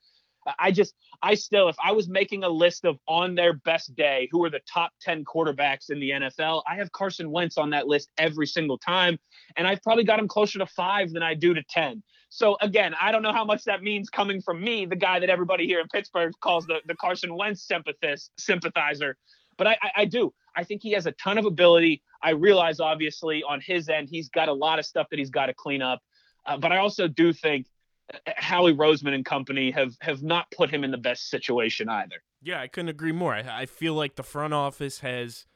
I- 0.58 0.70
just, 0.70 0.94
I 1.22 1.34
still, 1.34 1.68
if 1.68 1.76
I 1.82 1.92
was 1.92 2.08
making 2.08 2.44
a 2.44 2.48
list 2.48 2.84
of 2.84 2.98
on 3.06 3.34
their 3.34 3.54
best 3.54 3.94
day, 3.94 4.28
who 4.30 4.44
are 4.44 4.50
the 4.50 4.60
top 4.72 4.92
10 5.00 5.24
quarterbacks 5.24 5.90
in 5.90 6.00
the 6.00 6.10
NFL, 6.10 6.62
I 6.66 6.76
have 6.76 6.90
Carson 6.92 7.30
Wentz 7.30 7.56
on 7.58 7.70
that 7.70 7.86
list 7.86 8.10
every 8.18 8.46
single 8.46 8.78
time. 8.78 9.18
And 9.56 9.66
I've 9.66 9.82
probably 9.82 10.04
got 10.04 10.18
him 10.18 10.28
closer 10.28 10.58
to 10.58 10.66
five 10.66 11.12
than 11.12 11.22
I 11.22 11.34
do 11.34 11.54
to 11.54 11.62
10. 11.62 12.02
So 12.28 12.56
again, 12.60 12.94
I 13.00 13.12
don't 13.12 13.22
know 13.22 13.32
how 13.32 13.44
much 13.44 13.64
that 13.64 13.82
means 13.82 14.10
coming 14.10 14.40
from 14.40 14.60
me, 14.60 14.86
the 14.86 14.96
guy 14.96 15.20
that 15.20 15.30
everybody 15.30 15.66
here 15.66 15.80
in 15.80 15.86
Pittsburgh 15.88 16.32
calls 16.40 16.66
the, 16.66 16.80
the 16.86 16.96
Carson 16.96 17.36
Wentz 17.36 17.62
sympathist, 17.62 18.30
sympathizer. 18.38 19.16
But 19.56 19.68
I, 19.68 19.78
I, 19.80 19.90
I 19.98 20.04
do. 20.04 20.34
I 20.56 20.64
think 20.64 20.82
he 20.82 20.92
has 20.92 21.06
a 21.06 21.12
ton 21.12 21.38
of 21.38 21.44
ability. 21.44 22.02
I 22.22 22.30
realize, 22.30 22.80
obviously, 22.80 23.42
on 23.42 23.60
his 23.60 23.88
end, 23.88 24.08
he's 24.10 24.28
got 24.30 24.48
a 24.48 24.52
lot 24.52 24.78
of 24.78 24.84
stuff 24.84 25.06
that 25.10 25.18
he's 25.18 25.30
got 25.30 25.46
to 25.46 25.54
clean 25.54 25.82
up. 25.82 26.00
Uh, 26.46 26.56
but 26.56 26.72
I 26.72 26.78
also 26.78 27.08
do 27.08 27.32
think 27.32 27.66
Howie 28.36 28.74
Roseman 28.74 29.14
and 29.14 29.24
company 29.24 29.70
have 29.70 29.96
have 30.00 30.22
not 30.22 30.50
put 30.50 30.70
him 30.70 30.84
in 30.84 30.90
the 30.90 30.98
best 30.98 31.28
situation 31.30 31.88
either. 31.88 32.16
Yeah, 32.42 32.60
I 32.60 32.66
couldn't 32.68 32.90
agree 32.90 33.12
more. 33.12 33.34
I, 33.34 33.62
I 33.62 33.66
feel 33.66 33.94
like 33.94 34.16
the 34.16 34.22
front 34.22 34.52
office 34.54 35.00
has 35.00 35.46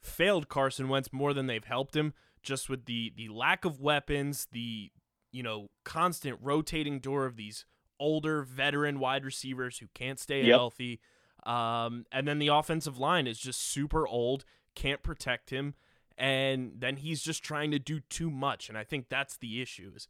failed 0.00 0.48
Carson 0.48 0.88
Wentz 0.88 1.12
more 1.12 1.34
than 1.34 1.46
they've 1.46 1.64
helped 1.64 1.94
him, 1.94 2.14
just 2.42 2.68
with 2.68 2.86
the 2.86 3.12
the 3.16 3.28
lack 3.28 3.64
of 3.64 3.80
weapons, 3.80 4.48
the 4.50 4.90
you 5.30 5.42
know 5.42 5.68
constant 5.84 6.38
rotating 6.40 7.00
door 7.00 7.26
of 7.26 7.36
these 7.36 7.64
older 7.98 8.42
veteran 8.42 8.98
wide 8.98 9.24
receivers 9.24 9.78
who 9.78 9.86
can't 9.94 10.18
stay 10.18 10.44
Yep. 10.46 10.56
healthy, 10.56 11.00
um, 11.44 12.06
and 12.10 12.26
then 12.26 12.38
the 12.38 12.48
offensive 12.48 12.98
line 12.98 13.26
is 13.26 13.38
just 13.38 13.60
super 13.60 14.08
old, 14.08 14.46
can't 14.74 15.02
protect 15.02 15.50
him, 15.50 15.74
and 16.16 16.72
then 16.78 16.96
he's 16.96 17.20
just 17.20 17.42
trying 17.42 17.70
to 17.72 17.78
do 17.78 18.00
too 18.00 18.30
much, 18.30 18.70
and 18.70 18.78
I 18.78 18.84
think 18.84 19.10
that's 19.10 19.36
the 19.36 19.60
issue. 19.60 19.92
Is 19.94 20.08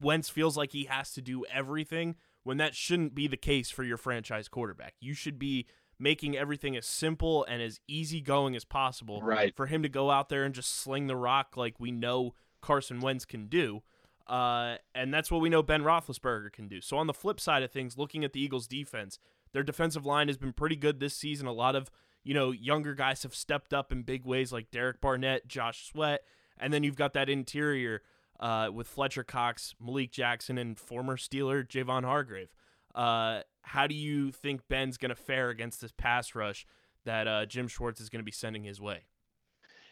Wentz 0.00 0.28
feels 0.28 0.56
like 0.56 0.72
he 0.72 0.84
has 0.84 1.12
to 1.12 1.22
do 1.22 1.44
everything 1.52 2.16
when 2.42 2.56
that 2.58 2.74
shouldn't 2.74 3.14
be 3.14 3.26
the 3.26 3.36
case 3.36 3.70
for 3.70 3.82
your 3.84 3.96
franchise 3.96 4.48
quarterback. 4.48 4.94
You 5.00 5.14
should 5.14 5.38
be 5.38 5.66
making 5.98 6.36
everything 6.36 6.76
as 6.76 6.86
simple 6.86 7.44
and 7.44 7.60
as 7.62 7.78
easygoing 7.86 8.56
as 8.56 8.64
possible 8.64 9.20
Right. 9.22 9.54
for 9.54 9.66
him 9.66 9.82
to 9.82 9.88
go 9.88 10.10
out 10.10 10.28
there 10.30 10.44
and 10.44 10.54
just 10.54 10.70
sling 10.74 11.06
the 11.06 11.16
rock 11.16 11.56
like 11.56 11.78
we 11.78 11.90
know 11.90 12.34
Carson 12.62 13.00
Wentz 13.00 13.24
can 13.26 13.46
do. 13.48 13.82
Uh, 14.26 14.76
and 14.94 15.12
that's 15.12 15.30
what 15.30 15.40
we 15.40 15.48
know 15.48 15.62
Ben 15.62 15.82
Roethlisberger 15.82 16.52
can 16.52 16.68
do. 16.68 16.80
So 16.80 16.96
on 16.96 17.06
the 17.06 17.12
flip 17.12 17.40
side 17.40 17.62
of 17.62 17.70
things, 17.70 17.98
looking 17.98 18.24
at 18.24 18.32
the 18.32 18.40
Eagles' 18.40 18.66
defense, 18.66 19.18
their 19.52 19.62
defensive 19.62 20.06
line 20.06 20.28
has 20.28 20.36
been 20.38 20.52
pretty 20.52 20.76
good 20.76 21.00
this 21.00 21.16
season. 21.16 21.46
A 21.46 21.52
lot 21.52 21.74
of 21.74 21.90
you 22.22 22.32
know 22.34 22.50
younger 22.52 22.94
guys 22.94 23.22
have 23.24 23.34
stepped 23.34 23.74
up 23.74 23.90
in 23.90 24.02
big 24.02 24.24
ways, 24.24 24.52
like 24.52 24.70
Derek 24.70 25.00
Barnett, 25.00 25.48
Josh 25.48 25.86
Sweat, 25.90 26.22
and 26.58 26.72
then 26.72 26.84
you've 26.84 26.96
got 26.96 27.12
that 27.14 27.28
interior 27.28 28.02
uh, 28.40 28.70
with 28.72 28.88
Fletcher 28.88 29.22
Cox, 29.22 29.74
Malik 29.80 30.10
Jackson, 30.10 30.58
and 30.58 30.78
former 30.78 31.16
Steeler 31.16 31.66
Javon 31.66 32.04
Hargrave. 32.04 32.52
Uh, 32.94 33.42
how 33.62 33.86
do 33.86 33.94
you 33.94 34.32
think 34.32 34.62
Ben's 34.68 34.96
going 34.96 35.10
to 35.10 35.14
fare 35.14 35.50
against 35.50 35.80
this 35.80 35.92
pass 35.92 36.34
rush 36.34 36.66
that 37.04 37.28
uh, 37.28 37.46
Jim 37.46 37.68
Schwartz 37.68 38.00
is 38.00 38.08
going 38.08 38.20
to 38.20 38.24
be 38.24 38.32
sending 38.32 38.64
his 38.64 38.80
way? 38.80 39.04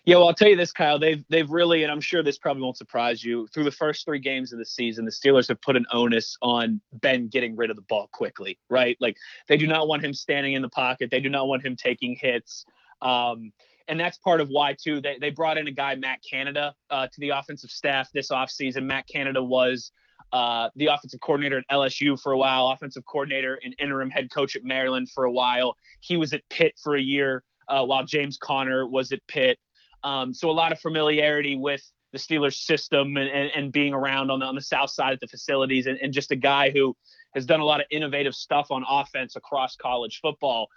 Yeah, 0.04 0.16
well, 0.16 0.28
I'll 0.28 0.34
tell 0.34 0.48
you 0.48 0.56
this, 0.56 0.72
Kyle. 0.72 0.98
They've 0.98 1.22
they've 1.28 1.50
really, 1.50 1.82
and 1.82 1.92
I'm 1.92 2.00
sure 2.00 2.22
this 2.22 2.38
probably 2.38 2.62
won't 2.62 2.78
surprise 2.78 3.22
you. 3.22 3.46
Through 3.48 3.64
the 3.64 3.70
first 3.70 4.06
three 4.06 4.20
games 4.20 4.54
of 4.54 4.58
the 4.58 4.64
season, 4.64 5.04
the 5.04 5.10
Steelers 5.10 5.48
have 5.48 5.60
put 5.60 5.76
an 5.76 5.84
onus 5.92 6.38
on 6.40 6.80
Ben 6.94 7.28
getting 7.28 7.56
rid 7.56 7.68
of 7.68 7.76
the 7.76 7.82
ball 7.82 8.08
quickly, 8.10 8.58
right? 8.70 8.96
Like 9.00 9.18
they 9.48 9.58
do 9.58 9.66
not 9.66 9.86
want 9.86 10.02
him 10.02 10.14
standing 10.14 10.54
in 10.54 10.62
the 10.62 10.68
pocket. 10.70 11.10
They 11.10 11.20
do 11.20 11.28
not 11.28 11.46
want 11.46 11.62
him 11.62 11.76
taking 11.76 12.16
hits. 12.18 12.64
Um, 13.02 13.52
and 13.88 13.98
that's 13.98 14.18
part 14.18 14.40
of 14.40 14.48
why 14.48 14.76
too. 14.80 15.00
They 15.00 15.18
they 15.20 15.30
brought 15.30 15.58
in 15.58 15.66
a 15.66 15.72
guy, 15.72 15.94
Matt 15.94 16.20
Canada, 16.28 16.74
uh, 16.90 17.06
to 17.06 17.20
the 17.20 17.30
offensive 17.30 17.70
staff 17.70 18.08
this 18.12 18.30
offseason. 18.30 18.84
Matt 18.84 19.06
Canada 19.08 19.42
was 19.42 19.92
uh, 20.32 20.68
the 20.76 20.86
offensive 20.86 21.20
coordinator 21.20 21.58
at 21.58 21.64
LSU 21.70 22.20
for 22.20 22.32
a 22.32 22.38
while, 22.38 22.68
offensive 22.68 23.04
coordinator 23.06 23.58
and 23.62 23.74
interim 23.78 24.10
head 24.10 24.30
coach 24.30 24.56
at 24.56 24.64
Maryland 24.64 25.08
for 25.10 25.24
a 25.24 25.32
while. 25.32 25.74
He 26.00 26.16
was 26.16 26.32
at 26.32 26.42
Pitt 26.50 26.74
for 26.82 26.96
a 26.96 27.00
year 27.00 27.42
uh, 27.68 27.84
while 27.84 28.04
James 28.04 28.36
Conner 28.36 28.86
was 28.86 29.12
at 29.12 29.20
Pitt. 29.26 29.58
Um, 30.04 30.34
so 30.34 30.50
a 30.50 30.52
lot 30.52 30.72
of 30.72 30.78
familiarity 30.80 31.56
with 31.56 31.82
the 32.12 32.18
Steelers 32.18 32.56
system 32.56 33.16
and, 33.16 33.28
and, 33.28 33.50
and 33.54 33.72
being 33.72 33.92
around 33.92 34.30
on 34.30 34.40
the, 34.40 34.46
on 34.46 34.54
the 34.54 34.62
south 34.62 34.90
side 34.90 35.12
of 35.12 35.20
the 35.20 35.26
facilities 35.26 35.86
and, 35.86 35.98
and 35.98 36.12
just 36.12 36.30
a 36.30 36.36
guy 36.36 36.70
who 36.70 36.96
has 37.34 37.44
done 37.44 37.60
a 37.60 37.64
lot 37.64 37.80
of 37.80 37.86
innovative 37.90 38.34
stuff 38.34 38.70
on 38.70 38.84
offense 38.88 39.36
across 39.36 39.76
college 39.76 40.20
football. 40.20 40.68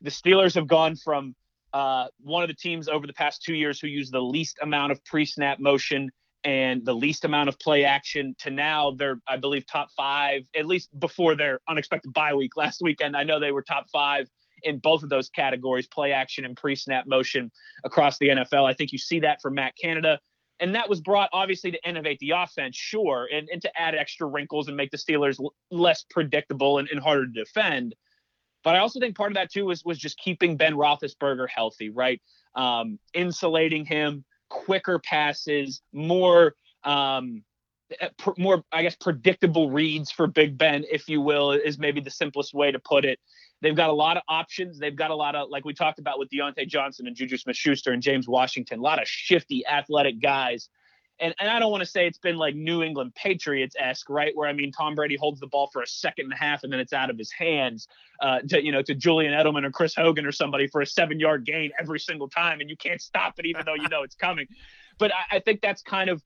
The 0.00 0.10
Steelers 0.10 0.54
have 0.54 0.68
gone 0.68 0.96
from 0.96 1.34
uh, 1.72 2.06
one 2.20 2.42
of 2.42 2.48
the 2.48 2.54
teams 2.54 2.88
over 2.88 3.06
the 3.06 3.12
past 3.12 3.42
two 3.42 3.54
years 3.54 3.80
who 3.80 3.88
use 3.88 4.10
the 4.10 4.20
least 4.20 4.58
amount 4.62 4.92
of 4.92 5.04
pre-snap 5.04 5.60
motion 5.60 6.10
and 6.44 6.84
the 6.84 6.94
least 6.94 7.24
amount 7.24 7.48
of 7.48 7.58
play 7.58 7.84
action 7.84 8.34
to 8.38 8.50
now 8.50 8.92
they're 8.92 9.20
I 9.26 9.36
believe 9.36 9.66
top 9.66 9.88
five 9.96 10.42
at 10.56 10.66
least 10.66 10.88
before 10.98 11.34
their 11.34 11.60
unexpected 11.68 12.12
bye 12.12 12.34
week 12.34 12.52
last 12.56 12.80
weekend. 12.82 13.16
I 13.16 13.24
know 13.24 13.40
they 13.40 13.52
were 13.52 13.62
top 13.62 13.86
five 13.90 14.28
in 14.62 14.78
both 14.78 15.02
of 15.02 15.08
those 15.08 15.28
categories, 15.28 15.86
play 15.86 16.12
action 16.12 16.44
and 16.44 16.56
pre-snap 16.56 17.06
motion 17.06 17.50
across 17.84 18.18
the 18.18 18.28
NFL. 18.28 18.68
I 18.68 18.72
think 18.72 18.92
you 18.92 18.98
see 18.98 19.20
that 19.20 19.40
from 19.40 19.54
Matt 19.54 19.74
Canada. 19.80 20.18
And 20.60 20.74
that 20.74 20.88
was 20.88 21.00
brought 21.00 21.30
obviously 21.32 21.70
to 21.70 21.88
innovate 21.88 22.18
the 22.18 22.30
offense, 22.30 22.76
sure, 22.76 23.28
and, 23.32 23.48
and 23.52 23.62
to 23.62 23.80
add 23.80 23.94
extra 23.94 24.26
wrinkles 24.26 24.66
and 24.66 24.76
make 24.76 24.90
the 24.90 24.96
Steelers 24.96 25.38
l- 25.40 25.54
less 25.70 26.04
predictable 26.10 26.78
and, 26.78 26.88
and 26.90 26.98
harder 26.98 27.26
to 27.26 27.32
defend. 27.32 27.94
But 28.64 28.74
I 28.74 28.78
also 28.78 29.00
think 29.00 29.16
part 29.16 29.30
of 29.30 29.36
that 29.36 29.50
too 29.50 29.66
was 29.66 29.84
was 29.84 29.98
just 29.98 30.18
keeping 30.18 30.56
Ben 30.56 30.74
Roethlisberger 30.74 31.48
healthy, 31.48 31.90
right? 31.90 32.20
Um, 32.54 32.98
insulating 33.14 33.84
him, 33.84 34.24
quicker 34.48 34.98
passes, 34.98 35.82
more 35.92 36.54
um, 36.84 37.44
eh, 38.00 38.08
pr- 38.18 38.30
more 38.36 38.64
I 38.72 38.82
guess 38.82 38.96
predictable 38.96 39.70
reads 39.70 40.10
for 40.10 40.26
Big 40.26 40.58
Ben, 40.58 40.84
if 40.90 41.08
you 41.08 41.20
will, 41.20 41.52
is 41.52 41.78
maybe 41.78 42.00
the 42.00 42.10
simplest 42.10 42.54
way 42.54 42.72
to 42.72 42.78
put 42.78 43.04
it. 43.04 43.18
They've 43.60 43.76
got 43.76 43.90
a 43.90 43.94
lot 43.94 44.16
of 44.16 44.22
options. 44.28 44.78
They've 44.78 44.94
got 44.94 45.10
a 45.10 45.16
lot 45.16 45.34
of 45.34 45.50
like 45.50 45.64
we 45.64 45.74
talked 45.74 45.98
about 45.98 46.18
with 46.18 46.28
Diontae 46.30 46.68
Johnson 46.68 47.06
and 47.06 47.16
Juju 47.16 47.36
Smith-Schuster 47.36 47.92
and 47.92 48.02
James 48.02 48.28
Washington, 48.28 48.78
a 48.78 48.82
lot 48.82 49.00
of 49.00 49.08
shifty, 49.08 49.66
athletic 49.66 50.20
guys. 50.20 50.68
And, 51.20 51.34
and 51.40 51.50
I 51.50 51.58
don't 51.58 51.70
want 51.70 51.82
to 51.82 51.88
say 51.88 52.06
it's 52.06 52.18
been 52.18 52.36
like 52.36 52.54
New 52.54 52.82
England 52.82 53.14
Patriots 53.14 53.74
esque, 53.78 54.08
right? 54.08 54.32
Where 54.36 54.48
I 54.48 54.52
mean, 54.52 54.70
Tom 54.72 54.94
Brady 54.94 55.16
holds 55.16 55.40
the 55.40 55.46
ball 55.46 55.68
for 55.72 55.82
a 55.82 55.86
second 55.86 56.26
and 56.26 56.32
a 56.32 56.36
half 56.36 56.62
and 56.62 56.72
then 56.72 56.80
it's 56.80 56.92
out 56.92 57.10
of 57.10 57.18
his 57.18 57.32
hands 57.32 57.88
uh, 58.20 58.40
to 58.48 58.64
you 58.64 58.72
know 58.72 58.82
to 58.82 58.94
Julian 58.94 59.32
Edelman 59.32 59.64
or 59.64 59.70
Chris 59.70 59.94
Hogan 59.94 60.26
or 60.26 60.32
somebody 60.32 60.66
for 60.66 60.80
a 60.80 60.86
seven 60.86 61.18
yard 61.20 61.44
gain 61.44 61.70
every 61.78 62.00
single 62.00 62.28
time, 62.28 62.60
and 62.60 62.70
you 62.70 62.76
can't 62.76 63.00
stop 63.00 63.34
it 63.38 63.46
even 63.46 63.64
though 63.64 63.74
you 63.74 63.88
know 63.88 64.02
it's 64.02 64.14
coming. 64.14 64.46
But 64.98 65.12
I, 65.12 65.36
I 65.36 65.40
think 65.40 65.60
that's 65.60 65.82
kind 65.82 66.10
of 66.10 66.22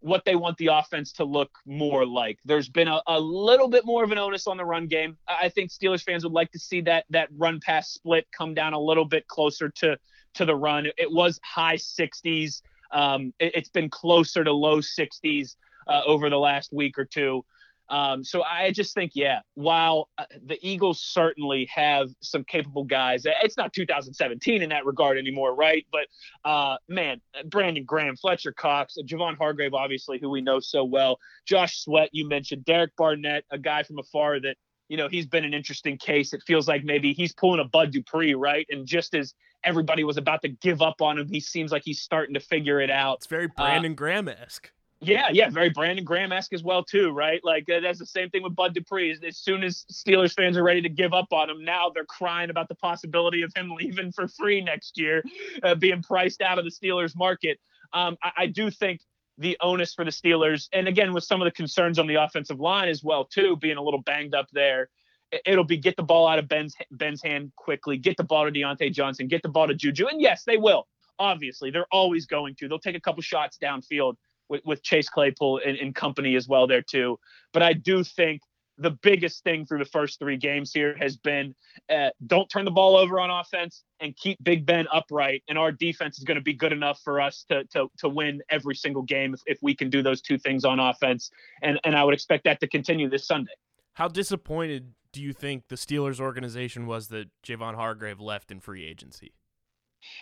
what 0.00 0.24
they 0.26 0.36
want 0.36 0.58
the 0.58 0.66
offense 0.66 1.12
to 1.12 1.24
look 1.24 1.50
more 1.64 2.04
like. 2.04 2.38
There's 2.44 2.68
been 2.68 2.88
a, 2.88 3.00
a 3.06 3.18
little 3.18 3.68
bit 3.68 3.86
more 3.86 4.04
of 4.04 4.12
an 4.12 4.18
onus 4.18 4.46
on 4.46 4.58
the 4.58 4.64
run 4.64 4.86
game. 4.86 5.16
I 5.26 5.48
think 5.48 5.70
Steelers 5.70 6.02
fans 6.02 6.24
would 6.24 6.32
like 6.34 6.52
to 6.52 6.58
see 6.58 6.82
that 6.82 7.06
that 7.10 7.30
run 7.36 7.58
pass 7.64 7.90
split 7.90 8.26
come 8.36 8.52
down 8.52 8.74
a 8.74 8.78
little 8.78 9.06
bit 9.06 9.26
closer 9.28 9.70
to 9.70 9.96
to 10.34 10.44
the 10.44 10.54
run. 10.54 10.86
It 10.98 11.10
was 11.10 11.40
high 11.42 11.76
60s. 11.76 12.60
Um, 12.90 13.32
it, 13.38 13.54
has 13.56 13.68
been 13.68 13.90
closer 13.90 14.44
to 14.44 14.52
low 14.52 14.78
60s 14.78 15.56
uh, 15.86 16.02
over 16.06 16.30
the 16.30 16.38
last 16.38 16.72
week 16.72 16.98
or 16.98 17.04
two. 17.04 17.44
Um, 17.90 18.24
so 18.24 18.42
I 18.42 18.70
just 18.70 18.94
think, 18.94 19.12
yeah, 19.14 19.40
while 19.54 20.08
uh, 20.16 20.24
the 20.46 20.58
Eagles 20.66 21.00
certainly 21.02 21.68
have 21.74 22.08
some 22.20 22.44
capable 22.44 22.84
guys, 22.84 23.24
it's 23.26 23.56
not 23.56 23.72
2017 23.72 24.62
in 24.62 24.70
that 24.70 24.86
regard 24.86 25.18
anymore, 25.18 25.54
right? 25.54 25.86
But 25.92 26.06
uh, 26.48 26.76
man, 26.88 27.20
Brandon 27.46 27.84
Graham, 27.84 28.16
Fletcher 28.16 28.52
Cox, 28.52 28.96
Javon 29.06 29.36
Hargrave, 29.36 29.74
obviously, 29.74 30.18
who 30.18 30.30
we 30.30 30.40
know 30.40 30.60
so 30.60 30.84
well, 30.84 31.18
Josh 31.46 31.82
Sweat, 31.82 32.08
you 32.12 32.26
mentioned, 32.26 32.64
Derek 32.64 32.96
Barnett, 32.96 33.44
a 33.50 33.58
guy 33.58 33.82
from 33.82 33.98
afar 33.98 34.40
that 34.40 34.56
you 34.88 34.96
know 34.96 35.08
he's 35.08 35.26
been 35.26 35.44
an 35.44 35.54
interesting 35.54 35.98
case. 35.98 36.32
It 36.32 36.42
feels 36.46 36.68
like 36.68 36.84
maybe 36.84 37.12
he's 37.12 37.32
pulling 37.32 37.60
a 37.60 37.64
Bud 37.64 37.92
Dupree, 37.92 38.34
right? 38.34 38.66
And 38.70 38.86
just 38.86 39.14
as 39.14 39.34
everybody 39.64 40.04
was 40.04 40.16
about 40.16 40.42
to 40.42 40.48
give 40.48 40.82
up 40.82 41.00
on 41.00 41.18
him, 41.18 41.28
he 41.28 41.40
seems 41.40 41.72
like 41.72 41.82
he's 41.84 42.00
starting 42.00 42.34
to 42.34 42.40
figure 42.40 42.80
it 42.80 42.90
out. 42.90 43.18
It's 43.18 43.26
very 43.26 43.48
Brandon 43.48 43.94
Graham 43.94 44.28
esque. 44.28 44.70
Yeah, 45.00 45.28
yeah, 45.32 45.50
very 45.50 45.68
Brandon 45.68 46.04
Graham 46.04 46.32
esque 46.32 46.52
as 46.52 46.62
well 46.62 46.82
too, 46.82 47.10
right? 47.10 47.40
Like 47.44 47.68
uh, 47.68 47.80
that's 47.80 47.98
the 47.98 48.06
same 48.06 48.30
thing 48.30 48.42
with 48.42 48.56
Bud 48.56 48.74
Dupree. 48.74 49.10
As, 49.10 49.20
as 49.22 49.36
soon 49.36 49.62
as 49.62 49.84
Steelers 49.92 50.34
fans 50.34 50.56
are 50.56 50.62
ready 50.62 50.80
to 50.82 50.88
give 50.88 51.12
up 51.12 51.32
on 51.32 51.50
him, 51.50 51.64
now 51.64 51.90
they're 51.90 52.06
crying 52.06 52.50
about 52.50 52.68
the 52.68 52.74
possibility 52.74 53.42
of 53.42 53.52
him 53.54 53.70
leaving 53.78 54.12
for 54.12 54.28
free 54.28 54.60
next 54.62 54.98
year, 54.98 55.22
uh, 55.62 55.74
being 55.74 56.02
priced 56.02 56.40
out 56.40 56.58
of 56.58 56.64
the 56.64 56.70
Steelers 56.70 57.14
market. 57.16 57.58
Um, 57.92 58.16
I, 58.22 58.30
I 58.38 58.46
do 58.46 58.70
think 58.70 59.00
the 59.38 59.56
onus 59.60 59.94
for 59.94 60.04
the 60.04 60.10
Steelers, 60.10 60.68
and 60.72 60.86
again 60.86 61.12
with 61.12 61.24
some 61.24 61.40
of 61.42 61.46
the 61.46 61.50
concerns 61.50 61.98
on 61.98 62.06
the 62.06 62.14
offensive 62.16 62.60
line 62.60 62.88
as 62.88 63.02
well 63.02 63.24
too, 63.24 63.56
being 63.56 63.76
a 63.76 63.82
little 63.82 64.02
banged 64.02 64.34
up 64.34 64.46
there. 64.52 64.88
it- 65.32 65.42
It'll 65.46 65.64
be 65.64 65.76
get 65.76 65.96
the 65.96 66.02
ball 66.02 66.28
out 66.28 66.38
of 66.38 66.46
Ben's 66.48 66.74
Ben's 66.92 67.22
hand 67.22 67.52
quickly, 67.56 67.96
get 67.98 68.16
the 68.16 68.24
ball 68.24 68.44
to 68.44 68.52
Diontae 68.52 68.92
Johnson, 68.92 69.26
get 69.26 69.42
the 69.42 69.48
ball 69.48 69.66
to 69.66 69.74
Juju, 69.74 70.06
and 70.06 70.20
yes, 70.20 70.44
they 70.44 70.56
will. 70.56 70.86
Obviously, 71.18 71.70
they're 71.70 71.86
always 71.90 72.26
going 72.26 72.54
to. 72.56 72.68
They'll 72.68 72.78
take 72.78 72.96
a 72.96 73.00
couple 73.00 73.22
shots 73.22 73.58
downfield 73.62 74.14
with, 74.48 74.62
with 74.64 74.82
Chase 74.82 75.08
Claypool 75.08 75.60
and, 75.66 75.76
and 75.78 75.94
company 75.94 76.36
as 76.36 76.46
well 76.46 76.66
there 76.66 76.82
too. 76.82 77.18
But 77.52 77.62
I 77.62 77.72
do 77.72 78.04
think 78.04 78.42
the 78.78 78.90
biggest 78.90 79.44
thing 79.44 79.64
through 79.64 79.78
the 79.78 79.84
first 79.84 80.18
three 80.18 80.36
games 80.36 80.72
here 80.72 80.96
has 80.98 81.16
been 81.16 81.54
uh, 81.88 82.10
don't 82.26 82.48
turn 82.48 82.64
the 82.64 82.70
ball 82.70 82.96
over 82.96 83.20
on 83.20 83.30
offense 83.30 83.84
and 84.00 84.16
keep 84.16 84.42
Big 84.42 84.66
Ben 84.66 84.86
upright. 84.92 85.42
And 85.48 85.56
our 85.56 85.70
defense 85.70 86.18
is 86.18 86.24
going 86.24 86.36
to 86.36 86.42
be 86.42 86.54
good 86.54 86.72
enough 86.72 87.00
for 87.04 87.20
us 87.20 87.44
to 87.50 87.64
to 87.72 87.88
to 87.98 88.08
win 88.08 88.42
every 88.50 88.74
single 88.74 89.02
game 89.02 89.34
if, 89.34 89.40
if 89.46 89.58
we 89.62 89.74
can 89.74 89.90
do 89.90 90.02
those 90.02 90.20
two 90.20 90.38
things 90.38 90.64
on 90.64 90.80
offense. 90.80 91.30
And 91.62 91.78
and 91.84 91.96
I 91.96 92.04
would 92.04 92.14
expect 92.14 92.44
that 92.44 92.60
to 92.60 92.66
continue 92.66 93.08
this 93.08 93.26
Sunday. 93.26 93.52
How 93.94 94.08
disappointed 94.08 94.94
do 95.12 95.22
you 95.22 95.32
think 95.32 95.68
the 95.68 95.76
Steelers 95.76 96.18
organization 96.18 96.86
was 96.86 97.08
that 97.08 97.28
Javon 97.46 97.76
Hargrave 97.76 98.20
left 98.20 98.50
in 98.50 98.58
free 98.58 98.84
agency? 98.84 99.34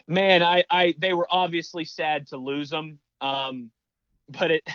Man, 0.06 0.42
I 0.42 0.64
I 0.70 0.94
they 0.98 1.14
were 1.14 1.26
obviously 1.30 1.84
sad 1.84 2.26
to 2.28 2.36
lose 2.36 2.70
him. 2.70 2.98
Um, 3.20 3.70
but 4.28 4.50
it 4.50 4.68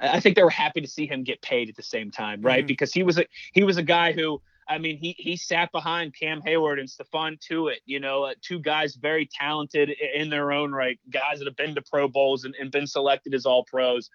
I 0.00 0.20
think 0.20 0.36
they 0.36 0.42
were 0.42 0.50
happy 0.50 0.80
to 0.80 0.88
see 0.88 1.06
him 1.06 1.24
get 1.24 1.42
paid 1.42 1.68
at 1.68 1.76
the 1.76 1.82
same 1.82 2.10
time, 2.10 2.42
right? 2.42 2.64
Mhm. 2.64 2.68
Because 2.68 2.92
he 2.92 3.02
was 3.02 3.18
a 3.18 3.26
he 3.52 3.64
was 3.64 3.76
a 3.76 3.82
guy 3.82 4.12
who 4.12 4.40
I 4.68 4.78
mean 4.78 4.96
he 4.98 5.14
he 5.18 5.36
sat 5.36 5.70
behind 5.72 6.14
Cam 6.14 6.42
Heyward 6.42 6.78
and 6.80 6.88
Stephon 6.88 7.38
Tuitt, 7.40 7.80
you 7.86 8.00
know, 8.00 8.24
uh, 8.24 8.34
two 8.42 8.58
guys 8.58 8.96
very 8.96 9.26
talented 9.26 9.90
in 9.90 10.30
their 10.30 10.52
own 10.52 10.72
right, 10.72 10.98
guys 11.10 11.38
that 11.38 11.46
have 11.46 11.56
been 11.56 11.74
to 11.74 11.82
Pro 11.82 12.08
Bowls 12.08 12.44
and, 12.44 12.54
and 12.58 12.70
been 12.70 12.86
selected 12.86 13.34
as 13.34 13.46
all 13.46 13.64
pros, 13.64 14.10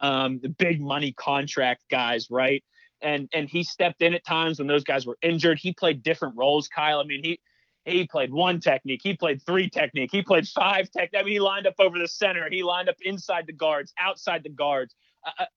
um, 0.00 0.40
the 0.40 0.48
big 0.48 0.80
money 0.80 1.12
contract 1.12 1.84
guys, 1.90 2.30
right? 2.30 2.62
And 3.00 3.28
and 3.32 3.48
he 3.48 3.64
stepped 3.64 4.02
in 4.02 4.14
at 4.14 4.24
times 4.24 4.58
when 4.58 4.68
those 4.68 4.84
guys 4.84 5.06
were 5.06 5.18
injured. 5.22 5.58
He 5.58 5.72
played 5.72 6.02
different 6.02 6.36
roles, 6.36 6.68
Kyle. 6.68 7.00
I 7.00 7.04
mean 7.04 7.22
he 7.24 7.40
he 7.84 8.06
played 8.06 8.32
one 8.32 8.60
technique, 8.60 9.00
he 9.02 9.14
played 9.14 9.42
three 9.42 9.68
technique, 9.68 10.10
he 10.10 10.22
played 10.22 10.48
five 10.48 10.90
technique 10.90 11.20
I 11.20 11.22
mean, 11.22 11.34
he 11.34 11.40
lined 11.40 11.66
up 11.66 11.74
over 11.78 11.98
the 11.98 12.08
center, 12.08 12.48
he 12.50 12.62
lined 12.62 12.88
up 12.88 12.96
inside 13.02 13.46
the 13.46 13.52
guards, 13.52 13.92
outside 13.98 14.42
the 14.42 14.48
guards. 14.48 14.94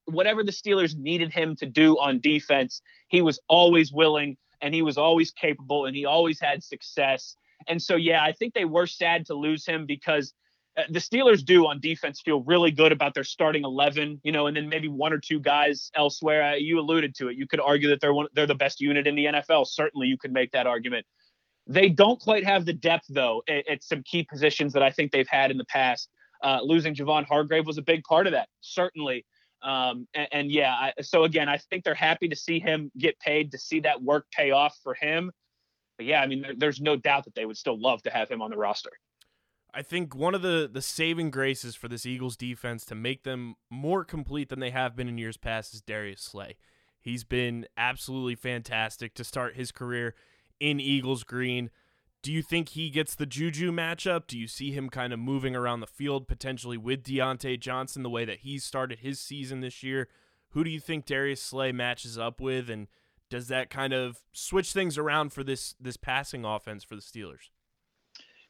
Whatever 0.06 0.44
the 0.44 0.52
Steelers 0.52 0.98
needed 0.98 1.34
him 1.34 1.56
to 1.58 1.66
do 1.66 1.98
on 2.00 2.20
defense, 2.20 2.82
he 3.08 3.22
was 3.22 3.40
always 3.48 3.92
willing 3.92 4.38
and 4.62 4.74
he 4.74 4.82
was 4.82 4.98
always 4.98 5.32
capable 5.32 5.86
and 5.86 5.96
he 5.96 6.06
always 6.06 6.40
had 6.40 6.64
success. 6.64 7.36
And 7.68 7.82
so, 7.82 7.96
yeah, 7.96 8.24
I 8.24 8.32
think 8.32 8.54
they 8.54 8.66
were 8.66 8.88
sad 8.88 9.26
to 9.28 9.34
lose 9.34 9.66
him 9.66 9.86
because 9.86 10.34
uh, 10.78 10.84
the 10.90 11.00
Steelers 11.00 11.44
do 11.44 11.66
on 11.66 11.80
defense 11.80 12.22
feel 12.22 12.44
really 12.44 12.72
good 12.72 12.92
about 12.92 13.14
their 13.14 13.24
starting 13.24 13.64
11, 13.64 14.22
you 14.24 14.32
know, 14.32 14.48
and 14.48 14.56
then 14.56 14.70
maybe 14.70 14.88
one 14.88 15.12
or 15.12 15.18
two 15.18 15.40
guys 15.40 15.92
elsewhere. 15.96 16.44
Uh, 16.44 16.56
you 16.56 16.80
alluded 16.80 17.16
to 17.16 17.30
it. 17.30 17.38
You 17.38 17.48
could 17.48 17.60
argue 17.60 17.90
that 17.90 18.00
they're 18.00 18.14
one, 18.14 18.28
they're 18.34 18.46
the 18.46 18.56
best 18.56 18.80
unit 18.80 19.08
in 19.08 19.16
the 19.16 19.26
NFL. 19.26 19.66
Certainly, 19.68 20.08
you 20.08 20.18
could 20.18 20.32
make 20.32 20.52
that 20.52 20.68
argument. 20.68 21.06
They 21.66 21.90
don't 21.90 22.20
quite 22.20 22.46
have 22.46 22.66
the 22.66 22.74
depth, 22.74 23.08
though, 23.10 23.44
at, 23.50 23.68
at 23.68 23.84
some 23.84 24.04
key 24.04 24.24
positions 24.24 24.72
that 24.74 24.84
I 24.84 24.92
think 24.92 25.12
they've 25.12 25.28
had 25.28 25.52
in 25.52 25.58
the 25.58 25.66
past. 25.66 26.10
Uh, 26.44 26.60
losing 26.62 26.94
Javon 26.94 27.26
Hargrave 27.26 27.66
was 27.66 27.80
a 27.80 27.82
big 27.82 28.04
part 28.04 28.28
of 28.28 28.34
that, 28.34 28.48
certainly. 28.62 29.26
Um, 29.62 30.08
and, 30.14 30.28
and 30.32 30.52
yeah, 30.52 30.72
I, 30.74 30.94
so 31.02 31.24
again, 31.24 31.50
I 31.50 31.58
think 31.58 31.84
they're 31.84 31.96
happy 31.96 32.28
to 32.30 32.36
see 32.36 32.60
him 32.60 32.92
get 32.98 33.20
paid, 33.20 33.52
to 33.52 33.58
see 33.58 33.80
that 33.82 34.02
work 34.02 34.28
pay 34.32 34.52
off 34.52 34.78
for 34.84 34.94
him. 34.94 35.32
But 35.98 36.06
yeah, 36.06 36.22
I 36.22 36.28
mean, 36.28 36.42
there, 36.42 36.54
there's 36.56 36.80
no 36.80 36.96
doubt 36.96 37.26
that 37.26 37.36
they 37.36 37.46
would 37.46 37.58
still 37.58 37.80
love 37.80 38.04
to 38.04 38.10
have 38.12 38.30
him 38.30 38.42
on 38.42 38.52
the 38.52 38.58
roster. 38.58 38.92
I 39.74 39.82
think 39.82 40.16
one 40.16 40.34
of 40.34 40.42
the 40.42 40.70
the 40.72 40.82
saving 40.82 41.30
graces 41.30 41.76
for 41.76 41.88
this 41.88 42.06
Eagles 42.06 42.36
defense 42.36 42.86
to 42.86 42.96
make 42.96 43.24
them 43.24 43.56
more 43.70 44.04
complete 44.04 44.50
than 44.50 44.60
they 44.60 44.72
have 44.72 44.96
been 44.96 45.08
in 45.08 45.18
years 45.18 45.38
past 45.38 45.74
is 45.74 45.82
Darius 45.82 46.22
Slay. 46.22 46.56
He's 47.00 47.24
been 47.24 47.66
absolutely 47.78 48.36
fantastic 48.36 49.14
to 49.16 49.24
start 49.24 49.56
his 49.56 49.72
career 49.72 50.16
in 50.60 50.80
Eagles 50.80 51.24
green. 51.24 51.70
Do 52.22 52.34
you 52.34 52.42
think 52.42 52.70
he 52.70 52.90
gets 52.90 53.16
the 53.16 53.26
Juju 53.26 53.72
matchup? 53.72 54.28
Do 54.28 54.38
you 54.38 54.48
see 54.48 54.72
him 54.72 54.90
kind 54.90 55.14
of 55.14 55.20
moving 55.20 55.56
around 55.56 55.80
the 55.80 55.88
field 55.88 56.28
potentially 56.28 56.78
with 56.78 57.04
Diontae 57.04 57.60
Johnson 57.60 58.04
the 58.04 58.10
way 58.10 58.26
that 58.26 58.40
he 58.40 58.60
started 58.60 59.00
his 59.00 59.20
season 59.20 59.62
this 59.62 59.84
year? 59.84 60.10
Who 60.50 60.64
do 60.64 60.70
you 60.70 60.80
think 60.80 61.06
Darius 61.06 61.42
Slay 61.42 61.72
matches 61.72 62.18
up 62.18 62.42
with, 62.42 62.70
and 62.70 62.88
does 63.30 63.48
that 63.50 63.70
kind 63.70 63.94
of 63.94 64.24
switch 64.32 64.74
things 64.74 64.98
around 64.98 65.34
for 65.34 65.44
this 65.44 65.76
this 65.80 65.98
passing 65.98 66.46
offense 66.46 66.84
for 66.84 66.96
the 66.96 67.02
Steelers? 67.02 67.50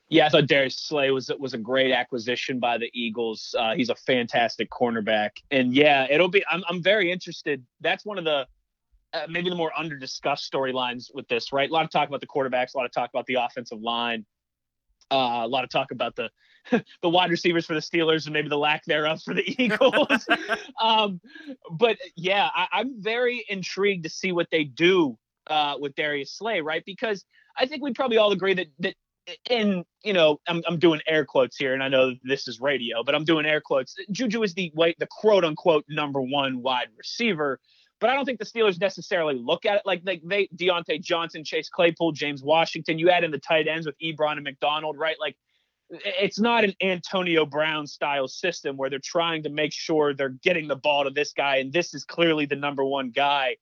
Yeah, 0.09 0.27
I 0.27 0.29
thought 0.29 0.47
Darius 0.47 0.77
Slay 0.77 1.11
was 1.11 1.29
was 1.37 1.53
a 1.53 1.57
great 1.57 1.91
acquisition 1.91 2.59
by 2.59 2.77
the 2.77 2.89
Eagles. 2.93 3.53
Uh, 3.57 3.75
he's 3.75 3.89
a 3.89 3.95
fantastic 3.95 4.69
cornerback, 4.69 5.31
and 5.51 5.73
yeah, 5.73 6.07
it'll 6.09 6.29
be. 6.29 6.43
I'm 6.49 6.63
I'm 6.69 6.81
very 6.81 7.11
interested. 7.11 7.65
That's 7.81 8.05
one 8.05 8.17
of 8.17 8.23
the 8.23 8.47
uh, 9.17 9.27
maybe 9.29 9.49
the 9.49 9.55
more 9.55 9.71
under 9.77 9.97
discussed 9.97 10.51
storylines 10.51 11.05
with 11.13 11.27
this, 11.27 11.51
right? 11.51 11.69
A 11.69 11.73
lot 11.73 11.85
of 11.85 11.91
talk 11.91 12.07
about 12.07 12.21
the 12.21 12.27
quarterbacks, 12.27 12.73
a 12.73 12.77
lot 12.77 12.85
of 12.85 12.91
talk 12.91 13.09
about 13.09 13.25
the 13.25 13.35
offensive 13.35 13.81
line, 13.81 14.25
uh, 15.11 15.41
a 15.43 15.47
lot 15.47 15.63
of 15.63 15.69
talk 15.69 15.91
about 15.91 16.15
the 16.15 16.29
the 17.01 17.09
wide 17.09 17.29
receivers 17.29 17.65
for 17.65 17.73
the 17.73 17.79
Steelers 17.79 18.25
and 18.25 18.33
maybe 18.33 18.49
the 18.49 18.57
lack 18.57 18.83
thereof 18.85 19.21
for 19.23 19.33
the 19.33 19.43
Eagles. 19.63 20.27
um, 20.81 21.21
but 21.71 21.97
yeah, 22.15 22.49
I, 22.53 22.67
I'm 22.71 23.01
very 23.01 23.45
intrigued 23.47 24.03
to 24.03 24.09
see 24.09 24.31
what 24.31 24.47
they 24.51 24.65
do 24.65 25.17
uh, 25.47 25.75
with 25.79 25.95
Darius 25.95 26.33
Slay, 26.33 26.61
right? 26.61 26.83
Because 26.85 27.23
I 27.57 27.65
think 27.65 27.83
we 27.83 27.93
probably 27.93 28.17
all 28.17 28.31
agree 28.31 28.53
that 28.53 28.67
that 28.79 28.95
in 29.49 29.83
you 30.03 30.13
know 30.13 30.39
I'm 30.47 30.61
I'm 30.67 30.79
doing 30.79 31.01
air 31.07 31.25
quotes 31.25 31.57
here, 31.57 31.73
and 31.73 31.83
I 31.83 31.87
know 31.87 32.13
this 32.23 32.47
is 32.47 32.59
radio, 32.59 33.03
but 33.03 33.15
I'm 33.15 33.25
doing 33.25 33.45
air 33.45 33.61
quotes. 33.61 33.95
Juju 34.11 34.43
is 34.43 34.53
the 34.53 34.71
the 34.75 35.07
quote 35.09 35.45
unquote 35.45 35.85
number 35.89 36.21
one 36.21 36.61
wide 36.61 36.87
receiver. 36.97 37.59
But 37.99 38.09
I 38.11 38.13
don't 38.13 38.25
think 38.25 38.39
the 38.39 38.45
Steelers 38.45 38.79
necessarily 38.79 39.35
look 39.35 39.65
at 39.65 39.77
it 39.77 39.81
like 39.85 40.01
like 40.05 40.21
they 40.23 40.47
Diontae 40.55 41.01
Johnson, 41.01 41.43
Chase 41.43 41.69
Claypool, 41.69 42.11
James 42.11 42.43
Washington. 42.43 42.99
You 42.99 43.09
add 43.09 43.23
in 43.23 43.31
the 43.31 43.39
tight 43.39 43.67
ends 43.67 43.87
with 43.87 43.95
Ebron 43.99 44.33
and 44.33 44.43
McDonald, 44.43 44.97
right? 44.97 45.15
Like 45.19 45.35
it's 45.89 46.39
not 46.39 46.63
an 46.63 46.73
Antonio 46.81 47.45
Brown 47.45 47.87
style 47.87 48.27
system 48.27 48.77
where 48.77 48.89
they're 48.89 48.99
trying 48.99 49.43
to 49.43 49.49
make 49.49 49.73
sure 49.73 50.13
they're 50.13 50.29
getting 50.29 50.67
the 50.67 50.75
ball 50.75 51.05
to 51.05 51.09
this 51.09 51.33
guy, 51.33 51.57
and 51.57 51.71
this 51.71 51.93
is 51.93 52.03
clearly 52.03 52.45
the 52.45 52.55
number 52.55 52.83
one 52.83 53.09
guy. 53.09 53.55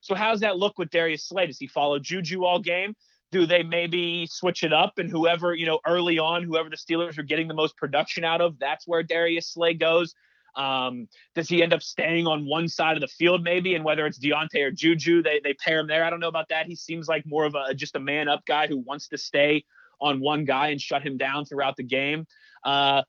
So 0.00 0.14
how's 0.14 0.40
that 0.40 0.58
look 0.58 0.78
with 0.78 0.90
Darius 0.90 1.24
Slay? 1.24 1.46
Does 1.46 1.58
he 1.58 1.66
follow 1.66 1.98
Juju 1.98 2.44
all 2.44 2.60
game? 2.60 2.94
Do 3.32 3.46
they 3.46 3.62
maybe 3.62 4.28
switch 4.30 4.62
it 4.62 4.72
up 4.72 4.98
and 4.98 5.10
whoever, 5.10 5.54
you 5.54 5.64
know, 5.64 5.80
early 5.86 6.18
on, 6.18 6.42
whoever 6.42 6.68
the 6.68 6.76
Steelers 6.76 7.18
are 7.18 7.22
getting 7.22 7.48
the 7.48 7.54
most 7.54 7.76
production 7.78 8.22
out 8.22 8.42
of, 8.42 8.58
that's 8.58 8.86
where 8.86 9.02
Darius 9.02 9.48
Slay 9.48 9.72
goes? 9.74 10.14
Um, 10.56 11.08
does 11.34 11.48
he 11.48 11.62
end 11.62 11.72
up 11.72 11.82
staying 11.82 12.26
on 12.26 12.46
one 12.46 12.68
side 12.68 12.96
of 12.96 13.00
the 13.00 13.08
field 13.08 13.42
maybe? 13.42 13.74
And 13.74 13.84
whether 13.84 14.06
it's 14.06 14.18
Diontae 14.18 14.62
or 14.62 14.70
Juju, 14.70 15.22
they, 15.22 15.40
they 15.42 15.54
pair 15.54 15.80
him 15.80 15.86
there. 15.86 16.04
I 16.04 16.10
don't 16.10 16.20
know 16.20 16.28
about 16.28 16.48
that. 16.50 16.66
He 16.66 16.76
seems 16.76 17.08
like 17.08 17.24
more 17.26 17.44
of 17.44 17.54
a 17.54 17.74
just 17.74 17.96
a 17.96 18.00
man 18.00 18.28
up 18.28 18.44
guy 18.46 18.66
who 18.66 18.78
wants 18.78 19.08
to 19.08 19.18
stay 19.18 19.64
on 20.00 20.20
one 20.20 20.44
guy 20.44 20.68
and 20.68 20.80
shut 20.80 21.02
him 21.02 21.16
down 21.16 21.44
throughout 21.44 21.76
the 21.76 21.82
game. 21.82 22.26
Uh, 22.62 23.02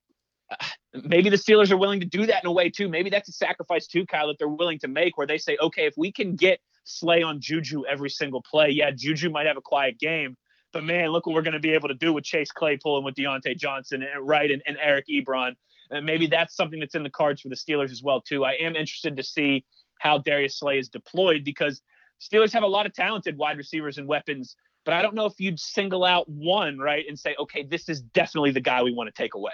maybe 0.94 1.30
the 1.30 1.38
Steelers 1.38 1.72
are 1.72 1.78
willing 1.78 2.00
to 2.00 2.06
do 2.06 2.26
that 2.26 2.44
in 2.44 2.48
a 2.48 2.52
way 2.52 2.70
too. 2.70 2.88
Maybe 2.88 3.10
that's 3.10 3.30
a 3.30 3.34
sacrifice 3.34 3.88
too, 3.88 4.06
Kyle, 4.06 4.28
that 4.28 4.38
they're 4.40 4.48
willing 4.48 4.80
to 4.80 4.88
make 4.88 5.18
where 5.18 5.28
they 5.28 5.38
say, 5.38 5.58
okay, 5.62 5.86
if 5.86 5.94
we 5.98 6.12
can 6.12 6.36
get 6.36 6.60
Slay 6.84 7.24
on 7.24 7.42
Juju 7.42 7.86
every 7.86 8.10
single 8.10 8.44
play, 8.44 8.70
yeah, 8.70 8.92
Juju 8.92 9.30
might 9.30 9.48
have 9.48 9.58
a 9.58 9.62
quiet 9.62 10.00
game. 10.00 10.38
But 10.72 10.84
man, 10.84 11.10
look 11.10 11.26
what 11.26 11.34
we're 11.34 11.42
going 11.42 11.54
to 11.54 11.60
be 11.60 11.74
able 11.74 11.88
to 11.88 11.96
do 11.96 12.12
with 12.14 12.26
Chase 12.26 12.52
Claypool 12.52 12.98
and 12.98 13.06
with 13.06 13.16
Diontae 13.16 13.58
Johnson 13.58 14.04
and 14.04 14.28
right 14.28 14.52
and, 14.52 14.62
and 14.68 14.78
Eric 14.82 15.06
Ebron. 15.10 15.56
And 15.92 16.06
maybe 16.06 16.28
that's 16.28 16.56
something 16.56 16.80
that's 16.80 16.96
in 16.96 17.04
the 17.04 17.10
cards 17.10 17.42
for 17.42 17.50
the 17.50 17.56
Steelers 17.56 17.92
as 17.92 18.02
well 18.04 18.22
too. 18.22 18.44
I 18.44 18.54
am 18.54 18.76
interested 18.76 19.16
to 19.18 19.24
see 19.24 19.66
how 20.00 20.18
Darius 20.18 20.60
Slay 20.60 20.78
is 20.78 20.90
deployed 20.90 21.44
because 21.44 21.82
Steelers 22.22 22.52
have 22.54 22.64
a 22.64 22.68
lot 22.68 22.86
of 22.86 22.94
talented 22.94 23.38
wide 23.38 23.58
receivers 23.58 23.98
and 23.98 24.08
weapons, 24.08 24.56
but 24.84 24.94
I 24.94 25.02
don't 25.02 25.16
know 25.16 25.26
if 25.26 25.34
you'd 25.38 25.60
single 25.60 26.04
out 26.04 26.28
one 26.30 26.78
right 26.78 27.06
and 27.08 27.18
say, 27.18 27.36
okay, 27.40 27.64
this 27.64 27.90
is 27.90 28.02
definitely 28.02 28.52
the 28.52 28.62
guy 28.62 28.84
we 28.84 28.94
want 28.94 29.08
to 29.08 29.14
take 29.14 29.36
away. 29.36 29.54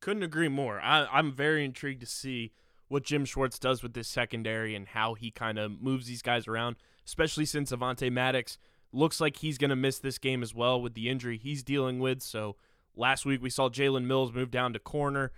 Couldn't 0.00 0.22
agree 0.22 0.48
more. 0.48 0.80
I, 0.80 1.06
I'm 1.12 1.32
very 1.32 1.64
intrigued 1.64 2.00
to 2.00 2.06
see 2.06 2.52
what 2.88 3.04
Jim 3.04 3.24
Schwartz 3.24 3.58
does 3.58 3.82
with 3.82 3.92
this 3.92 4.08
secondary 4.08 4.74
and 4.74 4.88
how 4.88 5.14
he 5.14 5.30
kind 5.30 5.58
of 5.58 5.80
moves 5.80 6.06
these 6.06 6.22
guys 6.22 6.48
around, 6.48 6.76
especially 7.06 7.44
since 7.44 7.70
Avonte 7.70 8.10
Maddox 8.10 8.58
looks 8.92 9.20
like 9.20 9.36
he's 9.36 9.58
going 9.58 9.70
to 9.70 9.76
miss 9.76 9.98
this 9.98 10.18
game 10.18 10.42
as 10.42 10.54
well 10.54 10.80
with 10.80 10.94
the 10.94 11.08
injury 11.08 11.38
he's 11.38 11.62
dealing 11.62 12.00
with. 12.00 12.22
So 12.22 12.56
last 12.96 13.24
week 13.24 13.40
we 13.42 13.50
saw 13.50 13.68
Jalen 13.68 14.04
Mills 14.04 14.32
move 14.32 14.50
down 14.50 14.72
to 14.72 14.78
corner, 14.78 15.30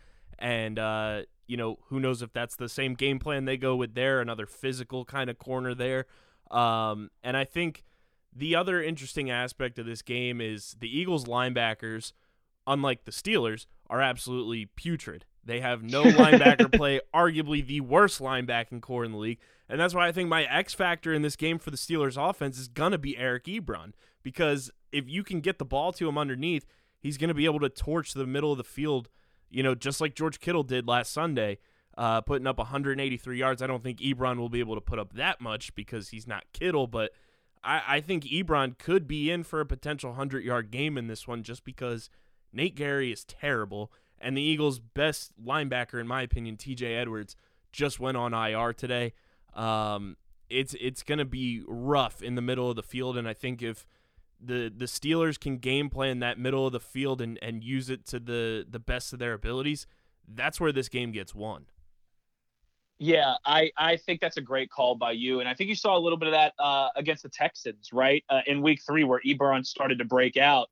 and 0.43 0.79
uh, 0.79 1.23
you 1.47 1.57
know 1.57 1.79
who 1.87 2.01
knows 2.01 2.21
if 2.21 2.33
that's 2.35 2.57
the 2.57 2.69
same 2.69 2.95
game 2.95 3.19
plan 3.19 3.47
they 3.47 3.57
go 3.57 3.75
with 3.77 3.95
there, 3.95 4.21
another 4.21 4.45
physical 4.45 5.07
kind 5.07 5.31
of 5.31 5.39
corner 5.39 5.75
there. 5.75 6.07
Um, 6.51 7.11
and 7.23 7.37
I 7.37 7.45
think 7.45 7.85
the 8.35 8.55
other 8.55 8.83
interesting 8.83 9.31
aspect 9.31 9.79
of 9.79 9.87
this 9.87 10.03
game 10.03 10.41
is 10.41 10.77
the 10.79 10.95
Eagles 10.95 11.25
linebackers, 11.25 12.13
unlike 12.67 13.05
the 13.05 13.13
Steelers, 13.13 13.67
are 13.89 14.03
absolutely 14.03 14.67
putrid. 14.67 15.25
They 15.45 15.61
have 15.61 15.83
no 15.83 16.03
linebacker 16.05 16.77
play, 16.77 17.01
arguably 17.15 17.67
the 17.67 17.81
worst 17.81 18.21
linebacking 18.21 18.83
corps 18.83 19.05
in 19.05 19.13
the 19.13 19.19
league. 19.19 19.39
And 19.69 19.81
that's 19.81 19.95
why 19.95 20.09
I 20.09 20.13
think 20.13 20.29
my 20.29 20.45
X 20.45 20.75
factor 20.75 21.15
in 21.15 21.23
this 21.23 21.37
game 21.37 21.59
for 21.59 21.71
the 21.71 21.77
Steelers 21.77 22.17
offense 22.19 22.59
is 22.59 22.69
going 22.69 22.93
to 22.93 22.99
be 22.99 23.17
Eric 23.17 23.45
Ebron. 23.45 23.93
Because 24.23 24.71
if 24.93 25.09
you 25.09 25.23
can 25.23 25.41
get 25.41 25.59
the 25.59 25.65
ball 25.65 25.93
to 25.95 26.09
him 26.09 26.19
underneath, 26.19 26.67
he's 26.99 27.19
going 27.19 27.29
to 27.29 27.35
be 27.35 27.47
able 27.47 27.61
to 27.61 27.69
torch 27.69 28.13
the 28.13 28.27
middle 28.27 28.53
of 28.53 28.59
the 28.59 28.65
field, 28.65 29.09
you 29.53 29.63
know, 29.63 29.75
just 29.75 30.01
like 30.01 30.15
George 30.15 30.41
Kittle 30.41 30.63
did 30.63 30.89
last 30.89 31.13
Sunday, 31.13 31.59
uh, 31.97 32.21
putting 32.23 32.47
up 32.47 32.59
183 32.59 33.39
yards. 33.39 33.63
I 33.63 33.67
don't 33.67 33.83
think 33.83 34.01
Ebron 34.01 34.39
will 34.39 34.49
be 34.49 34.61
able 34.61 34.75
to 34.75 34.81
put 34.81 34.99
up 34.99 35.13
that 35.15 35.41
much 35.41 35.75
because 35.75 36.09
he's 36.09 36.27
not 36.27 36.45
Kittle, 36.53 36.87
but 36.87 37.13
I, 37.63 37.83
I 37.87 38.01
think 38.01 38.25
Ebron 38.25 38.79
could 38.79 39.07
be 39.07 39.31
in 39.31 39.45
for 39.45 39.61
a 39.61 39.67
potential 39.67 40.11
100 40.11 40.45
yard 40.45 40.71
game 40.71 40.97
in 40.97 41.07
this 41.07 41.29
one 41.29 41.43
just 41.43 41.65
because 41.65 42.11
Nate 42.53 42.77
Gerry 42.77 43.13
is 43.13 43.25
terrible. 43.25 43.93
And 44.19 44.37
the 44.37 44.43
Eagles' 44.43 44.79
best 44.79 45.33
linebacker, 45.45 46.01
in 46.01 46.07
my 46.07 46.23
opinion, 46.23 46.57
TJ 46.57 46.97
Edwards, 46.97 47.37
just 47.73 47.99
went 47.99 48.17
on 48.17 48.33
IR 48.33 48.73
today. 48.73 49.13
Um, 49.55 50.17
it's 50.49 50.75
it's 50.81 51.03
going 51.03 51.19
to 51.19 51.25
be 51.25 51.63
rough 51.67 52.23
in 52.23 52.37
the 52.37 52.43
middle 52.43 52.71
of 52.71 52.77
the 52.77 52.83
field, 52.83 53.17
and 53.17 53.27
I 53.27 53.33
think 53.33 53.63
if 53.63 53.87
the 54.45 54.73
the 54.75 54.87
Steelers 54.87 55.39
can 55.39 55.59
game 55.59 55.89
plan 55.89 56.19
that 56.19 56.39
middle 56.39 56.67
of 56.67 56.73
the 56.73 56.81
field 56.81 57.21
and, 57.21 57.39
and 57.43 57.63
use 57.63 57.89
it 57.91 58.07
to 58.07 58.19
the 58.19 58.67
the 58.69 58.79
best 58.79 59.13
of 59.13 59.19
their 59.19 59.35
abilities, 59.35 59.87
that's 60.27 60.61
where 60.61 60.73
this 60.73 60.89
game 60.89 61.13
gets 61.13 61.35
won. 61.35 61.67
Yeah, 62.99 63.35
I, 63.45 63.73
I 63.77 63.97
think 63.97 64.21
that's 64.21 64.37
a 64.37 64.41
great 64.43 64.71
call 64.71 64.95
by 64.95 65.11
you. 65.11 65.41
And 65.41 65.49
I 65.49 65.55
think 65.55 65.69
you 65.69 65.75
saw 65.75 65.97
a 65.97 65.99
little 65.99 66.19
bit 66.19 66.29
of 66.29 66.35
that 66.35 66.53
uh, 66.61 66.89
against 66.95 67.25
the 67.25 67.31
Texans, 67.31 67.89
right? 67.93 68.23
Uh, 68.29 68.43
in 68.47 68.63
week 68.63 68.81
three, 68.87 69.03
where 69.03 69.21
Ebron 69.27 69.67
started 69.67 69.99
to 69.99 70.05
break 70.05 70.37
out. 70.37 70.69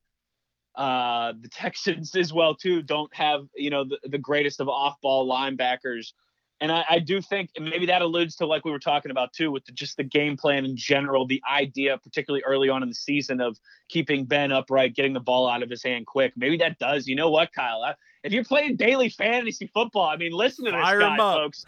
Uh, 0.76 1.32
the 1.40 1.48
Texans 1.52 2.14
as 2.14 2.32
well, 2.32 2.54
too, 2.54 2.82
don't 2.82 3.12
have, 3.16 3.46
you 3.56 3.70
know, 3.70 3.82
the, 3.82 3.98
the 4.04 4.18
greatest 4.18 4.60
of 4.60 4.68
off 4.68 5.00
ball 5.00 5.28
linebackers. 5.28 6.12
And 6.60 6.70
I, 6.70 6.84
I 6.90 6.98
do 6.98 7.22
think 7.22 7.50
maybe 7.58 7.86
that 7.86 8.02
alludes 8.02 8.36
to 8.36 8.46
like 8.46 8.64
we 8.66 8.70
were 8.70 8.78
talking 8.78 9.10
about 9.10 9.32
too, 9.32 9.50
with 9.50 9.64
the, 9.64 9.72
just 9.72 9.96
the 9.96 10.04
game 10.04 10.36
plan 10.36 10.64
in 10.64 10.76
general, 10.76 11.26
the 11.26 11.42
idea, 11.50 11.96
particularly 11.96 12.42
early 12.44 12.68
on 12.68 12.82
in 12.82 12.88
the 12.90 12.94
season, 12.94 13.40
of 13.40 13.58
keeping 13.88 14.26
Ben 14.26 14.52
upright, 14.52 14.94
getting 14.94 15.14
the 15.14 15.20
ball 15.20 15.48
out 15.48 15.62
of 15.62 15.70
his 15.70 15.82
hand 15.82 16.06
quick. 16.06 16.34
Maybe 16.36 16.58
that 16.58 16.78
does. 16.78 17.06
You 17.06 17.16
know 17.16 17.30
what, 17.30 17.52
Kyle? 17.52 17.82
I, 17.82 17.94
if 18.24 18.32
you're 18.32 18.44
playing 18.44 18.76
daily 18.76 19.08
fantasy 19.08 19.70
football, 19.72 20.06
I 20.06 20.16
mean, 20.16 20.32
listen 20.32 20.66
to 20.66 20.70
this 20.70 20.80
Fire 20.80 21.00
guy, 21.00 21.16
folks. 21.16 21.64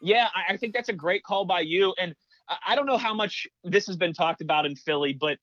Yeah, 0.00 0.28
I, 0.32 0.54
I 0.54 0.56
think 0.56 0.72
that's 0.72 0.88
a 0.88 0.92
great 0.94 1.24
call 1.24 1.44
by 1.44 1.60
you. 1.60 1.92
And 1.98 2.14
I 2.66 2.76
don't 2.76 2.86
know 2.86 2.96
how 2.96 3.14
much 3.14 3.48
this 3.64 3.86
has 3.88 3.96
been 3.96 4.12
talked 4.12 4.40
about 4.40 4.66
in 4.66 4.76
Philly, 4.76 5.12
but 5.12 5.38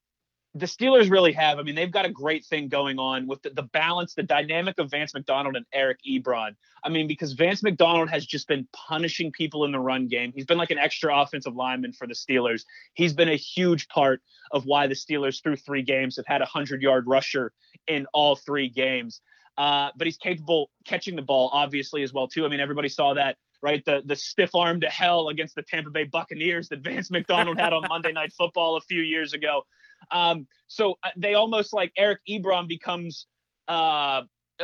the 0.56 0.66
Steelers 0.66 1.12
really 1.12 1.34
have. 1.34 1.60
I 1.60 1.64
mean, 1.64 1.76
they've 1.76 1.92
got 1.92 2.06
a 2.06 2.10
great 2.10 2.46
thing 2.46 2.70
going 2.70 2.98
on 2.98 3.28
with 3.28 3.42
the, 3.42 3.50
the 3.50 3.64
balance, 3.64 4.14
the 4.14 4.24
dynamic 4.24 4.80
of 4.80 4.90
Vance 4.90 5.14
McDonald 5.14 5.58
and 5.58 5.66
Eric 5.74 6.00
Ebron. 6.10 6.56
I 6.82 6.88
mean, 6.88 7.08
because 7.08 7.34
Vance 7.34 7.62
McDonald 7.62 8.10
has 8.10 8.26
just 8.26 8.48
been 8.48 8.66
punishing 8.72 9.34
people 9.34 9.66
in 9.66 9.74
the 9.74 9.80
run 9.80 10.08
game. 10.08 10.32
He's 10.34 10.46
been 10.46 10.58
like 10.58 10.72
an 10.72 10.78
extra 10.78 11.14
offensive 11.14 11.56
lineman 11.56 11.92
for 11.92 12.08
the 12.08 12.14
Steelers. 12.14 12.64
He's 12.94 13.12
been 13.12 13.28
a 13.28 13.36
huge 13.36 13.90
part 13.90 14.22
of 14.52 14.66
why 14.66 14.88
the 14.88 14.96
Steelers, 14.96 15.44
through 15.44 15.58
three 15.58 15.82
games, 15.82 16.16
have 16.16 16.26
had 16.26 16.40
a 16.40 16.46
100 16.46 16.82
yard 16.82 17.06
rusher 17.06 17.52
in 17.88 18.08
all 18.14 18.38
three 18.38 18.70
games. 18.70 19.20
Uh, 19.58 19.90
but 19.98 20.08
he's 20.08 20.18
capable 20.18 20.70
catching 20.86 21.18
the 21.18 21.22
ball, 21.22 21.50
obviously, 21.52 22.02
as 22.02 22.14
well, 22.14 22.30
too. 22.30 22.46
I 22.46 22.48
mean, 22.48 22.62
everybody 22.62 22.90
saw 22.90 23.14
that 23.16 23.36
right? 23.62 23.84
The 23.84 24.04
the 24.06 24.16
stiff 24.16 24.54
arm 24.54 24.82
to 24.82 24.90
hell 24.90 25.30
against 25.30 25.56
the 25.56 25.64
Tampa 25.64 25.90
Bay 25.90 26.04
Buccaneers 26.04 26.70
that 26.70 26.80
Vance 26.82 27.10
McDonald 27.10 27.60
had 27.60 27.74
on 27.74 27.84
Monday 27.90 28.12
Night 28.12 28.32
Football 28.32 28.78
a 28.78 28.82
few 28.82 29.02
years 29.02 29.34
ago. 29.34 29.64
Um, 30.12 30.48
so 30.68 30.96
uh, 31.04 31.10
they 31.18 31.34
almost 31.34 31.74
like 31.74 31.92
Eric 31.98 32.20
Ebron 32.30 32.68
becomes 32.68 33.28
uh, 33.68 34.22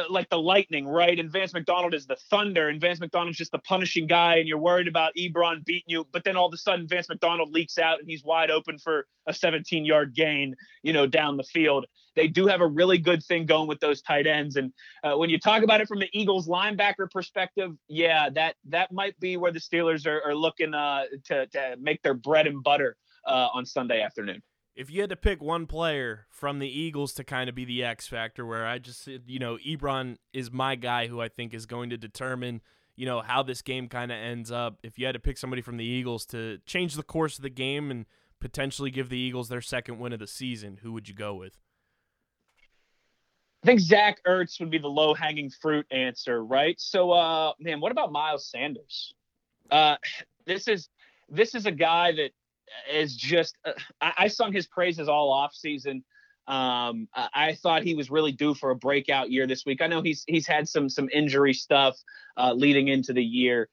like 0.09 0.29
the 0.29 0.37
lightning, 0.37 0.87
right? 0.87 1.19
And 1.19 1.31
Vance 1.31 1.53
McDonald 1.53 1.93
is 1.93 2.05
the 2.05 2.15
thunder, 2.29 2.69
and 2.69 2.79
Vance 2.79 2.99
McDonald's 2.99 3.37
just 3.37 3.51
the 3.51 3.59
punishing 3.59 4.07
guy, 4.07 4.35
and 4.37 4.47
you're 4.47 4.57
worried 4.57 4.87
about 4.87 5.13
Ebron 5.17 5.65
beating 5.65 5.83
you. 5.87 6.07
But 6.11 6.23
then 6.23 6.37
all 6.37 6.47
of 6.47 6.53
a 6.53 6.57
sudden, 6.57 6.87
Vance 6.87 7.09
McDonald 7.09 7.51
leaks 7.51 7.77
out, 7.77 7.99
and 7.99 8.09
he's 8.09 8.23
wide 8.23 8.51
open 8.51 8.77
for 8.77 9.05
a 9.27 9.33
17 9.33 9.85
yard 9.85 10.15
gain, 10.15 10.55
you 10.83 10.93
know, 10.93 11.07
down 11.07 11.37
the 11.37 11.43
field. 11.43 11.85
They 12.15 12.27
do 12.27 12.47
have 12.47 12.61
a 12.61 12.67
really 12.67 12.97
good 12.97 13.23
thing 13.23 13.45
going 13.45 13.67
with 13.67 13.79
those 13.79 14.01
tight 14.01 14.27
ends, 14.27 14.55
and 14.55 14.71
uh, 15.03 15.17
when 15.17 15.29
you 15.29 15.39
talk 15.39 15.63
about 15.63 15.81
it 15.81 15.87
from 15.87 15.99
the 15.99 16.09
Eagles 16.13 16.47
linebacker 16.47 17.09
perspective, 17.09 17.71
yeah, 17.87 18.29
that 18.29 18.55
that 18.69 18.91
might 18.91 19.19
be 19.19 19.37
where 19.37 19.51
the 19.51 19.59
Steelers 19.59 20.05
are, 20.05 20.21
are 20.23 20.35
looking 20.35 20.73
uh, 20.73 21.03
to 21.25 21.47
to 21.47 21.75
make 21.79 22.01
their 22.01 22.13
bread 22.13 22.47
and 22.47 22.63
butter 22.63 22.95
uh, 23.25 23.49
on 23.53 23.65
Sunday 23.65 24.01
afternoon. 24.01 24.41
If 24.75 24.89
you 24.89 25.01
had 25.01 25.09
to 25.09 25.15
pick 25.15 25.41
one 25.41 25.67
player 25.67 26.27
from 26.29 26.59
the 26.59 26.67
Eagles 26.67 27.13
to 27.15 27.23
kind 27.23 27.49
of 27.49 27.55
be 27.55 27.65
the 27.65 27.83
X 27.83 28.07
factor, 28.07 28.45
where 28.45 28.65
I 28.65 28.79
just 28.79 29.03
said, 29.03 29.23
you 29.27 29.39
know, 29.39 29.57
Ebron 29.57 30.17
is 30.33 30.51
my 30.51 30.75
guy 30.75 31.07
who 31.07 31.21
I 31.21 31.27
think 31.27 31.53
is 31.53 31.65
going 31.65 31.89
to 31.89 31.97
determine, 31.97 32.61
you 32.95 33.05
know, 33.05 33.21
how 33.21 33.43
this 33.43 33.61
game 33.61 33.89
kind 33.89 34.11
of 34.11 34.17
ends 34.17 34.51
up. 34.51 34.79
If 34.81 34.97
you 34.97 35.05
had 35.05 35.13
to 35.13 35.19
pick 35.19 35.37
somebody 35.37 35.61
from 35.61 35.77
the 35.77 35.85
Eagles 35.85 36.25
to 36.27 36.59
change 36.65 36.95
the 36.95 37.03
course 37.03 37.37
of 37.37 37.43
the 37.43 37.49
game 37.49 37.91
and 37.91 38.05
potentially 38.39 38.91
give 38.91 39.09
the 39.09 39.17
Eagles 39.17 39.49
their 39.49 39.61
second 39.61 39.99
win 39.99 40.13
of 40.13 40.19
the 40.19 40.27
season, 40.27 40.79
who 40.81 40.93
would 40.93 41.09
you 41.09 41.15
go 41.15 41.33
with? 41.35 41.57
I 43.63 43.67
think 43.67 43.79
Zach 43.79 44.23
Ertz 44.25 44.59
would 44.59 44.71
be 44.71 44.79
the 44.79 44.87
low 44.87 45.13
hanging 45.13 45.49
fruit 45.49 45.85
answer, 45.91 46.43
right? 46.43 46.79
So, 46.79 47.11
uh, 47.11 47.53
man, 47.59 47.79
what 47.79 47.91
about 47.91 48.11
Miles 48.11 48.47
Sanders? 48.47 49.13
Uh, 49.69 49.97
this 50.45 50.67
is 50.67 50.89
this 51.29 51.55
is 51.55 51.65
a 51.65 51.71
guy 51.71 52.11
that 52.13 52.31
is 52.91 53.15
just. 53.15 53.57
Uh, 53.65 53.73
I, 53.99 54.13
I 54.17 54.27
sung 54.27 54.53
his 54.53 54.67
praises 54.67 55.07
all 55.07 55.31
off 55.31 55.53
season. 55.53 56.03
Um, 56.47 57.07
I, 57.13 57.29
I 57.33 57.55
thought 57.55 57.83
he 57.83 57.95
was 57.95 58.09
really 58.09 58.31
due 58.31 58.53
for 58.53 58.71
a 58.71 58.75
breakout 58.75 59.31
year 59.31 59.47
this 59.47 59.65
week. 59.65 59.81
I 59.81 59.87
know 59.87 60.01
he's 60.01 60.23
he's 60.27 60.47
had 60.47 60.67
some 60.67 60.89
some 60.89 61.09
injury 61.13 61.53
stuff 61.53 61.97
uh, 62.37 62.53
leading 62.53 62.87
into 62.87 63.13
the 63.13 63.23
year, 63.23 63.69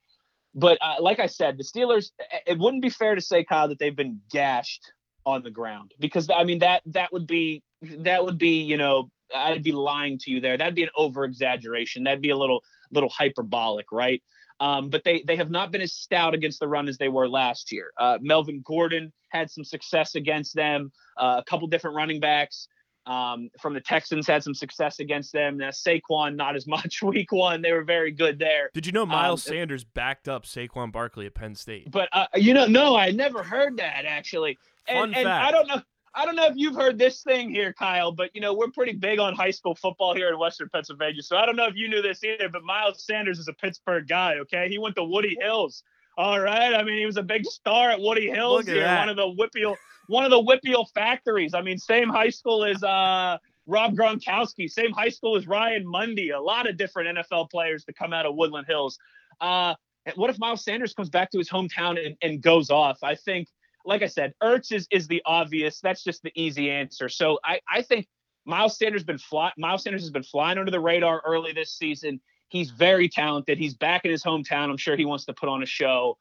but 0.54 0.78
uh, 0.80 0.96
like 1.00 1.18
I 1.18 1.26
said, 1.26 1.58
the 1.58 1.64
Steelers. 1.64 2.10
It 2.46 2.58
wouldn't 2.58 2.82
be 2.82 2.90
fair 2.90 3.14
to 3.14 3.20
say, 3.20 3.44
Kyle, 3.44 3.68
that 3.68 3.78
they've 3.78 3.96
been 3.96 4.20
gashed 4.30 4.92
on 5.26 5.42
the 5.42 5.50
ground 5.50 5.92
because 5.98 6.28
I 6.34 6.44
mean 6.44 6.60
that 6.60 6.82
that 6.86 7.12
would 7.12 7.26
be 7.26 7.62
that 7.82 8.24
would 8.24 8.38
be 8.38 8.62
you 8.62 8.76
know 8.76 9.10
I'd 9.34 9.62
be 9.62 9.72
lying 9.72 10.18
to 10.20 10.30
you 10.30 10.40
there. 10.40 10.56
That'd 10.56 10.74
be 10.74 10.84
an 10.84 10.90
over 10.96 11.24
exaggeration. 11.24 12.04
That'd 12.04 12.22
be 12.22 12.30
a 12.30 12.36
little 12.36 12.62
little 12.90 13.10
hyperbolic, 13.10 13.92
right? 13.92 14.22
Um, 14.60 14.90
but 14.90 15.04
they 15.04 15.22
they 15.26 15.36
have 15.36 15.50
not 15.50 15.70
been 15.70 15.80
as 15.80 15.92
stout 15.92 16.34
against 16.34 16.58
the 16.60 16.68
run 16.68 16.88
as 16.88 16.98
they 16.98 17.08
were 17.08 17.28
last 17.28 17.70
year. 17.70 17.92
Uh, 17.96 18.18
Melvin 18.20 18.62
Gordon 18.64 19.12
had 19.28 19.50
some 19.50 19.64
success 19.64 20.14
against 20.14 20.54
them. 20.54 20.90
Uh, 21.16 21.36
a 21.38 21.44
couple 21.44 21.68
different 21.68 21.96
running 21.96 22.18
backs 22.18 22.66
um, 23.06 23.50
from 23.60 23.72
the 23.74 23.80
Texans 23.80 24.26
had 24.26 24.42
some 24.42 24.54
success 24.54 25.00
against 25.00 25.32
them. 25.32 25.58
Now 25.58 25.68
Saquon 25.70 26.36
not 26.36 26.56
as 26.56 26.66
much. 26.76 27.02
Week 27.02 27.30
one 27.32 27.62
they 27.62 27.72
were 27.72 27.84
very 27.84 28.10
good 28.10 28.38
there. 28.38 28.70
Did 28.74 28.86
you 28.86 28.92
know 28.92 29.06
Miles 29.06 29.46
Um, 29.48 29.54
Sanders 29.54 29.84
backed 29.84 30.28
up 30.28 30.44
Saquon 30.44 30.92
Barkley 30.92 31.26
at 31.26 31.34
Penn 31.34 31.54
State? 31.54 31.90
But 31.90 32.08
uh, 32.12 32.26
you 32.34 32.54
know, 32.54 32.66
no, 32.66 32.96
I 32.96 33.10
never 33.10 33.42
heard 33.42 33.76
that 33.78 34.04
actually. 34.06 34.58
And, 34.86 35.14
Fun 35.14 35.24
fact. 35.24 35.26
I 35.26 35.50
don't 35.50 35.68
know. 35.68 35.82
I 36.14 36.24
don't 36.24 36.36
know 36.36 36.46
if 36.46 36.54
you've 36.56 36.74
heard 36.74 36.98
this 36.98 37.22
thing 37.22 37.50
here, 37.50 37.72
Kyle, 37.72 38.12
but 38.12 38.34
you 38.34 38.40
know 38.40 38.54
we're 38.54 38.70
pretty 38.70 38.92
big 38.92 39.18
on 39.18 39.34
high 39.34 39.50
school 39.50 39.74
football 39.74 40.14
here 40.14 40.28
in 40.28 40.38
Western 40.38 40.68
Pennsylvania. 40.68 41.22
So 41.22 41.36
I 41.36 41.46
don't 41.46 41.56
know 41.56 41.66
if 41.66 41.74
you 41.76 41.88
knew 41.88 42.02
this 42.02 42.24
either, 42.24 42.48
but 42.48 42.62
Miles 42.64 43.04
Sanders 43.04 43.38
is 43.38 43.48
a 43.48 43.52
Pittsburgh 43.52 44.06
guy. 44.08 44.36
Okay, 44.38 44.68
he 44.68 44.78
went 44.78 44.96
to 44.96 45.04
Woody 45.04 45.36
Hills. 45.40 45.82
All 46.16 46.40
right, 46.40 46.74
I 46.74 46.82
mean 46.82 46.98
he 46.98 47.06
was 47.06 47.16
a 47.16 47.22
big 47.22 47.44
star 47.44 47.90
at 47.90 48.00
Woody 48.00 48.28
Hills 48.28 48.68
at 48.68 48.74
here, 48.74 48.82
that. 48.82 48.98
one 48.98 49.08
of 49.08 49.16
the 49.16 49.26
WPIAL, 49.26 49.76
one 50.08 50.24
of 50.24 50.30
the 50.30 50.42
WPIAL 50.42 50.86
factories. 50.92 51.54
I 51.54 51.62
mean, 51.62 51.78
same 51.78 52.08
high 52.08 52.30
school 52.30 52.64
as 52.64 52.82
uh, 52.82 53.38
Rob 53.66 53.94
Gronkowski, 53.94 54.68
same 54.68 54.92
high 54.92 55.10
school 55.10 55.36
as 55.36 55.46
Ryan 55.46 55.86
Mundy. 55.86 56.30
A 56.30 56.40
lot 56.40 56.68
of 56.68 56.76
different 56.76 57.18
NFL 57.18 57.50
players 57.50 57.84
to 57.84 57.92
come 57.92 58.12
out 58.12 58.26
of 58.26 58.34
Woodland 58.34 58.66
Hills. 58.66 58.98
Uh, 59.40 59.74
what 60.16 60.30
if 60.30 60.38
Miles 60.38 60.64
Sanders 60.64 60.94
comes 60.94 61.10
back 61.10 61.30
to 61.30 61.38
his 61.38 61.48
hometown 61.48 62.04
and, 62.04 62.16
and 62.22 62.40
goes 62.40 62.70
off? 62.70 62.98
I 63.02 63.14
think, 63.14 63.48
like 63.88 64.02
I 64.02 64.06
said, 64.06 64.34
Ertz 64.42 64.70
is, 64.70 64.86
is 64.90 65.08
the 65.08 65.22
obvious. 65.24 65.80
That's 65.80 66.04
just 66.04 66.22
the 66.22 66.30
easy 66.34 66.70
answer. 66.70 67.08
So 67.08 67.38
I, 67.42 67.60
I 67.72 67.80
think 67.80 68.06
Miles 68.44 68.76
Sanders 68.76 69.02
been 69.02 69.18
fly, 69.18 69.50
Miles 69.56 69.82
Sanders 69.82 70.02
has 70.02 70.10
been 70.10 70.22
flying 70.22 70.58
under 70.58 70.70
the 70.70 70.78
radar 70.78 71.22
early 71.24 71.52
this 71.52 71.72
season. 71.72 72.20
He's 72.48 72.70
very 72.70 73.08
talented. 73.08 73.56
He's 73.56 73.74
back 73.74 74.04
in 74.04 74.10
his 74.10 74.22
hometown. 74.22 74.68
I'm 74.68 74.76
sure 74.76 74.94
he 74.94 75.06
wants 75.06 75.24
to 75.24 75.32
put 75.32 75.48
on 75.48 75.62
a 75.62 75.66
show. 75.66 76.18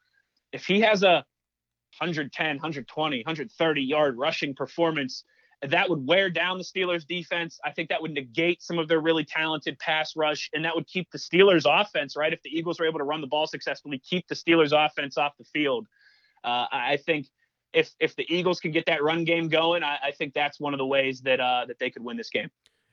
If 0.53 0.65
he 0.65 0.79
has 0.81 1.03
a 1.03 1.25
110, 1.99 2.45
120, 2.55 3.17
130 3.17 3.81
yard 3.81 4.17
rushing 4.17 4.55
performance, 4.55 5.25
that 5.61 5.89
would 5.89 6.07
wear 6.07 6.29
down 6.29 6.57
the 6.57 6.63
Steelers 6.63 7.05
defense. 7.05 7.59
I 7.65 7.71
think 7.71 7.89
that 7.89 8.01
would 8.01 8.11
negate 8.11 8.61
some 8.61 8.79
of 8.79 8.87
their 8.87 9.01
really 9.01 9.25
talented 9.25 9.77
pass 9.79 10.15
rush, 10.15 10.49
and 10.53 10.63
that 10.63 10.73
would 10.73 10.87
keep 10.87 11.11
the 11.11 11.17
Steelers 11.17 11.65
offense, 11.65 12.15
right? 12.15 12.31
If 12.31 12.41
the 12.43 12.49
Eagles 12.49 12.79
were 12.79 12.85
able 12.85 12.99
to 12.99 13.05
run 13.05 13.19
the 13.19 13.27
ball 13.27 13.47
successfully, 13.47 13.99
keep 13.99 14.25
the 14.29 14.35
Steelers 14.35 14.71
offense 14.71 15.17
off 15.17 15.33
the 15.37 15.45
field. 15.45 15.87
Uh, 16.43 16.67
I 16.71 16.93
I 16.93 16.97
think 16.97 17.27
if 17.73 17.91
if 17.99 18.15
the 18.15 18.25
Eagles 18.33 18.59
can 18.59 18.71
get 18.71 18.85
that 18.87 19.03
run 19.03 19.23
game 19.23 19.49
going, 19.49 19.83
I, 19.83 19.97
I 20.05 20.11
think 20.11 20.33
that's 20.33 20.59
one 20.59 20.73
of 20.73 20.77
the 20.77 20.85
ways 20.85 21.21
that 21.21 21.39
uh, 21.39 21.65
that 21.67 21.79
they 21.79 21.89
could 21.89 22.03
win 22.03 22.17
this 22.17 22.29
game. 22.29 22.49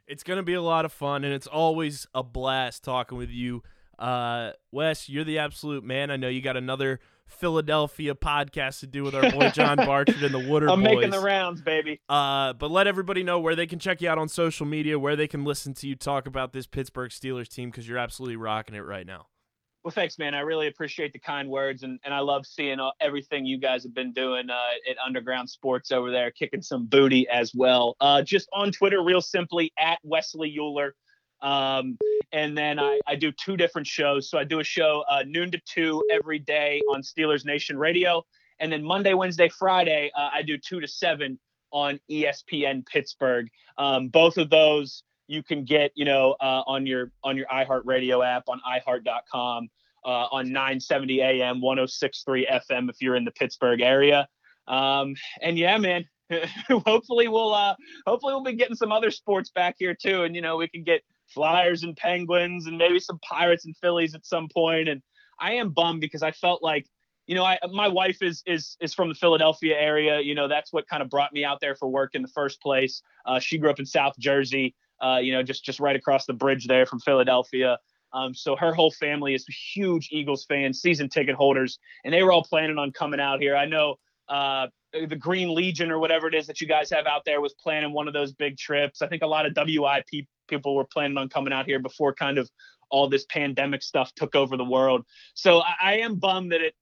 It's 0.06 0.22
going 0.22 0.36
to 0.36 0.42
be 0.42 0.54
a 0.54 0.62
lot 0.62 0.84
of 0.84 0.92
fun, 0.92 1.24
and 1.24 1.32
it's 1.32 1.46
always 1.46 2.06
a 2.14 2.22
blast 2.22 2.84
talking 2.84 3.16
with 3.16 3.30
you. 3.30 3.62
Uh, 3.98 4.52
Wes, 4.70 5.08
you're 5.08 5.24
the 5.24 5.38
absolute 5.38 5.82
man. 5.84 6.10
I 6.10 6.16
know 6.16 6.28
you 6.28 6.42
got 6.42 6.56
another 6.56 7.00
Philadelphia 7.26 8.14
podcast 8.14 8.80
to 8.80 8.86
do 8.86 9.02
with 9.02 9.14
our 9.14 9.30
boy 9.30 9.50
John 9.50 9.76
Barchard 9.78 10.22
and 10.22 10.34
the 10.34 10.46
Wooder 10.46 10.68
I'm 10.68 10.82
Boys. 10.82 10.96
making 10.96 11.10
the 11.10 11.20
rounds, 11.20 11.62
baby. 11.62 12.00
Uh, 12.08 12.52
but 12.52 12.70
let 12.70 12.86
everybody 12.86 13.22
know 13.22 13.40
where 13.40 13.56
they 13.56 13.66
can 13.66 13.78
check 13.78 14.02
you 14.02 14.08
out 14.08 14.18
on 14.18 14.28
social 14.28 14.66
media, 14.66 14.98
where 14.98 15.16
they 15.16 15.28
can 15.28 15.44
listen 15.44 15.74
to 15.74 15.88
you 15.88 15.96
talk 15.96 16.26
about 16.26 16.52
this 16.52 16.66
Pittsburgh 16.66 17.10
Steelers 17.10 17.48
team 17.48 17.70
because 17.70 17.88
you're 17.88 17.98
absolutely 17.98 18.36
rocking 18.36 18.74
it 18.74 18.80
right 18.80 19.06
now. 19.06 19.26
Well, 19.84 19.92
thanks, 19.92 20.18
man. 20.18 20.34
I 20.34 20.40
really 20.40 20.66
appreciate 20.66 21.12
the 21.12 21.18
kind 21.18 21.46
words, 21.50 21.82
and, 21.82 22.00
and 22.06 22.14
I 22.14 22.20
love 22.20 22.46
seeing 22.46 22.80
uh, 22.80 22.92
everything 23.02 23.44
you 23.44 23.58
guys 23.58 23.82
have 23.82 23.92
been 23.92 24.14
doing 24.14 24.48
uh, 24.48 24.90
at 24.90 24.96
Underground 24.96 25.50
Sports 25.50 25.92
over 25.92 26.10
there, 26.10 26.30
kicking 26.30 26.62
some 26.62 26.86
booty 26.86 27.28
as 27.28 27.54
well. 27.54 27.94
Uh, 28.00 28.22
just 28.22 28.48
on 28.54 28.72
Twitter, 28.72 29.04
real 29.04 29.20
simply 29.20 29.74
at 29.78 29.98
Wesley 30.02 30.56
Uhler. 30.58 30.92
Um, 31.42 31.98
and 32.32 32.56
then 32.56 32.78
I, 32.78 32.98
I 33.06 33.16
do 33.16 33.30
two 33.30 33.58
different 33.58 33.86
shows. 33.86 34.30
So 34.30 34.38
I 34.38 34.44
do 34.44 34.60
a 34.60 34.64
show 34.64 35.04
uh, 35.06 35.22
noon 35.26 35.50
to 35.50 35.60
two 35.66 36.02
every 36.10 36.38
day 36.38 36.80
on 36.90 37.02
Steelers 37.02 37.44
Nation 37.44 37.76
Radio, 37.76 38.24
and 38.60 38.72
then 38.72 38.82
Monday, 38.82 39.12
Wednesday, 39.12 39.50
Friday 39.50 40.10
uh, 40.16 40.30
I 40.32 40.40
do 40.40 40.56
two 40.56 40.80
to 40.80 40.88
seven 40.88 41.38
on 41.72 42.00
ESPN 42.10 42.86
Pittsburgh. 42.86 43.48
Um, 43.76 44.08
both 44.08 44.38
of 44.38 44.48
those 44.48 45.02
you 45.26 45.42
can 45.42 45.64
get, 45.64 45.92
you 45.94 46.04
know, 46.04 46.36
uh, 46.40 46.62
on 46.66 46.86
your 46.86 47.10
on 47.22 47.36
your 47.36 47.46
iHeartRadio 47.46 48.24
app 48.24 48.44
on 48.48 48.60
iHeart.com 48.66 49.68
uh, 50.04 50.08
on 50.08 50.52
970 50.52 51.20
AM, 51.20 51.60
106.3 51.60 52.50
FM 52.50 52.90
if 52.90 52.96
you're 53.00 53.16
in 53.16 53.24
the 53.24 53.30
Pittsburgh 53.30 53.80
area. 53.80 54.28
Um, 54.68 55.14
and 55.40 55.58
yeah, 55.58 55.78
man, 55.78 56.06
hopefully 56.86 57.28
we'll 57.28 57.54
uh, 57.54 57.74
hopefully 58.06 58.34
we'll 58.34 58.44
be 58.44 58.54
getting 58.54 58.76
some 58.76 58.92
other 58.92 59.10
sports 59.10 59.50
back 59.50 59.76
here 59.78 59.94
too, 59.94 60.22
and 60.22 60.34
you 60.34 60.42
know 60.42 60.56
we 60.56 60.68
can 60.68 60.84
get 60.84 61.02
Flyers 61.28 61.82
and 61.82 61.96
Penguins 61.96 62.66
and 62.66 62.78
maybe 62.78 62.98
some 62.98 63.18
Pirates 63.20 63.64
and 63.64 63.76
Phillies 63.76 64.14
at 64.14 64.26
some 64.26 64.48
point. 64.48 64.88
And 64.88 65.02
I 65.40 65.54
am 65.54 65.70
bummed 65.70 66.00
because 66.00 66.22
I 66.22 66.32
felt 66.32 66.62
like 66.62 66.86
you 67.26 67.34
know, 67.34 67.44
I 67.44 67.58
my 67.72 67.88
wife 67.88 68.22
is 68.22 68.42
is 68.46 68.76
is 68.80 68.92
from 68.92 69.08
the 69.08 69.14
Philadelphia 69.14 69.76
area. 69.78 70.20
You 70.20 70.34
know, 70.34 70.48
that's 70.48 70.72
what 70.72 70.86
kind 70.86 71.02
of 71.02 71.08
brought 71.08 71.32
me 71.32 71.44
out 71.44 71.60
there 71.60 71.74
for 71.74 71.88
work 71.88 72.14
in 72.14 72.22
the 72.22 72.28
first 72.28 72.60
place. 72.60 73.02
Uh, 73.24 73.38
she 73.38 73.58
grew 73.58 73.70
up 73.70 73.78
in 73.78 73.86
South 73.86 74.18
Jersey. 74.18 74.74
Uh, 75.04 75.18
you 75.18 75.32
know, 75.32 75.42
just 75.42 75.64
just 75.64 75.80
right 75.80 75.96
across 75.96 76.24
the 76.24 76.32
bridge 76.32 76.66
there 76.66 76.86
from 76.86 76.98
Philadelphia. 77.00 77.78
Um, 78.14 78.32
so 78.32 78.56
her 78.56 78.72
whole 78.72 78.92
family 78.92 79.34
is 79.34 79.44
huge 79.74 80.08
Eagles 80.12 80.46
fans, 80.48 80.80
season 80.80 81.08
ticket 81.08 81.34
holders, 81.34 81.78
and 82.04 82.14
they 82.14 82.22
were 82.22 82.32
all 82.32 82.44
planning 82.44 82.78
on 82.78 82.92
coming 82.92 83.20
out 83.20 83.40
here. 83.40 83.56
I 83.56 83.66
know 83.66 83.96
uh, 84.28 84.68
the 84.92 85.16
Green 85.16 85.52
Legion 85.54 85.90
or 85.90 85.98
whatever 85.98 86.28
it 86.28 86.34
is 86.34 86.46
that 86.46 86.60
you 86.60 86.68
guys 86.68 86.90
have 86.90 87.06
out 87.06 87.22
there 87.26 87.40
was 87.40 87.54
planning 87.54 87.92
one 87.92 88.06
of 88.06 88.14
those 88.14 88.32
big 88.32 88.56
trips. 88.56 89.02
I 89.02 89.08
think 89.08 89.22
a 89.22 89.26
lot 89.26 89.46
of 89.46 89.52
WIP 89.56 90.26
people 90.48 90.74
were 90.74 90.84
planning 90.84 91.18
on 91.18 91.28
coming 91.28 91.52
out 91.52 91.66
here 91.66 91.80
before 91.80 92.14
kind 92.14 92.38
of 92.38 92.48
all 92.90 93.08
this 93.08 93.26
pandemic 93.26 93.82
stuff 93.82 94.14
took 94.14 94.34
over 94.34 94.56
the 94.56 94.64
world. 94.64 95.04
So 95.34 95.60
I, 95.60 95.74
I 95.82 95.98
am 95.98 96.16
bummed 96.16 96.52
that 96.52 96.60
it 96.60 96.74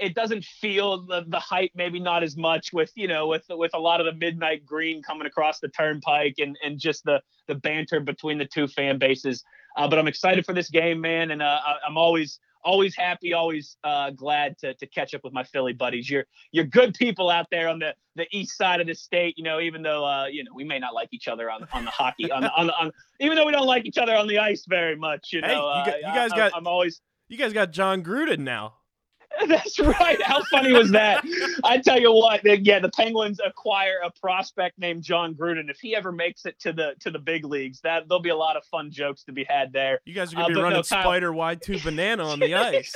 it 0.00 0.14
doesn't 0.14 0.44
feel 0.44 1.02
the, 1.06 1.24
the 1.28 1.38
hype 1.38 1.70
maybe 1.74 2.00
not 2.00 2.22
as 2.22 2.36
much 2.36 2.72
with 2.72 2.90
you 2.94 3.06
know 3.08 3.26
with 3.26 3.44
with 3.50 3.70
a 3.74 3.78
lot 3.78 4.00
of 4.00 4.06
the 4.06 4.12
midnight 4.14 4.64
green 4.64 5.02
coming 5.02 5.26
across 5.26 5.60
the 5.60 5.68
turnpike 5.68 6.34
and 6.38 6.56
and 6.64 6.78
just 6.78 7.04
the 7.04 7.20
the 7.48 7.54
banter 7.54 8.00
between 8.00 8.38
the 8.38 8.46
two 8.46 8.66
fan 8.66 8.98
bases 8.98 9.44
uh, 9.76 9.86
but 9.88 9.98
i'm 9.98 10.08
excited 10.08 10.44
for 10.46 10.52
this 10.54 10.68
game 10.70 11.00
man 11.00 11.30
and 11.30 11.42
uh, 11.42 11.60
i'm 11.86 11.96
always 11.96 12.40
always 12.62 12.94
happy 12.94 13.32
always 13.32 13.78
uh, 13.84 14.10
glad 14.10 14.56
to, 14.58 14.74
to 14.74 14.86
catch 14.86 15.14
up 15.14 15.22
with 15.24 15.32
my 15.32 15.42
philly 15.42 15.72
buddies 15.72 16.10
you're 16.10 16.24
you're 16.52 16.64
good 16.66 16.92
people 16.94 17.30
out 17.30 17.46
there 17.50 17.68
on 17.68 17.78
the 17.78 17.94
the 18.16 18.26
east 18.32 18.56
side 18.58 18.80
of 18.82 18.86
the 18.86 18.94
state 18.94 19.34
you 19.38 19.44
know 19.44 19.60
even 19.60 19.80
though 19.82 20.04
uh, 20.04 20.26
you 20.26 20.44
know 20.44 20.50
we 20.54 20.62
may 20.64 20.78
not 20.78 20.92
like 20.92 21.08
each 21.12 21.26
other 21.28 21.50
on 21.50 21.66
on 21.72 21.84
the 21.86 21.90
hockey 21.90 22.30
on 22.30 22.42
the, 22.42 22.52
on, 22.52 22.66
the, 22.66 22.74
on 22.74 22.92
even 23.18 23.34
though 23.36 23.46
we 23.46 23.52
don't 23.52 23.66
like 23.66 23.86
each 23.86 23.96
other 23.98 24.14
on 24.14 24.26
the 24.26 24.38
ice 24.38 24.66
very 24.68 24.94
much 24.96 25.32
you 25.32 25.40
know 25.40 25.48
Hey, 25.48 25.54
you 25.54 25.60
uh, 25.60 25.84
got- 25.86 25.96
you 25.96 26.02
guys 26.02 26.32
I- 26.32 26.36
got- 26.36 26.52
i'm 26.54 26.66
always 26.66 27.00
You 27.28 27.38
guys 27.38 27.52
got 27.52 27.70
John 27.70 28.02
Gruden 28.02 28.40
now. 28.40 28.74
That's 29.48 29.78
right. 29.78 30.20
How 30.22 30.42
funny 30.50 30.72
was 30.72 30.90
that? 30.90 31.24
I 31.64 31.78
tell 31.78 31.98
you 32.00 32.12
what, 32.12 32.42
they- 32.42 32.58
yeah, 32.58 32.78
the 32.80 32.90
Penguins 32.90 33.40
acquire 33.44 33.98
a 34.04 34.10
prospect 34.10 34.78
named 34.78 35.02
John 35.02 35.34
Gruden. 35.34 35.70
If 35.70 35.78
he 35.78 35.94
ever 35.94 36.10
makes 36.12 36.44
it 36.46 36.58
to 36.60 36.72
the 36.72 36.94
to 37.00 37.10
the 37.10 37.18
big 37.18 37.44
leagues, 37.44 37.80
that 37.82 38.08
there'll 38.08 38.20
be 38.22 38.30
a 38.30 38.36
lot 38.36 38.56
of 38.56 38.64
fun 38.64 38.90
jokes 38.90 39.24
to 39.24 39.32
be 39.32 39.44
had 39.44 39.72
there. 39.72 40.00
You 40.04 40.14
guys 40.14 40.32
are 40.32 40.36
gonna 40.36 40.44
Uh, 40.46 40.48
be 40.48 40.54
no, 40.54 40.62
running 40.62 40.82
Kyle- 40.82 41.02
spider 41.02 41.32
wide 41.32 41.62
two 41.62 41.78
banana 41.78 42.24
on 42.26 42.40
the 42.40 42.54
ice. 42.54 42.92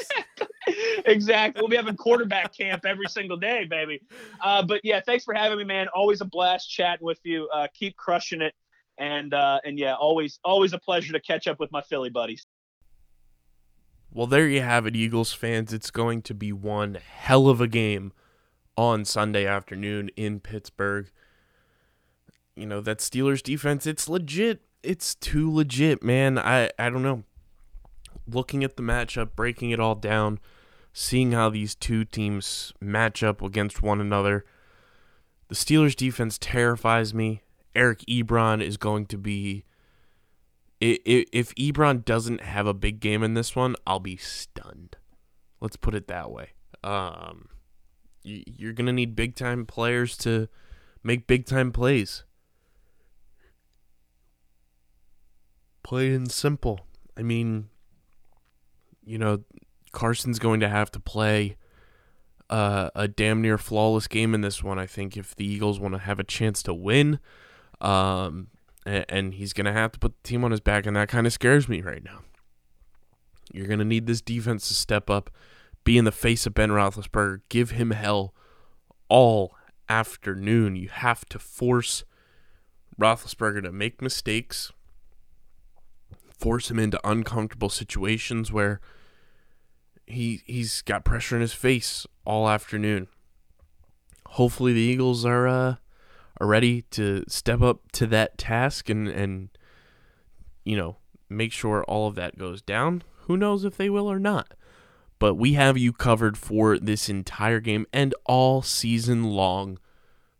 exactly. 1.06 1.60
We'll 1.62 1.68
be 1.70 1.76
having 1.76 1.96
quarterback 1.96 2.56
camp 2.56 2.84
every 2.84 3.06
single 3.08 3.36
day, 3.36 3.64
baby. 3.64 4.02
Uh, 4.42 4.62
but 4.62 4.80
yeah, 4.84 5.00
thanks 5.04 5.24
for 5.24 5.34
having 5.34 5.58
me, 5.58 5.64
man. 5.64 5.88
Always 5.94 6.20
a 6.20 6.24
blast 6.24 6.68
chatting 6.70 7.04
with 7.06 7.20
you. 7.24 7.48
Uh, 7.52 7.68
keep 7.74 7.96
crushing 7.96 8.42
it, 8.42 8.54
and 8.98 9.32
uh, 9.34 9.60
and 9.64 9.78
yeah, 9.78 9.94
always 9.94 10.38
always 10.44 10.72
a 10.72 10.78
pleasure 10.78 11.12
to 11.12 11.20
catch 11.20 11.46
up 11.46 11.60
with 11.60 11.70
my 11.72 11.82
Philly 11.82 12.10
buddies. 12.10 12.46
Well, 14.14 14.28
there 14.28 14.46
you 14.46 14.62
have 14.62 14.86
it, 14.86 14.94
Eagles 14.94 15.32
fans. 15.32 15.72
It's 15.72 15.90
going 15.90 16.22
to 16.22 16.34
be 16.34 16.52
one 16.52 16.98
hell 17.04 17.48
of 17.48 17.60
a 17.60 17.66
game 17.66 18.12
on 18.76 19.04
Sunday 19.04 19.44
afternoon 19.44 20.08
in 20.16 20.38
Pittsburgh. 20.38 21.10
You 22.54 22.66
know, 22.66 22.80
that 22.80 22.98
Steelers 22.98 23.42
defense, 23.42 23.88
it's 23.88 24.08
legit. 24.08 24.60
It's 24.84 25.16
too 25.16 25.52
legit, 25.52 26.04
man. 26.04 26.38
I, 26.38 26.70
I 26.78 26.90
don't 26.90 27.02
know. 27.02 27.24
Looking 28.28 28.62
at 28.62 28.76
the 28.76 28.84
matchup, 28.84 29.34
breaking 29.34 29.70
it 29.70 29.80
all 29.80 29.96
down, 29.96 30.38
seeing 30.92 31.32
how 31.32 31.50
these 31.50 31.74
two 31.74 32.04
teams 32.04 32.72
match 32.80 33.24
up 33.24 33.42
against 33.42 33.82
one 33.82 34.00
another. 34.00 34.44
The 35.48 35.56
Steelers 35.56 35.96
defense 35.96 36.38
terrifies 36.38 37.12
me. 37.12 37.42
Eric 37.74 38.04
Ebron 38.08 38.62
is 38.62 38.76
going 38.76 39.06
to 39.06 39.18
be 39.18 39.64
if 40.80 41.54
Ebron 41.54 42.04
doesn't 42.04 42.42
have 42.42 42.66
a 42.66 42.74
big 42.74 43.00
game 43.00 43.22
in 43.22 43.34
this 43.34 43.56
one, 43.56 43.76
I'll 43.86 44.00
be 44.00 44.16
stunned. 44.16 44.96
Let's 45.60 45.76
put 45.76 45.94
it 45.94 46.08
that 46.08 46.30
way. 46.30 46.50
Um, 46.82 47.48
you're 48.22 48.72
gonna 48.72 48.92
need 48.92 49.16
big 49.16 49.34
time 49.34 49.66
players 49.66 50.16
to 50.18 50.48
make 51.02 51.26
big 51.26 51.46
time 51.46 51.72
plays. 51.72 52.24
Plain 55.82 56.12
and 56.12 56.30
simple. 56.30 56.80
I 57.16 57.22
mean, 57.22 57.68
you 59.04 59.18
know, 59.18 59.44
Carson's 59.92 60.38
going 60.38 60.60
to 60.60 60.68
have 60.68 60.90
to 60.92 61.00
play 61.00 61.56
uh, 62.50 62.90
a 62.94 63.08
damn 63.08 63.42
near 63.42 63.58
flawless 63.58 64.06
game 64.08 64.34
in 64.34 64.40
this 64.40 64.62
one. 64.62 64.78
I 64.78 64.86
think 64.86 65.16
if 65.16 65.36
the 65.36 65.46
Eagles 65.46 65.78
want 65.78 65.94
to 65.94 66.00
have 66.00 66.18
a 66.18 66.24
chance 66.24 66.62
to 66.64 66.74
win, 66.74 67.20
um, 67.80 68.48
and 68.84 69.34
he's 69.34 69.52
going 69.52 69.64
to 69.64 69.72
have 69.72 69.92
to 69.92 69.98
put 69.98 70.14
the 70.22 70.28
team 70.28 70.44
on 70.44 70.50
his 70.50 70.60
back, 70.60 70.86
and 70.86 70.96
that 70.96 71.08
kind 71.08 71.26
of 71.26 71.32
scares 71.32 71.68
me 71.68 71.80
right 71.80 72.04
now. 72.04 72.20
You're 73.52 73.66
going 73.66 73.78
to 73.78 73.84
need 73.84 74.06
this 74.06 74.20
defense 74.20 74.68
to 74.68 74.74
step 74.74 75.08
up, 75.08 75.30
be 75.84 75.98
in 75.98 76.04
the 76.04 76.12
face 76.12 76.46
of 76.46 76.54
Ben 76.54 76.70
Roethlisberger, 76.70 77.40
give 77.48 77.70
him 77.70 77.90
hell 77.90 78.34
all 79.08 79.54
afternoon. 79.88 80.76
You 80.76 80.88
have 80.88 81.24
to 81.26 81.38
force 81.38 82.04
Roethlisberger 83.00 83.62
to 83.62 83.72
make 83.72 84.02
mistakes, 84.02 84.72
force 86.38 86.70
him 86.70 86.78
into 86.78 87.00
uncomfortable 87.08 87.68
situations 87.68 88.52
where 88.52 88.80
he 90.06 90.42
he's 90.46 90.82
got 90.82 91.04
pressure 91.04 91.36
in 91.36 91.40
his 91.40 91.52
face 91.52 92.06
all 92.24 92.48
afternoon. 92.48 93.08
Hopefully, 94.30 94.72
the 94.72 94.80
Eagles 94.80 95.24
are 95.24 95.46
uh, 95.46 95.76
are 96.40 96.46
ready 96.46 96.82
to 96.90 97.24
step 97.28 97.62
up 97.62 97.92
to 97.92 98.06
that 98.08 98.38
task 98.38 98.88
and 98.88 99.08
and 99.08 99.48
you 100.64 100.76
know 100.76 100.96
make 101.28 101.52
sure 101.52 101.84
all 101.84 102.08
of 102.08 102.14
that 102.16 102.38
goes 102.38 102.62
down. 102.62 103.02
Who 103.22 103.36
knows 103.36 103.64
if 103.64 103.76
they 103.76 103.88
will 103.90 104.10
or 104.10 104.18
not? 104.18 104.54
But 105.18 105.34
we 105.34 105.54
have 105.54 105.78
you 105.78 105.92
covered 105.92 106.36
for 106.36 106.78
this 106.78 107.08
entire 107.08 107.60
game 107.60 107.86
and 107.92 108.14
all 108.26 108.62
season 108.62 109.24
long. 109.24 109.78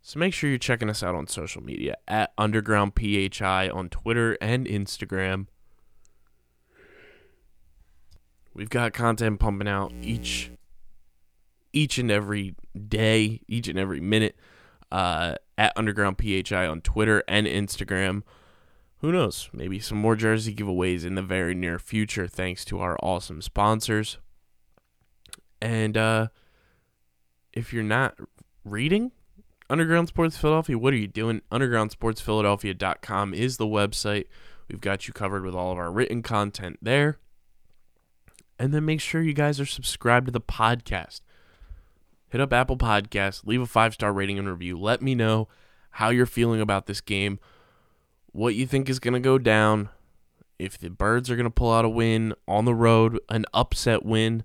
So 0.02 0.18
make 0.18 0.34
sure 0.34 0.50
you're 0.50 0.58
checking 0.58 0.90
us 0.90 1.02
out 1.02 1.14
on 1.14 1.26
social 1.28 1.62
media 1.62 1.96
at 2.06 2.32
Underground 2.36 2.92
PHI 2.94 3.70
on 3.70 3.88
Twitter 3.88 4.36
and 4.40 4.66
Instagram. 4.66 5.46
We've 8.52 8.68
got 8.68 8.92
content 8.92 9.40
pumping 9.40 9.68
out 9.68 9.92
each 10.02 10.50
each 11.72 11.98
and 11.98 12.10
every 12.10 12.54
day, 12.88 13.40
each 13.48 13.66
and 13.68 13.78
every 13.78 14.00
minute 14.00 14.36
uh, 14.92 15.34
at 15.56 15.72
Underground 15.76 16.18
PHI 16.18 16.66
on 16.66 16.80
Twitter 16.80 17.22
and 17.28 17.46
Instagram. 17.46 18.22
Who 18.98 19.12
knows? 19.12 19.50
Maybe 19.52 19.78
some 19.80 19.98
more 19.98 20.16
jersey 20.16 20.54
giveaways 20.54 21.04
in 21.04 21.14
the 21.14 21.22
very 21.22 21.54
near 21.54 21.78
future, 21.78 22.26
thanks 22.26 22.64
to 22.66 22.80
our 22.80 22.96
awesome 23.02 23.42
sponsors. 23.42 24.18
And 25.60 25.96
uh, 25.96 26.28
if 27.52 27.72
you're 27.72 27.82
not 27.82 28.18
reading 28.64 29.12
Underground 29.70 30.08
Sports 30.08 30.36
Philadelphia, 30.36 30.78
what 30.78 30.92
are 30.92 30.98
you 30.98 31.06
doing? 31.06 31.42
UndergroundSportsPhiladelphia.com 31.50 33.34
is 33.34 33.56
the 33.56 33.66
website. 33.66 34.26
We've 34.68 34.80
got 34.80 35.06
you 35.06 35.14
covered 35.14 35.44
with 35.44 35.54
all 35.54 35.72
of 35.72 35.78
our 35.78 35.90
written 35.90 36.22
content 36.22 36.78
there. 36.82 37.18
And 38.58 38.72
then 38.72 38.84
make 38.84 39.00
sure 39.00 39.20
you 39.22 39.32
guys 39.32 39.58
are 39.60 39.66
subscribed 39.66 40.26
to 40.26 40.32
the 40.32 40.40
podcast 40.40 41.20
hit 42.34 42.40
up 42.40 42.52
Apple 42.52 42.76
Podcasts, 42.76 43.46
leave 43.46 43.60
a 43.60 43.66
five 43.66 43.94
star 43.94 44.12
rating 44.12 44.40
and 44.40 44.48
review. 44.48 44.76
Let 44.76 45.00
me 45.00 45.14
know 45.14 45.46
how 45.90 46.10
you're 46.10 46.26
feeling 46.26 46.60
about 46.60 46.86
this 46.86 47.00
game, 47.00 47.38
what 48.32 48.56
you 48.56 48.66
think 48.66 48.88
is 48.88 48.98
going 48.98 49.14
to 49.14 49.20
go 49.20 49.38
down, 49.38 49.88
if 50.58 50.76
the 50.76 50.90
Birds 50.90 51.30
are 51.30 51.36
going 51.36 51.44
to 51.44 51.50
pull 51.50 51.72
out 51.72 51.84
a 51.84 51.88
win 51.88 52.34
on 52.48 52.64
the 52.64 52.74
road, 52.74 53.20
an 53.28 53.44
upset 53.54 54.04
win. 54.04 54.42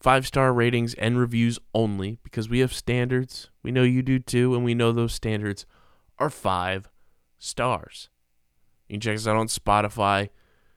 Five 0.00 0.26
star 0.26 0.50
ratings 0.50 0.94
and 0.94 1.18
reviews 1.18 1.58
only 1.74 2.20
because 2.22 2.48
we 2.48 2.60
have 2.60 2.72
standards. 2.72 3.50
We 3.62 3.70
know 3.70 3.82
you 3.82 4.00
do 4.00 4.18
too, 4.18 4.54
and 4.54 4.64
we 4.64 4.74
know 4.74 4.90
those 4.90 5.12
standards 5.12 5.66
are 6.18 6.30
five 6.30 6.88
stars. 7.38 8.08
You 8.88 8.94
can 8.94 9.00
check 9.02 9.16
us 9.16 9.26
out 9.26 9.36
on 9.36 9.48
Spotify, 9.48 10.30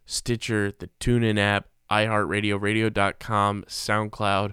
Stitcher, 0.05 0.74
the 0.78 0.89
TuneIn 0.99 1.39
app, 1.39 1.70
iHeartRadio, 1.89 2.59
radio.com, 2.59 3.64
SoundCloud 3.70 4.51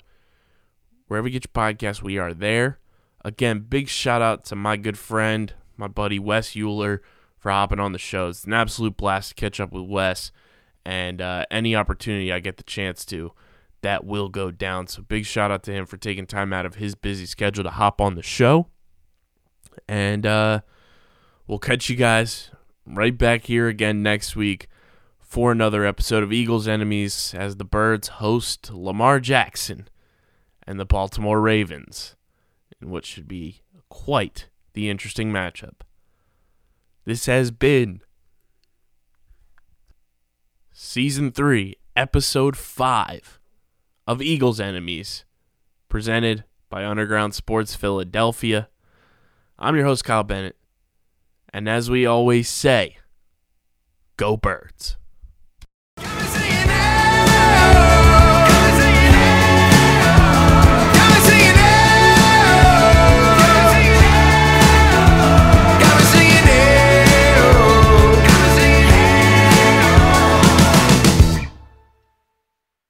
wherever 1.08 1.26
you 1.26 1.32
get 1.32 1.46
your 1.46 1.64
podcast, 1.64 2.02
we 2.02 2.18
are 2.18 2.32
there. 2.32 2.78
Again, 3.24 3.66
big 3.68 3.88
shout 3.88 4.22
out 4.22 4.44
to 4.46 4.56
my 4.56 4.76
good 4.76 4.96
friend, 4.96 5.52
my 5.76 5.88
buddy 5.88 6.18
Wes 6.18 6.52
Uhler, 6.52 7.00
for 7.38 7.50
hopping 7.50 7.80
on 7.80 7.92
the 7.92 7.98
show. 7.98 8.28
It's 8.28 8.44
an 8.44 8.52
absolute 8.52 8.96
blast 8.96 9.30
to 9.30 9.34
catch 9.34 9.58
up 9.58 9.72
with 9.72 9.84
Wes, 9.88 10.30
and 10.84 11.20
uh, 11.20 11.44
any 11.50 11.74
opportunity 11.74 12.32
I 12.32 12.38
get 12.38 12.56
the 12.56 12.62
chance 12.62 13.04
to, 13.06 13.32
that 13.82 14.04
will 14.04 14.28
go 14.28 14.50
down. 14.50 14.86
So 14.86 15.02
big 15.02 15.24
shout 15.24 15.50
out 15.50 15.62
to 15.64 15.72
him 15.72 15.86
for 15.86 15.96
taking 15.96 16.26
time 16.26 16.52
out 16.52 16.66
of 16.66 16.76
his 16.76 16.94
busy 16.94 17.26
schedule 17.26 17.64
to 17.64 17.70
hop 17.70 18.00
on 18.00 18.14
the 18.14 18.22
show. 18.22 18.68
And 19.88 20.26
uh, 20.26 20.60
we'll 21.46 21.58
catch 21.58 21.88
you 21.88 21.96
guys 21.96 22.50
right 22.86 23.16
back 23.16 23.44
here 23.44 23.68
again 23.68 24.02
next 24.02 24.34
week 24.34 24.68
for 25.20 25.52
another 25.52 25.84
episode 25.84 26.22
of 26.22 26.32
Eagles 26.32 26.66
Enemies 26.66 27.34
as 27.36 27.56
the 27.56 27.64
Birds 27.64 28.08
host 28.08 28.72
Lamar 28.72 29.20
Jackson 29.20 29.88
and 30.68 30.78
the 30.78 30.84
Baltimore 30.84 31.40
Ravens 31.40 32.14
in 32.78 32.90
what 32.90 33.06
should 33.06 33.26
be 33.26 33.62
quite 33.88 34.50
the 34.74 34.90
interesting 34.90 35.32
matchup. 35.32 35.80
This 37.06 37.24
has 37.24 37.50
been 37.50 38.02
Season 40.70 41.32
3, 41.32 41.74
Episode 41.96 42.54
5 42.54 43.40
of 44.06 44.20
Eagles 44.20 44.60
Enemies, 44.60 45.24
presented 45.88 46.44
by 46.68 46.84
Underground 46.84 47.34
Sports 47.34 47.74
Philadelphia. 47.74 48.68
I'm 49.58 49.74
your 49.74 49.86
host, 49.86 50.04
Kyle 50.04 50.22
Bennett. 50.22 50.58
And 51.50 51.66
as 51.66 51.88
we 51.88 52.04
always 52.04 52.46
say, 52.46 52.98
go 54.18 54.36
birds. 54.36 54.98